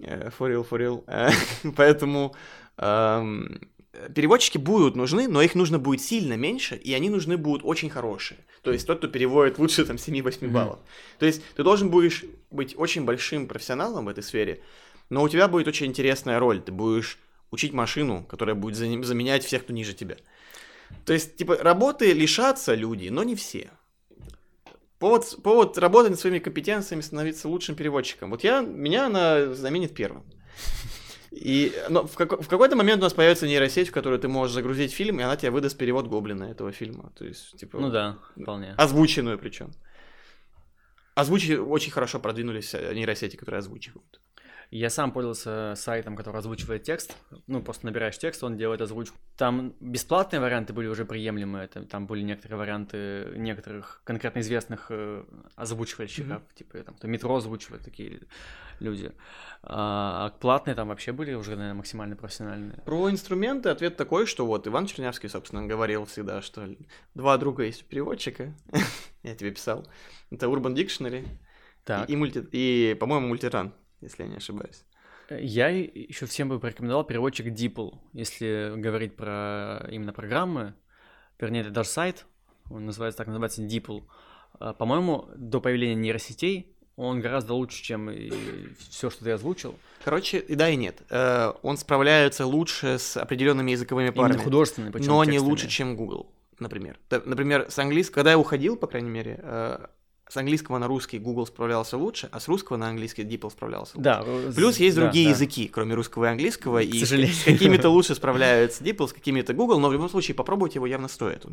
Э, 0.00 0.30
for 0.36 0.50
real, 0.50 0.66
for 0.68 0.78
real. 0.78 1.04
Э, 1.06 1.30
поэтому 1.76 2.34
эм, 2.78 3.60
переводчики 4.14 4.58
будут 4.58 4.96
нужны, 4.96 5.28
но 5.28 5.42
их 5.42 5.54
нужно 5.54 5.78
будет 5.78 6.00
сильно 6.02 6.34
меньше, 6.34 6.76
и 6.76 6.92
они 6.94 7.08
нужны 7.08 7.36
будут 7.36 7.62
очень 7.64 7.90
хорошие. 7.90 8.40
То 8.62 8.72
есть 8.72 8.86
тот, 8.86 8.98
кто 8.98 9.08
переводит 9.08 9.58
лучше 9.58 9.84
там 9.84 9.96
7-8 9.96 10.48
баллов. 10.48 10.78
Mm-hmm. 10.78 11.18
То 11.20 11.26
есть 11.26 11.42
ты 11.54 11.62
должен 11.62 11.90
будешь 11.90 12.24
быть 12.50 12.74
очень 12.76 13.04
большим 13.04 13.46
профессионалом 13.46 14.06
в 14.06 14.08
этой 14.08 14.22
сфере, 14.22 14.62
но 15.08 15.22
у 15.22 15.28
тебя 15.28 15.48
будет 15.48 15.68
очень 15.68 15.86
интересная 15.86 16.40
роль. 16.40 16.60
Ты 16.60 16.72
будешь 16.72 17.18
учить 17.50 17.72
машину, 17.72 18.24
которая 18.24 18.54
будет 18.54 18.76
заменять 18.76 19.44
всех, 19.44 19.62
кто 19.62 19.72
ниже 19.72 19.94
тебя. 19.94 20.16
То 21.04 21.12
есть, 21.12 21.36
типа, 21.36 21.56
работы 21.56 22.12
лишатся 22.12 22.74
люди, 22.74 23.08
но 23.08 23.24
не 23.24 23.34
все. 23.34 23.70
Повод, 24.98 25.36
повод 25.42 25.78
работать 25.78 26.10
над 26.10 26.20
своими 26.20 26.38
компетенциями, 26.38 27.02
становиться 27.02 27.48
лучшим 27.48 27.74
переводчиком. 27.74 28.30
Вот 28.30 28.44
я, 28.44 28.60
меня 28.60 29.06
она 29.06 29.54
заменит 29.54 29.94
первым. 29.94 30.24
И, 31.30 31.72
но 31.90 32.06
в, 32.06 32.14
как, 32.14 32.40
в 32.40 32.48
какой-то 32.48 32.76
момент 32.76 33.00
у 33.00 33.04
нас 33.04 33.12
появится 33.12 33.46
нейросеть, 33.46 33.88
в 33.88 33.92
которую 33.92 34.18
ты 34.18 34.26
можешь 34.26 34.54
загрузить 34.54 34.92
фильм, 34.92 35.20
и 35.20 35.22
она 35.22 35.36
тебе 35.36 35.50
выдаст 35.50 35.76
перевод 35.76 36.06
Гоблина 36.06 36.44
этого 36.44 36.72
фильма. 36.72 37.12
То 37.14 37.26
есть, 37.26 37.58
типа... 37.58 37.78
Ну 37.78 37.90
да, 37.90 38.18
вполне. 38.40 38.74
Озвученную 38.78 39.38
причем. 39.38 39.72
Озвучи 41.14 41.52
очень 41.52 41.92
хорошо 41.92 42.20
продвинулись 42.20 42.74
э, 42.74 42.94
нейросети, 42.94 43.36
которые 43.36 43.58
озвучивают. 43.58 44.20
Я 44.70 44.90
сам 44.90 45.12
пользовался 45.12 45.74
сайтом, 45.76 46.16
который 46.16 46.38
озвучивает 46.38 46.82
текст. 46.82 47.16
Ну, 47.46 47.62
просто 47.62 47.86
набираешь 47.86 48.18
текст, 48.18 48.42
он 48.42 48.56
делает 48.56 48.80
озвучку. 48.80 49.16
Там 49.36 49.74
бесплатные 49.80 50.40
варианты 50.40 50.72
были 50.72 50.88
уже 50.88 51.04
приемлемы. 51.04 51.68
Там 51.68 52.06
были 52.06 52.22
некоторые 52.22 52.58
варианты 52.58 53.32
некоторых 53.36 54.00
конкретно 54.04 54.40
известных 54.40 54.86
э, 54.90 55.24
озвучивающих, 55.54 56.26
mm-hmm. 56.26 56.42
типа 56.54 56.78
там, 56.78 56.94
кто 56.96 57.06
метро 57.06 57.36
озвучивает 57.36 57.84
такие 57.84 58.22
люди. 58.80 59.12
А, 59.62 60.26
а 60.26 60.38
платные 60.38 60.74
там 60.74 60.88
вообще 60.88 61.12
были 61.12 61.34
уже, 61.34 61.50
наверное, 61.50 61.74
максимально 61.74 62.16
профессиональные. 62.16 62.80
Про 62.84 63.10
инструменты 63.10 63.68
ответ 63.68 63.96
такой, 63.96 64.26
что 64.26 64.46
вот 64.46 64.66
Иван 64.66 64.86
Чернявский, 64.86 65.28
собственно, 65.28 65.66
говорил 65.66 66.04
всегда, 66.06 66.42
что 66.42 66.68
два 67.14 67.36
друга 67.38 67.64
есть 67.64 67.84
переводчика. 67.84 68.52
Я 69.22 69.34
тебе 69.34 69.52
писал. 69.52 69.86
Это 70.30 70.46
Urban 70.46 70.74
Dictionary 70.74 71.26
так. 71.84 72.08
и, 72.08 72.12
и, 72.12 72.16
мульти... 72.16 72.46
и 72.52 72.96
по-моему, 72.98 73.28
мультиран 73.28 73.72
если 74.00 74.22
я 74.22 74.28
не 74.28 74.36
ошибаюсь. 74.36 74.84
Я 75.30 75.68
еще 75.68 76.26
всем 76.26 76.48
бы 76.48 76.60
порекомендовал 76.60 77.04
переводчик 77.04 77.46
DeepL, 77.46 77.98
если 78.12 78.74
говорить 78.76 79.16
про 79.16 79.84
именно 79.90 80.12
программы, 80.12 80.74
вернее, 81.38 81.62
это 81.62 81.70
даже 81.70 81.88
сайт, 81.88 82.26
он 82.70 82.86
называется 82.86 83.18
так, 83.18 83.26
называется 83.26 83.62
DeepL. 83.62 84.04
А, 84.58 84.72
по-моему, 84.72 85.28
до 85.36 85.60
появления 85.60 85.94
нейросетей 85.94 86.76
он 86.96 87.20
гораздо 87.20 87.52
лучше, 87.52 87.82
чем 87.82 88.10
все, 88.78 89.10
что 89.10 89.24
ты 89.24 89.30
озвучил. 89.30 89.78
Короче, 90.02 90.38
и 90.38 90.54
да, 90.54 90.70
и 90.70 90.76
нет. 90.76 91.02
Э, 91.10 91.52
он 91.62 91.76
справляется 91.76 92.46
лучше 92.46 92.98
с 92.98 93.18
определенными 93.18 93.72
языковыми 93.72 94.10
парами. 94.10 94.34
Именно 94.34 94.44
художественные, 94.44 94.92
Но 94.92 94.98
текстами. 94.98 95.30
не 95.30 95.38
лучше, 95.38 95.68
чем 95.68 95.94
Google, 95.94 96.32
например. 96.58 96.98
Например, 97.10 97.66
с 97.68 97.78
английского, 97.78 98.14
когда 98.14 98.30
я 98.30 98.38
уходил, 98.38 98.76
по 98.76 98.86
крайней 98.86 99.10
мере, 99.10 99.38
э, 99.42 99.86
с 100.28 100.36
английского 100.36 100.78
на 100.78 100.88
русский 100.88 101.18
Google 101.18 101.46
справлялся 101.46 101.96
лучше, 101.96 102.28
а 102.32 102.40
с 102.40 102.48
русского 102.48 102.76
на 102.76 102.88
английский 102.88 103.22
DeepL 103.22 103.50
справлялся 103.50 103.96
лучше. 103.96 104.04
Да. 104.04 104.24
Плюс 104.54 104.78
есть 104.78 104.96
другие 104.96 105.26
да, 105.26 105.30
языки, 105.30 105.68
кроме 105.68 105.94
русского 105.94 106.24
и 106.24 106.28
английского, 106.28 106.82
и 106.82 107.04
с 107.04 107.44
какими-то 107.44 107.90
лучше 107.90 108.14
справляются 108.14 108.82
DeepL, 108.82 109.08
с 109.08 109.12
какими-то 109.12 109.54
Google, 109.54 109.78
но 109.78 109.88
в 109.88 109.92
любом 109.92 110.08
случае 110.08 110.34
попробовать 110.34 110.74
его 110.74 110.86
явно 110.86 111.08
стоит. 111.08 111.46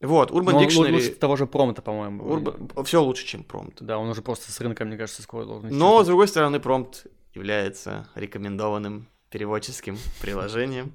Вот, 0.00 0.30
Urban 0.30 0.52
но 0.52 0.62
Dictionary... 0.62 0.92
лучше 0.92 1.10
того 1.10 1.34
же 1.34 1.46
промпта, 1.46 1.82
по-моему. 1.82 2.22
Urban... 2.24 2.84
Все 2.84 3.02
лучше, 3.02 3.26
чем 3.26 3.42
промпт. 3.42 3.82
Да, 3.82 3.98
он 3.98 4.08
уже 4.08 4.22
просто 4.22 4.52
с 4.52 4.60
рынка, 4.60 4.84
мне 4.84 4.96
кажется, 4.96 5.22
скоро 5.22 5.44
должен... 5.44 5.76
Но, 5.76 6.04
с 6.04 6.06
другой 6.06 6.28
стороны, 6.28 6.60
промпт 6.60 7.06
является 7.34 8.08
рекомендованным 8.14 9.08
переводческим 9.30 9.98
приложением. 10.20 10.92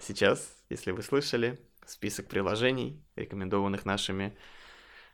Сейчас, 0.00 0.48
если 0.68 0.90
вы 0.90 1.02
слышали, 1.02 1.60
список 1.86 2.26
приложений, 2.26 3.00
рекомендованных 3.14 3.84
нашими 3.84 4.36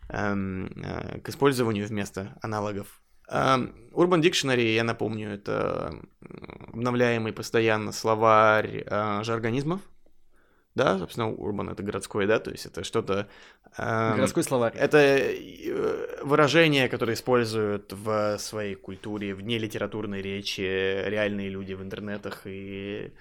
к 0.09 1.28
использованию 1.28 1.86
вместо 1.86 2.38
аналогов. 2.42 3.00
Эм, 3.28 3.74
Urban 3.92 4.20
Dictionary, 4.20 4.74
я 4.74 4.84
напомню, 4.84 5.30
это 5.30 6.00
обновляемый 6.72 7.32
постоянно 7.32 7.92
словарь 7.92 8.84
э, 8.86 9.22
жаргонизмов. 9.24 9.80
Да, 10.76 10.98
собственно, 10.98 11.32
Urban 11.32 11.72
это 11.72 11.82
городской, 11.82 12.26
да, 12.26 12.38
то 12.38 12.50
есть 12.50 12.66
это 12.66 12.84
что-то... 12.84 13.26
Э, 13.78 14.14
городской 14.14 14.42
словарь. 14.44 14.74
Это 14.76 14.98
э, 14.98 16.22
выражения, 16.22 16.88
которые 16.88 17.14
используют 17.14 17.92
в 17.92 18.38
своей 18.38 18.74
культуре, 18.74 19.34
в 19.34 19.40
нелитературной 19.40 20.22
речи 20.22 20.61
реальные 20.61 21.48
люди 21.48 21.72
в 21.72 21.82
интернетах 21.82 22.42
и 22.44 23.12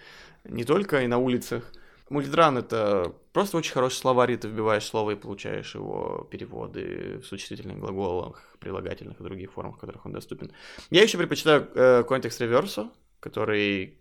не 0.43 0.65
только, 0.65 1.01
и 1.01 1.07
на 1.07 1.17
улицах. 1.17 1.71
Мультитран— 2.09 2.57
это 2.59 3.15
просто 3.33 3.57
очень 3.57 3.73
хороший 3.73 3.95
словарь, 3.95 4.37
ты 4.37 4.47
вбиваешь 4.47 4.85
слово 4.85 5.11
и 5.11 5.15
получаешь 5.15 5.73
его 5.73 6.27
переводы 6.29 7.19
в 7.23 7.25
существительных 7.25 7.79
глаголах, 7.79 8.55
прилагательных 8.59 9.19
и 9.19 9.23
других 9.23 9.51
формах, 9.51 9.77
в 9.77 9.79
которых 9.79 10.05
он 10.05 10.11
доступен. 10.11 10.51
Я 10.91 11.01
еще 11.01 11.17
предпочитаю 11.17 11.67
э, 11.73 12.03
контекст 12.03 12.39
реверсу, 12.41 12.91
который 13.19 13.97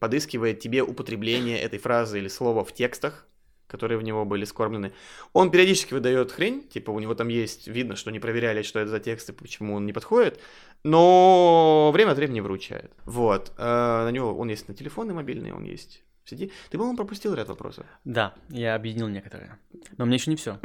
подыскивает 0.00 0.58
тебе 0.58 0.82
употребление 0.82 1.60
этой 1.60 1.78
фразы 1.78 2.18
или 2.18 2.28
слова 2.28 2.64
в 2.64 2.72
текстах, 2.72 3.26
которые 3.68 3.98
в 3.98 4.02
него 4.02 4.24
были 4.24 4.44
скормлены. 4.44 4.92
Он 5.32 5.50
периодически 5.50 5.94
выдает 5.94 6.32
хрень, 6.32 6.66
типа 6.68 6.90
у 6.90 6.98
него 7.00 7.14
там 7.14 7.28
есть, 7.28 7.68
видно, 7.68 7.96
что 7.96 8.10
не 8.10 8.20
проверяли, 8.20 8.62
что 8.62 8.80
это 8.80 8.90
за 8.90 9.00
тексты, 9.00 9.32
почему 9.32 9.74
он 9.74 9.86
не 9.86 9.92
подходит, 9.92 10.40
но 10.82 11.90
время 11.92 12.10
от 12.10 12.18
времени 12.18 12.40
вручает. 12.40 12.92
Вот. 13.04 13.52
Э, 13.56 14.04
на 14.04 14.10
него 14.10 14.34
он 14.34 14.48
есть 14.48 14.68
на 14.68 14.74
телефоны 14.74 15.14
мобильные, 15.14 15.54
он 15.54 15.64
есть 15.64 16.03
в 16.24 16.30
сети. 16.30 16.50
Ты, 16.70 16.78
по-моему, 16.78 16.96
пропустил 16.96 17.34
ряд 17.34 17.48
вопросов. 17.48 17.86
Да, 18.04 18.34
я 18.48 18.74
объединил 18.74 19.08
некоторые. 19.08 19.58
Но 19.96 20.06
мне 20.06 20.16
еще 20.16 20.30
не 20.30 20.36
все. 20.36 20.58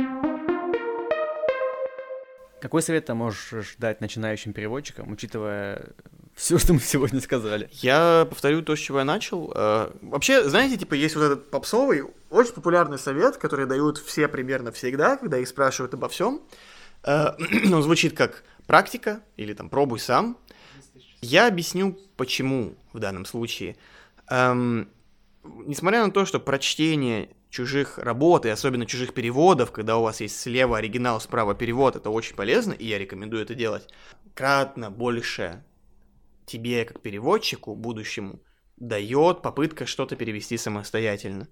Какой 2.62 2.82
совет 2.82 3.05
ты 3.05 3.14
можешь 3.14 3.76
дать 3.78 4.01
начинающим 4.01 4.51
переводчикам, 4.53 5.12
учитывая 5.12 5.93
все, 6.36 6.57
что 6.57 6.74
мы 6.74 6.80
сегодня 6.80 7.22
сказали? 7.22 7.70
Я 7.72 8.26
повторю 8.30 8.62
то, 8.62 8.76
с 8.76 8.80
чего 8.80 8.99
я 8.99 9.05
начал. 9.05 9.51
Э, 9.55 9.91
вообще, 10.01 10.47
знаете, 10.47 10.78
типа, 10.78 10.93
есть 10.93 11.16
вот 11.16 11.24
этот 11.24 11.51
попсовый, 11.51 12.03
очень 12.30 12.53
популярный 12.53 12.97
совет, 12.97 13.38
который 13.38 13.66
дают 13.66 13.97
все 13.97 14.28
примерно 14.28 14.72
всегда, 14.72 15.18
когда 15.18 15.38
их 15.38 15.47
спрашивают 15.47 15.93
обо 15.93 16.10
всем. 16.10 16.41
Э, 17.03 17.32
он 17.74 17.82
звучит 17.82 18.16
как 18.16 18.43
практика 18.68 19.22
или 19.38 19.53
там 19.53 19.70
пробуй 19.70 19.99
сам. 19.99 20.38
Я 21.22 21.47
объясню, 21.47 21.97
почему 22.16 22.76
в 22.93 22.99
данном 22.99 23.26
случае. 23.26 23.76
Несмотря 25.44 26.06
на 26.06 26.12
то, 26.12 26.26
что 26.26 26.40
прочтение 26.40 27.30
чужих 27.50 27.98
работ 27.98 28.46
и 28.46 28.50
особенно 28.50 28.86
чужих 28.86 29.14
переводов, 29.14 29.72
когда 29.72 29.98
у 29.98 30.04
вас 30.04 30.22
есть 30.22 30.40
слева 30.40 30.78
оригинал, 30.78 31.20
справа 31.22 31.56
перевод, 31.56 31.96
это 31.96 32.10
очень 32.10 32.36
полезно, 32.36 32.74
и 32.74 32.86
я 32.86 33.00
рекомендую 33.00 33.44
это 33.44 33.56
делать, 33.56 33.88
кратно 34.34 34.92
больше 34.92 35.64
тебе, 36.46 36.86
как 36.86 37.02
переводчику, 37.02 37.76
будущему, 37.76 38.40
дает 38.78 39.42
попытка 39.42 39.86
что-то 39.86 40.16
перевести 40.16 40.58
самостоятельно. 40.58 41.48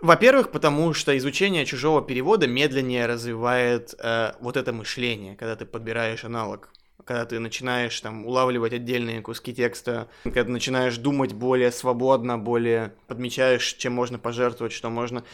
Во-первых, 0.00 0.50
потому 0.50 0.94
что 0.94 1.16
изучение 1.16 1.64
чужого 1.64 2.02
перевода 2.02 2.48
медленнее 2.48 3.06
развивает 3.06 3.94
э, 3.98 4.32
вот 4.40 4.56
это 4.56 4.72
мышление, 4.72 5.36
когда 5.36 5.54
ты 5.54 5.64
подбираешь 5.64 6.24
аналог 6.24 6.70
когда 7.04 7.24
ты 7.24 7.38
начинаешь 7.38 8.00
там 8.00 8.26
улавливать 8.26 8.72
отдельные 8.72 9.20
куски 9.20 9.54
текста, 9.54 10.08
когда 10.24 10.44
ты 10.44 10.50
начинаешь 10.50 10.96
думать 10.96 11.32
более 11.32 11.72
свободно, 11.72 12.38
более 12.38 12.94
подмечаешь, 13.06 13.74
чем 13.74 13.92
можно 13.92 14.18
пожертвовать, 14.18 14.72
что 14.72 14.90
можно. 14.90 15.24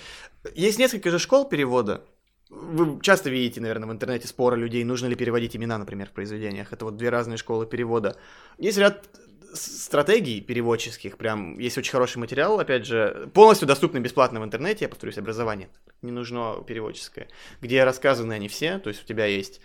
Есть 0.54 0.78
несколько 0.78 1.10
же 1.10 1.18
школ 1.18 1.48
перевода. 1.48 2.04
Вы 2.50 2.98
часто 3.02 3.28
видите, 3.28 3.60
наверное, 3.60 3.88
в 3.88 3.92
интернете 3.92 4.26
споры 4.26 4.56
людей, 4.56 4.82
нужно 4.82 5.06
ли 5.06 5.14
переводить 5.14 5.54
имена, 5.54 5.76
например, 5.76 6.08
в 6.08 6.12
произведениях. 6.12 6.72
Это 6.72 6.86
вот 6.86 6.96
две 6.96 7.10
разные 7.10 7.36
школы 7.36 7.66
перевода. 7.66 8.16
Есть 8.58 8.78
ряд 8.78 9.04
стратегий 9.52 10.40
переводческих, 10.40 11.16
прям 11.16 11.58
есть 11.58 11.78
очень 11.78 11.92
хороший 11.92 12.18
материал, 12.18 12.60
опять 12.60 12.86
же, 12.86 13.30
полностью 13.34 13.66
доступный 13.66 14.00
бесплатно 14.00 14.40
в 14.40 14.44
интернете, 14.44 14.84
я 14.84 14.88
повторюсь, 14.88 15.18
образование, 15.18 15.68
не 16.02 16.10
нужно 16.10 16.62
переводческое, 16.66 17.28
где 17.60 17.84
рассказаны 17.84 18.34
они 18.34 18.48
все, 18.48 18.78
то 18.78 18.88
есть 18.88 19.02
у 19.02 19.06
тебя 19.06 19.26
есть 19.26 19.60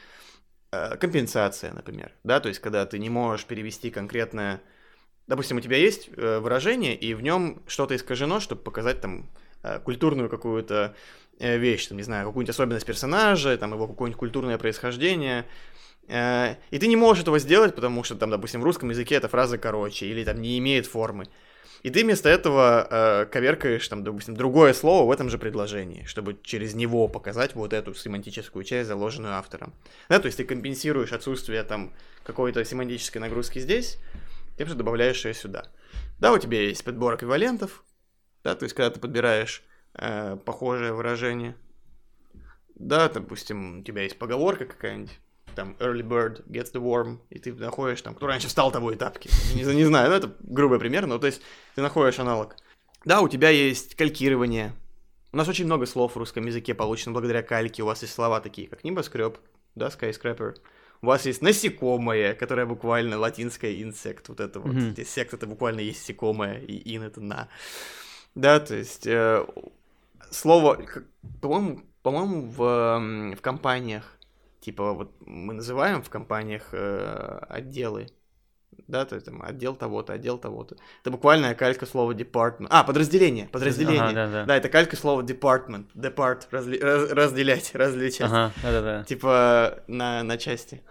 компенсация, 0.99 1.73
например, 1.73 2.11
да, 2.23 2.39
то 2.39 2.49
есть 2.49 2.59
когда 2.59 2.85
ты 2.85 2.99
не 2.99 3.09
можешь 3.09 3.45
перевести 3.45 3.89
конкретное, 3.89 4.61
допустим, 5.27 5.57
у 5.57 5.61
тебя 5.61 5.77
есть 5.77 6.09
э, 6.15 6.39
выражение, 6.39 6.95
и 6.95 7.13
в 7.13 7.21
нем 7.21 7.61
что-то 7.67 7.95
искажено, 7.95 8.39
чтобы 8.39 8.61
показать 8.61 9.01
там 9.01 9.29
э, 9.63 9.79
культурную 9.79 10.29
какую-то 10.29 10.95
вещь, 11.39 11.87
там, 11.87 11.97
не 11.97 12.03
знаю, 12.03 12.27
какую-нибудь 12.27 12.53
особенность 12.53 12.85
персонажа, 12.85 13.57
там, 13.57 13.73
его 13.73 13.87
какое-нибудь 13.87 14.19
культурное 14.19 14.59
происхождение, 14.59 15.45
и 16.07 16.77
ты 16.79 16.87
не 16.87 16.95
можешь 16.95 17.23
этого 17.23 17.39
сделать, 17.39 17.73
потому 17.73 18.03
что, 18.03 18.15
там, 18.15 18.29
допустим, 18.29 18.61
в 18.61 18.63
русском 18.63 18.91
языке 18.91 19.15
эта 19.15 19.27
фраза 19.27 19.57
короче, 19.57 20.05
или 20.05 20.23
там 20.23 20.39
не 20.39 20.59
имеет 20.59 20.85
формы. 20.85 21.25
И 21.81 21.89
ты 21.89 22.03
вместо 22.03 22.29
этого 22.29 22.87
э, 22.89 23.25
коверкаешь, 23.25 23.87
там, 23.87 24.03
допустим, 24.03 24.35
другое 24.35 24.73
слово 24.73 25.07
в 25.07 25.11
этом 25.11 25.29
же 25.29 25.37
предложении, 25.37 26.05
чтобы 26.05 26.37
через 26.43 26.73
него 26.75 27.07
показать 27.07 27.55
вот 27.55 27.73
эту 27.73 27.93
семантическую 27.93 28.63
часть, 28.63 28.87
заложенную 28.87 29.33
автором. 29.33 29.73
Да, 30.07 30.19
то 30.19 30.27
есть 30.27 30.37
ты 30.37 30.45
компенсируешь 30.45 31.11
отсутствие 31.11 31.63
там 31.63 31.91
какой-то 32.23 32.63
семантической 32.63 33.19
нагрузки 33.19 33.59
здесь, 33.59 33.97
тем 34.57 34.67
же 34.67 34.75
добавляешь 34.75 35.25
ее 35.25 35.33
сюда. 35.33 35.65
Да, 36.19 36.31
у 36.31 36.37
тебя 36.37 36.61
есть 36.61 36.85
подбор 36.85 37.15
эквивалентов, 37.15 37.83
да, 38.43 38.55
то 38.55 38.63
есть 38.63 38.75
когда 38.75 38.89
ты 38.89 38.99
подбираешь 38.99 39.63
э, 39.95 40.37
похожее 40.45 40.93
выражение, 40.93 41.55
да, 42.75 43.09
допустим, 43.09 43.79
у 43.79 43.83
тебя 43.83 44.03
есть 44.03 44.17
поговорка 44.17 44.65
какая-нибудь, 44.65 45.19
там 45.55 45.75
early 45.79 46.01
bird 46.01 46.45
gets 46.47 46.71
the 46.73 46.81
worm, 46.81 47.19
и 47.29 47.39
ты 47.39 47.53
находишь 47.53 48.01
там, 48.01 48.15
кто 48.15 48.27
раньше 48.27 48.47
встал, 48.47 48.71
того 48.71 48.91
и 48.91 48.95
тапки. 48.95 49.29
Не, 49.55 49.63
не 49.75 49.85
знаю, 49.85 50.09
ну 50.09 50.15
это 50.15 50.35
грубый 50.41 50.79
пример, 50.79 51.05
но 51.05 51.17
то 51.17 51.27
есть 51.27 51.41
ты 51.75 51.81
находишь 51.81 52.19
аналог. 52.19 52.55
Да, 53.05 53.21
у 53.21 53.27
тебя 53.27 53.49
есть 53.49 53.95
калькирование. 53.95 54.73
У 55.31 55.37
нас 55.37 55.47
очень 55.47 55.65
много 55.65 55.85
слов 55.85 56.13
в 56.13 56.17
русском 56.17 56.45
языке 56.45 56.73
получено 56.73 57.11
благодаря 57.11 57.41
кальке. 57.41 57.83
У 57.83 57.87
вас 57.87 58.01
есть 58.01 58.13
слова 58.13 58.39
такие, 58.39 58.67
как 58.67 58.83
небоскреб, 58.83 59.37
да, 59.75 59.87
skyscraper. 59.87 60.55
У 61.01 61.07
вас 61.07 61.25
есть 61.25 61.41
насекомое, 61.41 62.33
которое 62.33 62.65
буквально 62.65 63.17
латинское 63.17 63.81
инсект, 63.81 64.29
вот 64.29 64.39
это 64.39 64.59
вот. 64.61 64.73
Mm-hmm. 64.73 65.03
Сект 65.03 65.33
это 65.33 65.47
буквально 65.47 65.81
есть 65.81 65.99
насекомое, 66.01 66.59
и 66.59 66.95
ин 66.95 67.03
это 67.03 67.19
на. 67.19 67.49
Да, 68.35 68.59
то 68.59 68.75
есть 68.75 69.05
э, 69.05 69.45
слово, 70.31 70.81
по-моему, 71.41 71.81
по-моему, 72.03 72.41
в, 72.43 73.35
в 73.35 73.41
компаниях 73.41 74.17
типа 74.63 74.93
вот 74.93 75.11
мы 75.25 75.53
называем 75.53 76.01
в 76.01 76.09
компаниях 76.09 76.69
э, 76.71 77.39
отделы, 77.49 78.07
да, 78.87 79.05
то 79.05 79.15
есть 79.15 79.25
там 79.25 79.41
отдел 79.43 79.75
того-то, 79.75 80.13
отдел 80.13 80.37
того-то. 80.37 80.77
Это 81.01 81.11
буквальная 81.11 81.53
калька 81.53 81.85
слова 81.85 82.13
department. 82.13 82.67
А, 82.69 82.83
подразделение, 82.83 83.47
подразделение. 83.47 84.01
Ага, 84.01 84.13
да, 84.13 84.27
да. 84.31 84.45
да, 84.45 84.57
это 84.57 84.69
калька 84.69 84.95
слова 84.95 85.21
department, 85.21 85.87
depart, 85.95 86.43
разли, 86.51 86.79
раз, 86.79 87.11
разделять, 87.11 87.75
различать. 87.75 88.31
Ага, 88.31 88.51
да, 88.63 88.71
да, 88.71 88.81
да. 88.81 89.03
Типа 89.03 89.83
на, 89.87 90.23
на 90.23 90.37
части. 90.37 90.81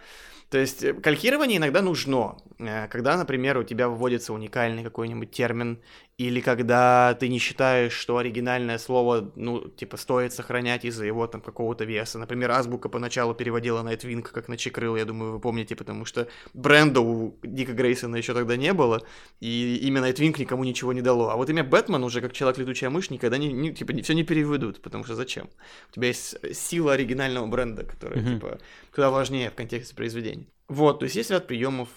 То 0.50 0.58
есть 0.58 0.84
э, 0.84 0.92
калькирование 0.92 1.56
иногда 1.56 1.80
нужно, 1.80 2.36
э, 2.58 2.86
когда, 2.88 3.16
например, 3.16 3.56
у 3.56 3.64
тебя 3.64 3.88
вводится 3.88 4.34
уникальный 4.34 4.84
какой-нибудь 4.84 5.30
термин, 5.30 5.80
или 6.22 6.40
когда 6.40 7.14
ты 7.14 7.28
не 7.28 7.38
считаешь, 7.38 7.92
что 7.92 8.16
оригинальное 8.16 8.78
слово, 8.78 9.32
ну, 9.34 9.68
типа, 9.68 9.96
стоит 9.96 10.32
сохранять 10.32 10.84
из-за 10.84 11.04
его 11.04 11.26
там 11.26 11.40
какого-то 11.40 11.84
веса. 11.84 12.18
Например, 12.18 12.52
азбука 12.52 12.88
поначалу 12.88 13.34
переводила 13.34 13.82
Nightwing 13.82 14.22
как 14.22 14.48
на 14.48 14.56
Чекрыл, 14.56 14.96
я 14.96 15.04
думаю, 15.04 15.32
вы 15.32 15.40
помните, 15.40 15.74
потому 15.74 16.04
что 16.04 16.28
бренда 16.54 17.00
у 17.00 17.34
Дика 17.42 17.72
Грейсона 17.72 18.16
еще 18.16 18.34
тогда 18.34 18.56
не 18.56 18.72
было, 18.72 19.02
и 19.40 19.80
имя 19.82 20.00
Nightwing 20.00 20.38
никому 20.38 20.62
ничего 20.62 20.92
не 20.92 21.02
дало. 21.02 21.30
А 21.30 21.36
вот 21.36 21.50
имя 21.50 21.64
Бэтмен 21.64 22.04
уже 22.04 22.20
как 22.20 22.32
Человек-летучая 22.32 22.90
мышь 22.90 23.10
никогда 23.10 23.36
не, 23.36 23.52
не 23.52 23.74
типа, 23.74 23.92
все 24.02 24.14
не 24.14 24.22
переведут, 24.22 24.80
потому 24.80 25.04
что 25.04 25.16
зачем? 25.16 25.50
У 25.90 25.94
тебя 25.94 26.08
есть 26.08 26.36
сила 26.54 26.92
оригинального 26.92 27.46
бренда, 27.46 27.84
которая, 27.84 28.20
mm-hmm. 28.20 28.34
типа, 28.34 28.58
куда 28.94 29.10
важнее 29.10 29.50
в 29.50 29.54
контексте 29.54 29.94
произведения. 29.94 30.46
Вот, 30.68 31.00
то 31.00 31.04
есть 31.04 31.16
есть 31.16 31.30
ряд 31.30 31.46
приемов, 31.46 31.88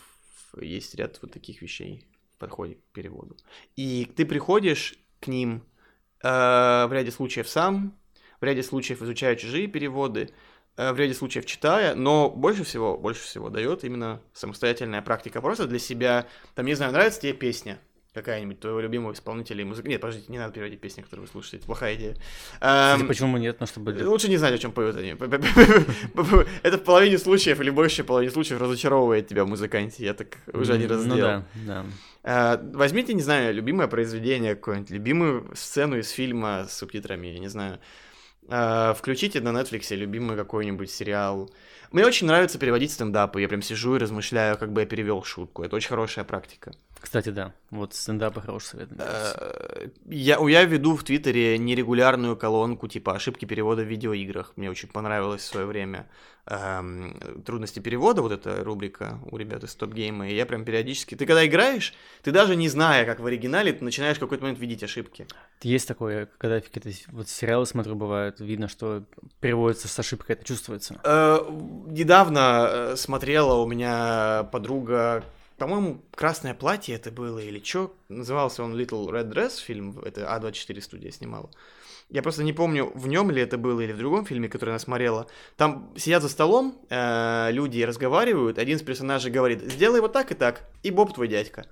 есть 0.60 0.96
ряд 0.96 1.20
вот 1.22 1.32
таких 1.32 1.62
вещей 1.62 2.06
подходе 2.38 2.76
к 2.76 2.94
переводу. 2.94 3.38
И 3.76 4.12
ты 4.16 4.26
приходишь 4.26 4.96
к 5.20 5.28
ним 5.28 5.64
э, 6.24 6.28
в 6.28 6.90
ряде 6.92 7.12
случаев 7.12 7.48
сам, 7.48 7.98
в 8.40 8.44
ряде 8.44 8.64
случаев 8.64 9.02
изучая 9.02 9.36
чужие 9.36 9.68
переводы, 9.68 10.30
э, 10.78 10.92
в 10.92 11.00
ряде 11.00 11.14
случаев 11.14 11.46
читая, 11.46 11.96
но 11.96 12.30
больше 12.30 12.64
всего, 12.64 12.98
больше 12.98 13.24
всего 13.24 13.50
дает 13.50 13.84
именно 13.84 14.22
самостоятельная 14.34 15.02
практика. 15.02 15.42
Просто 15.42 15.68
для 15.68 15.80
себя, 15.80 16.28
там, 16.54 16.66
не 16.66 16.74
знаю, 16.74 16.92
нравится 16.92 17.22
тебе 17.22 17.34
песня, 17.34 17.80
какая-нибудь 18.16 18.60
твоего 18.60 18.80
любимого 18.80 19.14
исполнителя 19.14 19.62
и 19.62 19.66
музыки. 19.66 19.88
Нет, 19.88 20.02
подождите, 20.02 20.32
не 20.32 20.40
надо 20.40 20.54
переводить 20.54 20.80
песни, 20.80 21.02
которые 21.02 21.26
вы 21.26 21.32
слушаете. 21.32 21.66
Плохая 21.66 21.96
идея. 21.96 22.16
Кстати, 22.54 23.02
эм, 23.02 23.08
почему 23.08 23.38
нет? 23.38 23.58
Ну, 23.60 23.68
чтобы... 23.68 23.92
Лучше 24.04 24.30
не 24.30 24.38
знать, 24.38 24.54
о 24.54 24.58
чем 24.58 24.72
поют 24.72 24.96
они. 24.96 25.16
Это 26.64 26.78
в 26.78 26.84
половине 26.84 27.18
случаев 27.18 27.60
или 27.60 27.70
больше 27.70 28.04
половине 28.04 28.32
случаев 28.32 28.62
разочаровывает 28.62 29.28
тебя 29.28 29.44
в 29.44 29.48
музыканте. 29.48 30.06
Я 30.06 30.14
так 30.14 30.38
уже 30.54 30.74
один 30.74 30.90
раз 30.90 31.06
Ну 31.06 31.18
да, 31.18 31.46
да. 31.66 31.86
Э, 32.24 32.58
возьмите, 32.74 33.14
не 33.14 33.22
знаю, 33.22 33.54
любимое 33.54 33.88
произведение 33.88 34.56
какое-нибудь, 34.56 34.90
любимую 34.90 35.52
сцену 35.54 35.98
из 35.98 36.10
фильма 36.10 36.66
с 36.68 36.78
субтитрами, 36.78 37.28
я 37.28 37.40
не 37.40 37.50
знаю. 37.50 37.80
Э, 38.48 38.94
включите 38.98 39.42
на 39.42 39.50
Netflix 39.50 39.94
любимый 39.96 40.38
какой-нибудь 40.38 40.90
сериал. 40.90 41.52
Мне 41.92 42.06
очень 42.06 42.28
нравится 42.28 42.58
переводить 42.58 42.92
стендапы. 42.92 43.42
Я 43.42 43.48
прям 43.48 43.62
сижу 43.62 43.96
и 43.96 44.00
размышляю, 44.00 44.58
как 44.58 44.72
бы 44.72 44.82
я 44.82 44.88
перевел 44.88 45.24
шутку. 45.24 45.64
Это 45.64 45.76
очень 45.76 45.90
хорошая 45.90 46.26
практика. 46.26 46.72
Кстати, 47.06 47.30
да. 47.30 47.54
Вот 47.70 47.94
стендапы 47.94 48.42
хороший 48.42 48.66
совет. 48.66 48.90
Э, 48.98 49.90
я, 50.08 50.40
я 50.50 50.64
веду 50.64 50.96
в 50.96 51.04
Твиттере 51.04 51.60
нерегулярную 51.60 52.36
колонку 52.36 52.88
типа 52.88 53.14
ошибки 53.14 53.46
перевода 53.46 53.84
в 53.84 53.86
видеоиграх. 53.86 54.54
Мне 54.56 54.72
очень 54.72 54.90
понравилось 54.90 55.44
в 55.44 55.46
свое 55.46 55.68
время. 55.68 56.08
Эм, 56.48 57.44
трудности 57.46 57.80
перевода, 57.80 58.24
вот 58.24 58.32
эта 58.32 58.64
рубрика 58.64 59.20
у 59.32 59.38
ребят 59.38 59.64
из 59.64 59.76
Топ 59.76 59.94
Гейма, 59.94 60.30
и 60.30 60.36
я 60.36 60.48
прям 60.48 60.66
периодически... 60.66 61.14
Ты 61.14 61.28
когда 61.28 61.46
играешь, 61.46 61.94
ты 62.24 62.32
даже 62.32 62.56
не 62.56 62.70
зная, 62.70 63.06
как 63.06 63.20
в 63.20 63.26
оригинале, 63.28 63.72
ты 63.74 63.84
начинаешь 63.84 64.18
в 64.18 64.20
какой-то 64.20 64.44
момент 64.44 64.60
видеть 64.60 64.82
ошибки. 64.84 65.28
Есть 65.62 65.88
такое, 65.88 66.28
когда 66.40 66.60
какие-то 66.60 66.90
вот 67.12 67.30
сериалы 67.30 67.68
смотрю, 67.68 67.96
бывает, 67.96 68.40
видно, 68.40 68.68
что 68.68 69.04
переводится 69.42 69.88
с 69.88 70.00
ошибкой, 70.00 70.38
это 70.38 70.44
чувствуется? 70.44 71.00
Э, 71.04 71.38
недавно 71.88 72.68
э, 72.68 72.96
смотрела 72.96 73.56
у 73.56 73.68
меня 73.68 74.48
подруга 74.52 75.24
по-моему, 75.58 76.04
«Красное 76.14 76.54
платье» 76.54 76.96
это 76.96 77.12
было 77.12 77.40
или 77.40 77.64
что? 77.64 77.96
Назывался 78.10 78.64
он 78.64 78.76
«Little 78.76 79.08
Red 79.08 79.32
Dress» 79.32 79.60
фильм, 79.62 80.00
это 80.00 80.22
А24 80.22 80.82
студия 80.82 81.12
снимала. 81.12 81.50
Я 82.10 82.22
просто 82.22 82.44
не 82.44 82.54
помню, 82.54 82.92
в 82.94 83.08
нем 83.08 83.32
ли 83.32 83.42
это 83.42 83.58
было 83.58 83.82
или 83.82 83.92
в 83.92 83.98
другом 83.98 84.26
фильме, 84.26 84.48
который 84.48 84.72
она 84.72 84.80
смотрела. 84.80 85.28
Там 85.58 85.92
сидят 85.98 86.22
за 86.22 86.30
столом, 86.30 86.80
э, 86.90 87.50
люди 87.52 87.82
разговаривают, 87.82 88.60
один 88.60 88.78
из 88.78 88.84
персонажей 88.84 89.32
говорит, 89.32 89.62
сделай 89.64 90.02
вот 90.02 90.14
так 90.14 90.32
и 90.32 90.36
так, 90.36 90.70
и 90.84 90.92
Боб 90.92 91.14
твой 91.14 91.28
дядька. 91.28 91.66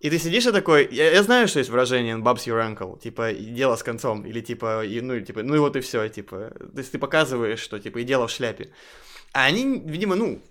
И 0.00 0.10
ты 0.10 0.18
сидишь 0.18 0.46
и 0.46 0.52
такой, 0.52 0.88
я, 0.90 1.12
я 1.12 1.22
знаю, 1.22 1.46
что 1.46 1.60
есть 1.60 1.70
выражение 1.70 2.16
Bob's 2.16 2.46
your 2.46 2.60
uncle, 2.60 2.98
типа, 2.98 3.32
дело 3.32 3.76
с 3.76 3.84
концом, 3.84 4.26
или 4.26 4.40
типа, 4.40 4.84
и, 4.84 5.00
ну, 5.00 5.20
типа, 5.20 5.44
ну 5.44 5.54
и 5.54 5.58
вот 5.58 5.76
и 5.76 5.80
все, 5.80 6.08
типа, 6.08 6.52
то 6.58 6.78
есть 6.78 6.90
ты 6.90 6.98
показываешь, 6.98 7.60
что, 7.60 7.78
типа, 7.78 7.98
и 7.98 8.04
дело 8.04 8.26
в 8.26 8.32
шляпе. 8.32 8.72
А 9.32 9.44
они, 9.44 9.80
видимо, 9.86 10.16
ну, 10.16 10.42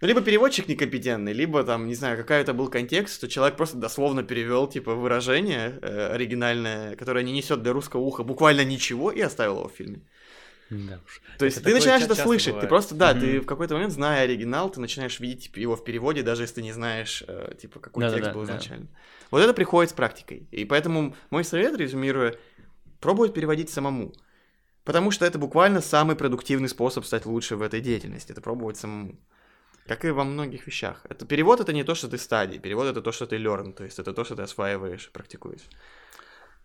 ну, 0.00 0.08
либо 0.08 0.20
переводчик 0.20 0.68
некомпетентный, 0.68 1.32
либо 1.32 1.64
там, 1.64 1.86
не 1.86 1.94
знаю, 1.94 2.16
какой 2.16 2.36
это 2.36 2.54
был 2.54 2.68
контекст, 2.68 3.16
что 3.16 3.28
человек 3.28 3.56
просто 3.56 3.76
дословно 3.76 4.22
перевел, 4.22 4.66
типа, 4.68 4.94
выражение 4.94 5.78
э, 5.82 6.12
оригинальное, 6.14 6.96
которое 6.96 7.24
не 7.24 7.32
несет 7.32 7.62
для 7.62 7.72
русского 7.72 8.00
уха 8.02 8.22
буквально 8.22 8.64
ничего, 8.64 9.10
и 9.10 9.20
оставил 9.20 9.58
его 9.58 9.68
в 9.68 9.72
фильме. 9.72 10.02
Да 10.70 11.00
уж. 11.06 11.22
То 11.38 11.46
есть 11.46 11.56
Это 11.56 11.66
ты 11.66 11.74
начинаешь 11.74 12.02
это 12.02 12.14
слышать, 12.14 12.48
ты 12.48 12.52
бывает. 12.52 12.68
просто, 12.68 12.94
да, 12.94 13.12
Мгм. 13.12 13.20
ты 13.20 13.40
в 13.40 13.46
какой-то 13.46 13.74
момент, 13.74 13.92
зная 13.92 14.24
оригинал, 14.24 14.70
ты 14.70 14.80
начинаешь 14.80 15.18
видеть 15.18 15.50
его 15.56 15.76
в 15.76 15.82
переводе, 15.82 16.22
даже 16.22 16.42
если 16.42 16.56
ты 16.56 16.62
не 16.62 16.72
знаешь, 16.72 17.24
э, 17.26 17.54
типа, 17.60 17.80
какой 17.80 18.02
Да-да-да, 18.02 18.22
текст 18.22 18.34
был 18.34 18.44
да. 18.44 18.52
изначально. 18.52 18.86
Вот 19.30 19.40
это 19.42 19.54
приходит 19.54 19.90
с 19.90 19.94
практикой. 19.94 20.46
И 20.50 20.64
поэтому 20.66 21.16
мой 21.30 21.42
совет, 21.44 21.74
резюмируя, 21.76 22.34
пробовать 23.00 23.32
переводить 23.34 23.70
самому. 23.70 24.12
Потому 24.84 25.10
что 25.10 25.24
это 25.24 25.38
буквально 25.38 25.80
самый 25.80 26.16
продуктивный 26.16 26.68
способ 26.68 27.04
стать 27.04 27.24
лучше 27.26 27.56
в 27.56 27.62
этой 27.62 27.80
деятельности, 27.80 28.32
это 28.32 28.40
пробовать 28.40 28.76
самому. 28.76 29.18
Как 29.88 30.04
и 30.04 30.10
во 30.10 30.24
многих 30.24 30.66
вещах. 30.66 31.06
Это 31.08 31.24
перевод 31.24 31.60
это 31.60 31.72
не 31.72 31.82
то, 31.82 31.94
что 31.94 32.08
ты 32.08 32.18
стадии, 32.18 32.58
перевод 32.58 32.86
это 32.86 33.00
то, 33.00 33.10
что 33.10 33.26
ты 33.26 33.36
learn, 33.36 33.72
то 33.72 33.84
есть 33.84 33.98
это 33.98 34.12
то, 34.12 34.22
что 34.24 34.36
ты 34.36 34.42
осваиваешь, 34.42 35.10
практикуешь. 35.10 35.62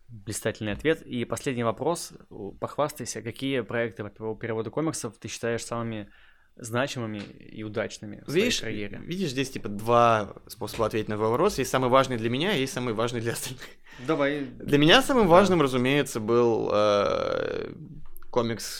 Блистательный 0.08 0.72
ответ. 0.72 1.00
И 1.02 1.24
последний 1.24 1.64
вопрос. 1.64 2.12
Похвастайся, 2.60 3.22
какие 3.22 3.62
проекты 3.62 4.04
по 4.04 4.34
переводу 4.34 4.70
комиксов 4.70 5.16
ты 5.18 5.28
считаешь 5.28 5.64
самыми 5.64 6.10
значимыми 6.56 7.18
и 7.18 7.64
удачными 7.64 8.20
в 8.20 8.30
своей 8.30 8.44
Видишь, 8.44 8.60
карьере? 8.60 8.98
видишь, 8.98 9.30
здесь 9.30 9.50
типа 9.50 9.68
два 9.68 10.34
способа 10.46 10.86
ответить 10.86 11.08
на 11.08 11.16
вопрос. 11.16 11.58
Есть 11.58 11.70
самый 11.70 11.88
важный 11.88 12.18
для 12.18 12.28
меня, 12.30 12.52
есть 12.52 12.74
самый 12.74 12.94
важный 12.94 13.20
для 13.20 13.32
остальных. 13.32 13.64
Давай. 14.06 14.44
Для 14.44 14.78
меня 14.78 15.02
самым 15.02 15.26
важным, 15.26 15.62
разумеется, 15.62 16.20
был 16.20 16.70
э, 16.72 17.72
комикс 18.30 18.76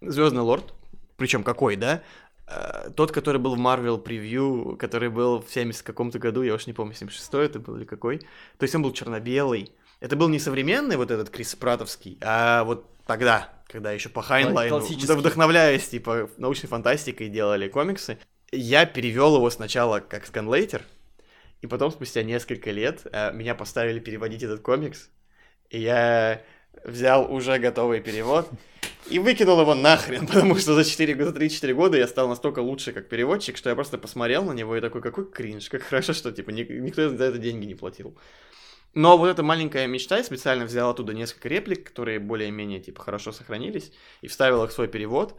Звездный 0.00 0.42
лорд. 0.42 0.72
Причем 1.16 1.42
какой, 1.42 1.76
да? 1.76 2.02
Э, 2.46 2.90
Тот, 2.94 3.12
который 3.12 3.40
был 3.40 3.56
в 3.56 3.58
Marvel 3.58 3.98
превью, 3.98 4.76
который 4.78 5.08
был 5.08 5.40
в 5.42 5.50
70 5.50 5.82
каком-то 5.82 6.18
году, 6.18 6.42
я 6.42 6.54
уж 6.54 6.66
не 6.66 6.72
помню, 6.72 6.94
76 6.94 7.34
это 7.34 7.58
был 7.58 7.76
или 7.76 7.84
какой. 7.84 8.18
То 8.18 8.62
есть 8.62 8.74
он 8.74 8.82
был 8.82 8.92
черно-белый. 8.92 9.72
Это 10.00 10.16
был 10.16 10.28
не 10.28 10.38
современный 10.38 10.96
вот 10.96 11.10
этот 11.10 11.30
Крис 11.30 11.54
Пратовский, 11.54 12.18
а 12.20 12.64
вот 12.64 12.86
тогда, 13.06 13.48
когда 13.66 13.92
еще 13.92 14.10
по 14.10 14.20
Хайнлайну, 14.22 14.78
вдохновляясь 14.80 15.88
типа 15.88 16.28
научной 16.36 16.68
фантастикой, 16.68 17.28
делали 17.28 17.68
комиксы. 17.68 18.18
Я 18.52 18.84
перевел 18.86 19.36
его 19.36 19.48
сначала 19.50 20.00
как 20.00 20.26
сканлейтер, 20.26 20.82
и 21.62 21.66
потом, 21.66 21.90
спустя 21.90 22.22
несколько 22.22 22.70
лет, 22.70 23.06
э, 23.10 23.32
меня 23.32 23.54
поставили 23.54 23.98
переводить 23.98 24.42
этот 24.42 24.60
комикс, 24.60 25.08
и 25.70 25.80
я 25.80 26.42
взял 26.86 27.32
уже 27.32 27.58
готовый 27.58 28.00
перевод 28.00 28.48
и 29.10 29.18
выкинул 29.18 29.60
его 29.60 29.74
нахрен, 29.74 30.26
потому 30.26 30.56
что 30.56 30.74
за 30.74 30.84
4 30.84 31.14
года, 31.14 31.38
3-4 31.38 31.74
года 31.74 31.98
я 31.98 32.06
стал 32.06 32.28
настолько 32.28 32.60
лучше 32.60 32.92
как 32.92 33.08
переводчик, 33.08 33.56
что 33.56 33.68
я 33.68 33.74
просто 33.74 33.98
посмотрел 33.98 34.44
на 34.44 34.52
него 34.52 34.76
и 34.76 34.80
такой, 34.80 35.02
какой 35.02 35.30
кринж, 35.30 35.68
как 35.68 35.82
хорошо, 35.82 36.12
что 36.12 36.32
типа 36.32 36.50
ни- 36.50 36.80
никто 36.80 37.08
за 37.08 37.24
это 37.24 37.38
деньги 37.38 37.66
не 37.66 37.74
платил. 37.74 38.16
Но 38.94 39.18
вот 39.18 39.28
эта 39.28 39.42
маленькая 39.42 39.86
мечта, 39.86 40.16
я 40.16 40.24
специально 40.24 40.64
взял 40.64 40.88
оттуда 40.88 41.12
несколько 41.12 41.48
реплик, 41.48 41.88
которые 41.88 42.18
более-менее 42.18 42.80
типа 42.80 43.02
хорошо 43.02 43.30
сохранились, 43.30 43.92
и 44.22 44.28
вставил 44.28 44.64
их 44.64 44.70
в 44.70 44.72
свой 44.72 44.88
перевод. 44.88 45.34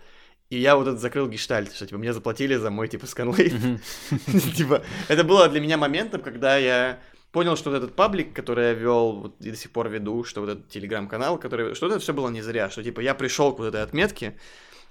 И 0.49 0.59
я 0.59 0.75
вот 0.77 0.87
этот 0.87 1.01
закрыл 1.01 1.27
гештальт, 1.27 1.73
что 1.73 1.87
типа 1.87 1.97
мне 1.97 2.13
заплатили 2.13 2.55
за 2.55 2.69
мой 2.69 2.87
типа 2.87 3.07
сканлейт. 3.07 3.53
Типа, 4.55 4.83
это 5.09 5.23
было 5.25 5.49
для 5.49 5.59
меня 5.59 5.77
моментом, 5.77 6.21
когда 6.21 6.55
я 6.57 7.01
понял, 7.37 7.55
что 7.55 7.69
вот 7.69 7.77
этот 7.77 7.95
паблик, 7.95 8.33
который 8.33 8.69
я 8.69 8.73
вел 8.73 9.11
вот, 9.11 9.35
и 9.41 9.51
до 9.51 9.55
сих 9.55 9.69
пор 9.69 9.89
веду, 9.89 10.23
что 10.23 10.41
вот 10.41 10.49
этот 10.49 10.69
телеграм-канал, 10.69 11.37
который, 11.37 11.75
что 11.75 11.85
это 11.85 11.99
все 11.99 12.11
было 12.11 12.29
не 12.29 12.41
зря, 12.41 12.71
что 12.71 12.83
типа 12.83 12.99
я 12.99 13.13
пришел 13.13 13.53
к 13.53 13.59
вот 13.59 13.67
этой 13.67 13.83
отметке, 13.83 14.39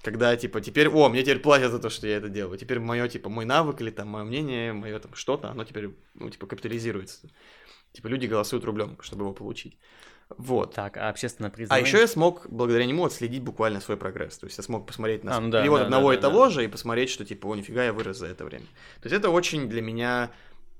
когда 0.01 0.33
типа 0.37 0.61
теперь, 0.61 0.87
о, 0.87 1.09
мне 1.09 1.23
теперь 1.23 1.39
платят 1.39 1.71
за 1.71 1.79
то, 1.79 1.89
что 1.89 2.07
я 2.07 2.15
это 2.15 2.29
делаю, 2.29 2.57
теперь 2.57 2.79
мое 2.79 3.09
типа 3.09 3.27
мой 3.27 3.43
навык 3.43 3.81
или 3.81 3.89
там 3.89 4.07
мое 4.07 4.23
мнение, 4.23 4.71
мое 4.71 4.97
там 4.99 5.13
что-то, 5.13 5.49
оно 5.49 5.65
теперь 5.65 5.89
ну 6.13 6.29
типа 6.29 6.47
капитализируется, 6.47 7.27
типа 7.91 8.07
люди 8.07 8.27
голосуют 8.27 8.63
рублем, 8.63 8.97
чтобы 9.01 9.23
его 9.23 9.33
получить, 9.33 9.77
вот. 10.37 10.73
Так, 10.73 10.95
а 10.95 11.09
общественное 11.09 11.49
А 11.49 11.53
признание? 11.53 11.85
еще 11.85 11.99
я 11.99 12.07
смог 12.07 12.47
благодаря 12.49 12.85
нему 12.85 13.03
отследить 13.03 13.43
буквально 13.43 13.81
свой 13.81 13.97
прогресс. 13.97 14.37
То 14.37 14.45
есть 14.45 14.57
я 14.57 14.63
смог 14.63 14.87
посмотреть 14.87 15.25
на 15.25 15.35
А, 15.35 15.41
ну 15.41 15.49
да, 15.49 15.61
перевод 15.61 15.79
да, 15.79 15.85
одного 15.85 16.09
да, 16.09 16.13
и 16.13 16.17
да, 16.17 16.21
того 16.29 16.45
да. 16.45 16.49
же 16.51 16.63
и 16.63 16.67
посмотреть, 16.69 17.09
что 17.09 17.25
типа, 17.25 17.47
о, 17.47 17.55
нифига, 17.55 17.83
я 17.83 17.91
вырос 17.91 18.17
за 18.17 18.27
это 18.27 18.45
время. 18.45 18.65
То 19.01 19.09
есть 19.09 19.15
это 19.15 19.29
очень 19.29 19.67
для 19.67 19.81
меня, 19.81 20.31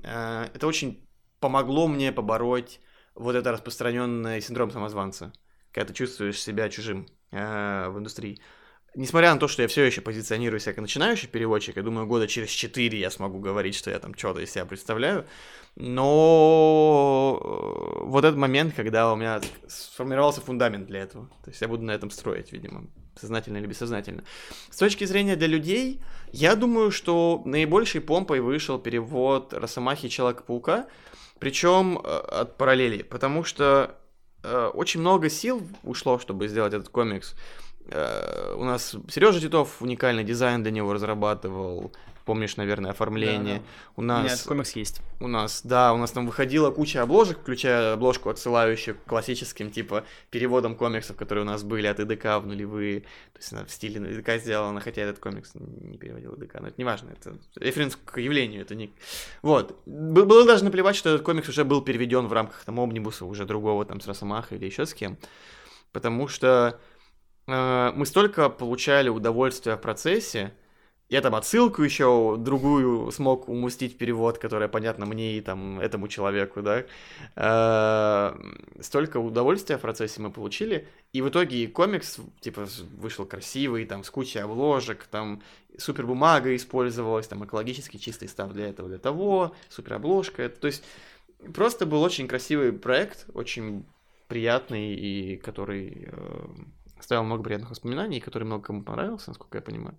э, 0.03 0.47
это 0.53 0.65
очень 0.65 1.01
помогло 1.40 1.88
мне 1.88 2.12
побороть 2.12 2.80
вот 3.16 3.36
это 3.36 3.52
распространенный 3.52 4.42
синдром 4.42 4.72
самозванца, 4.72 5.34
когда 5.72 5.88
ты 5.88 5.94
чувствуешь 5.94 6.42
себя 6.42 6.70
чужим 6.70 7.08
э, 7.32 7.90
в 7.90 7.98
индустрии. 7.98 8.40
Несмотря 8.96 9.32
на 9.32 9.40
то, 9.40 9.48
что 9.48 9.62
я 9.62 9.68
все 9.68 9.84
еще 9.84 10.02
позиционирую 10.02 10.60
себя 10.60 10.74
как 10.74 10.82
начинающий 10.82 11.28
переводчик, 11.28 11.76
я 11.76 11.84
думаю, 11.84 12.08
года 12.08 12.28
через 12.28 12.50
4 12.50 12.98
я 12.98 13.12
смогу 13.12 13.40
говорить, 13.40 13.76
что 13.76 13.92
я 13.92 14.00
там 14.00 14.16
что-то 14.16 14.40
из 14.40 14.52
себя 14.52 14.66
представляю. 14.66 15.28
Но 15.76 17.40
э, 17.40 18.06
вот 18.06 18.26
этот 18.26 18.38
момент, 18.38 18.74
когда 18.76 19.14
у 19.14 19.16
меня 19.16 19.40
сформировался 19.68 20.42
фундамент 20.42 20.88
для 20.88 21.02
этого. 21.02 21.28
То 21.44 21.52
есть 21.52 21.62
я 21.62 21.68
буду 21.68 21.84
на 21.84 21.92
этом 21.92 22.10
строить, 22.10 22.52
видимо, 22.52 22.88
сознательно 23.16 23.58
или 23.58 23.68
бессознательно. 23.68 24.24
С 24.72 24.78
точки 24.78 25.04
зрения 25.06 25.36
для 25.36 25.48
людей, 25.48 26.02
я 26.32 26.56
думаю, 26.56 26.90
что 26.90 27.44
наибольшей 27.46 28.02
помпой 28.02 28.40
вышел 28.40 28.80
перевод 28.80 29.54
Росомахи 29.54 30.08
Человека-паука, 30.08 30.88
причем 31.40 32.00
э, 32.04 32.08
от 32.08 32.58
параллели, 32.58 33.04
потому 33.04 33.44
что 33.44 33.96
э, 34.44 34.72
очень 34.74 35.00
много 35.00 35.30
сил 35.30 35.62
ушло, 35.84 36.20
чтобы 36.20 36.48
сделать 36.48 36.74
этот 36.74 36.90
комикс. 36.90 37.36
Э, 37.90 38.54
у 38.56 38.64
нас 38.64 38.96
Сережа 39.10 39.40
Титов 39.40 39.82
уникальный 39.82 40.24
дизайн 40.24 40.64
для 40.64 40.72
него 40.72 40.94
разрабатывал. 40.94 41.92
Помнишь, 42.28 42.58
наверное, 42.58 42.92
оформление. 42.92 43.60
Да, 43.60 43.64
У 43.96 44.02
У 44.02 44.04
нас 44.04 44.34
этот 44.34 44.48
комикс 44.48 44.76
есть. 44.76 45.02
у 45.22 45.30
нас, 45.30 45.62
да, 45.64 45.94
у 45.94 45.98
нас 45.98 46.12
там 46.12 46.26
выходила 46.26 46.72
куча 46.72 47.02
обложек, 47.02 47.40
включая 47.40 47.94
обложку, 47.94 48.30
отсылающую 48.30 48.96
к 48.96 49.06
классическим, 49.06 49.72
типа, 49.72 50.04
переводам 50.30 50.76
комиксов, 50.76 51.16
которые 51.16 51.44
у 51.44 51.48
нас 51.48 51.64
были 51.64 51.88
от 51.88 52.02
ИДК 52.02 52.26
в 52.42 52.46
нулевые. 52.46 53.00
То 53.00 53.40
есть 53.40 53.54
она 53.54 53.64
в 53.64 53.72
стиле 53.72 54.12
ИДК 54.12 54.42
сделана, 54.42 54.82
хотя 54.82 55.04
этот 55.04 55.20
комикс 55.20 55.52
не 55.56 55.98
переводил 55.98 56.34
ИДК, 56.34 56.60
но 56.60 56.68
это 56.68 56.76
не 56.78 56.84
важно, 56.84 57.12
это 57.12 57.38
референс 57.56 57.96
к 57.96 58.20
явлению, 58.20 58.62
это 58.62 58.76
не... 58.76 58.92
Вот. 59.42 59.82
Было 59.86 60.46
даже 60.46 60.66
наплевать, 60.66 60.98
что 60.98 61.10
этот 61.10 61.26
комикс 61.26 61.48
уже 61.48 61.64
был 61.64 61.82
переведен 61.82 62.28
в 62.28 62.34
рамках 62.34 62.62
там 62.66 62.78
омнибуса 62.78 63.24
уже 63.24 63.46
другого, 63.46 63.86
там, 63.86 64.02
с 64.02 64.08
Росомахой 64.08 64.58
или 64.58 64.66
еще 64.66 64.86
с 64.86 64.94
кем. 64.94 65.18
Потому 65.94 66.28
что 66.28 66.78
э, 67.48 67.92
мы 67.96 68.06
столько 68.06 68.50
получали 68.50 69.08
удовольствия 69.08 69.78
в 69.78 69.82
процессе, 69.82 70.54
я 71.10 71.22
там 71.22 71.36
отсылку 71.36 71.84
еще 71.84 72.36
другую 72.38 73.12
смог 73.12 73.47
умустить 73.47 73.93
в 73.93 73.97
перевод, 73.97 74.39
которая 74.39 74.68
понятна 74.68 75.05
мне 75.05 75.38
и 75.38 75.41
там 75.41 75.80
этому 75.80 76.10
человеку, 76.10 76.62
да. 76.62 76.84
Э, 77.36 78.36
Столько 78.82 79.18
удовольствия 79.18 79.78
в 79.78 79.82
процессе 79.82 80.22
мы 80.22 80.32
получили. 80.32 80.88
И 81.14 81.22
в 81.22 81.30
итоге 81.30 81.68
комикс, 81.68 82.18
типа, 82.41 82.68
вышел 82.97 83.26
красивый, 83.26 83.86
там, 83.86 84.03
с 84.03 84.10
кучей 84.10 84.39
обложек, 84.39 85.05
там, 85.05 85.41
супер 85.78 86.05
бумага 86.05 86.53
использовалась, 86.53 87.28
там, 87.28 87.45
экологически 87.45 87.97
чистый 87.97 88.28
став 88.28 88.51
для 88.51 88.68
этого, 88.68 88.89
для 88.89 88.99
того, 88.99 89.55
супер 89.70 89.93
обложка. 89.93 90.49
То 90.49 90.68
есть, 90.68 90.84
просто 91.53 91.86
был 91.86 92.01
очень 92.01 92.28
красивый 92.28 92.74
проект, 92.74 93.28
очень 93.34 93.86
приятный, 94.28 94.93
и 94.93 95.38
который 95.38 96.10
э, 96.12 96.47
оставил 97.00 97.24
много 97.24 97.43
приятных 97.43 97.70
воспоминаний, 97.70 98.20
который 98.20 98.43
много 98.43 98.64
кому 98.64 98.84
понравился, 98.84 99.30
насколько 99.30 99.58
я 99.58 99.62
понимаю. 99.62 99.98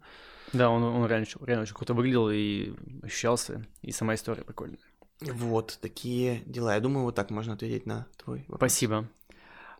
Да, 0.52 0.70
он, 0.70 0.82
он 0.82 1.06
реально, 1.06 1.26
реально 1.42 1.62
очень 1.62 1.74
круто 1.74 1.94
выглядел 1.94 2.30
и 2.30 2.72
ощущался, 3.02 3.66
и 3.82 3.92
сама 3.92 4.14
история 4.14 4.42
прикольная. 4.42 4.78
Вот 5.20 5.78
такие 5.82 6.42
дела. 6.46 6.74
Я 6.74 6.80
думаю, 6.80 7.04
вот 7.04 7.14
так 7.14 7.30
можно 7.30 7.54
ответить 7.54 7.86
на 7.86 8.06
твой 8.16 8.40
вопрос. 8.48 8.58
Спасибо. 8.58 9.08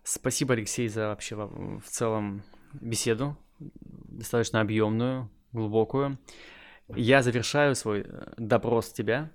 Спасибо, 0.03 0.55
Алексей, 0.55 0.89
за 0.89 1.09
вообще 1.09 1.37
во- 1.37 1.79
в 1.81 1.89
целом 1.89 2.43
беседу, 2.73 3.37
достаточно 3.61 4.61
объемную, 4.61 5.31
глубокую. 5.53 6.19
Я 6.89 7.23
завершаю 7.23 7.75
свой 7.75 8.01
э, 8.07 8.33
допрос 8.37 8.93
тебя. 8.93 9.31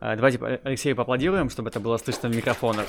А, 0.00 0.14
Давайте 0.16 0.38
по- 0.38 0.46
Алексею 0.48 0.96
поаплодируем, 0.96 1.50
чтобы 1.50 1.68
это 1.68 1.80
было 1.80 1.96
слышно 1.98 2.28
в 2.28 2.36
микрофонах. 2.36 2.86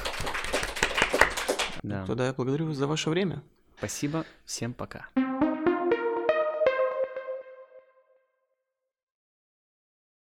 Да. 1.84 2.05
Тогда 2.05 2.28
я 2.28 2.34
благодарю 2.34 2.68
вас 2.68 2.78
за 2.78 2.88
ваше 2.88 3.09
время. 3.09 3.41
Спасибо, 3.82 4.27
всем 4.45 4.75
пока. 4.75 5.07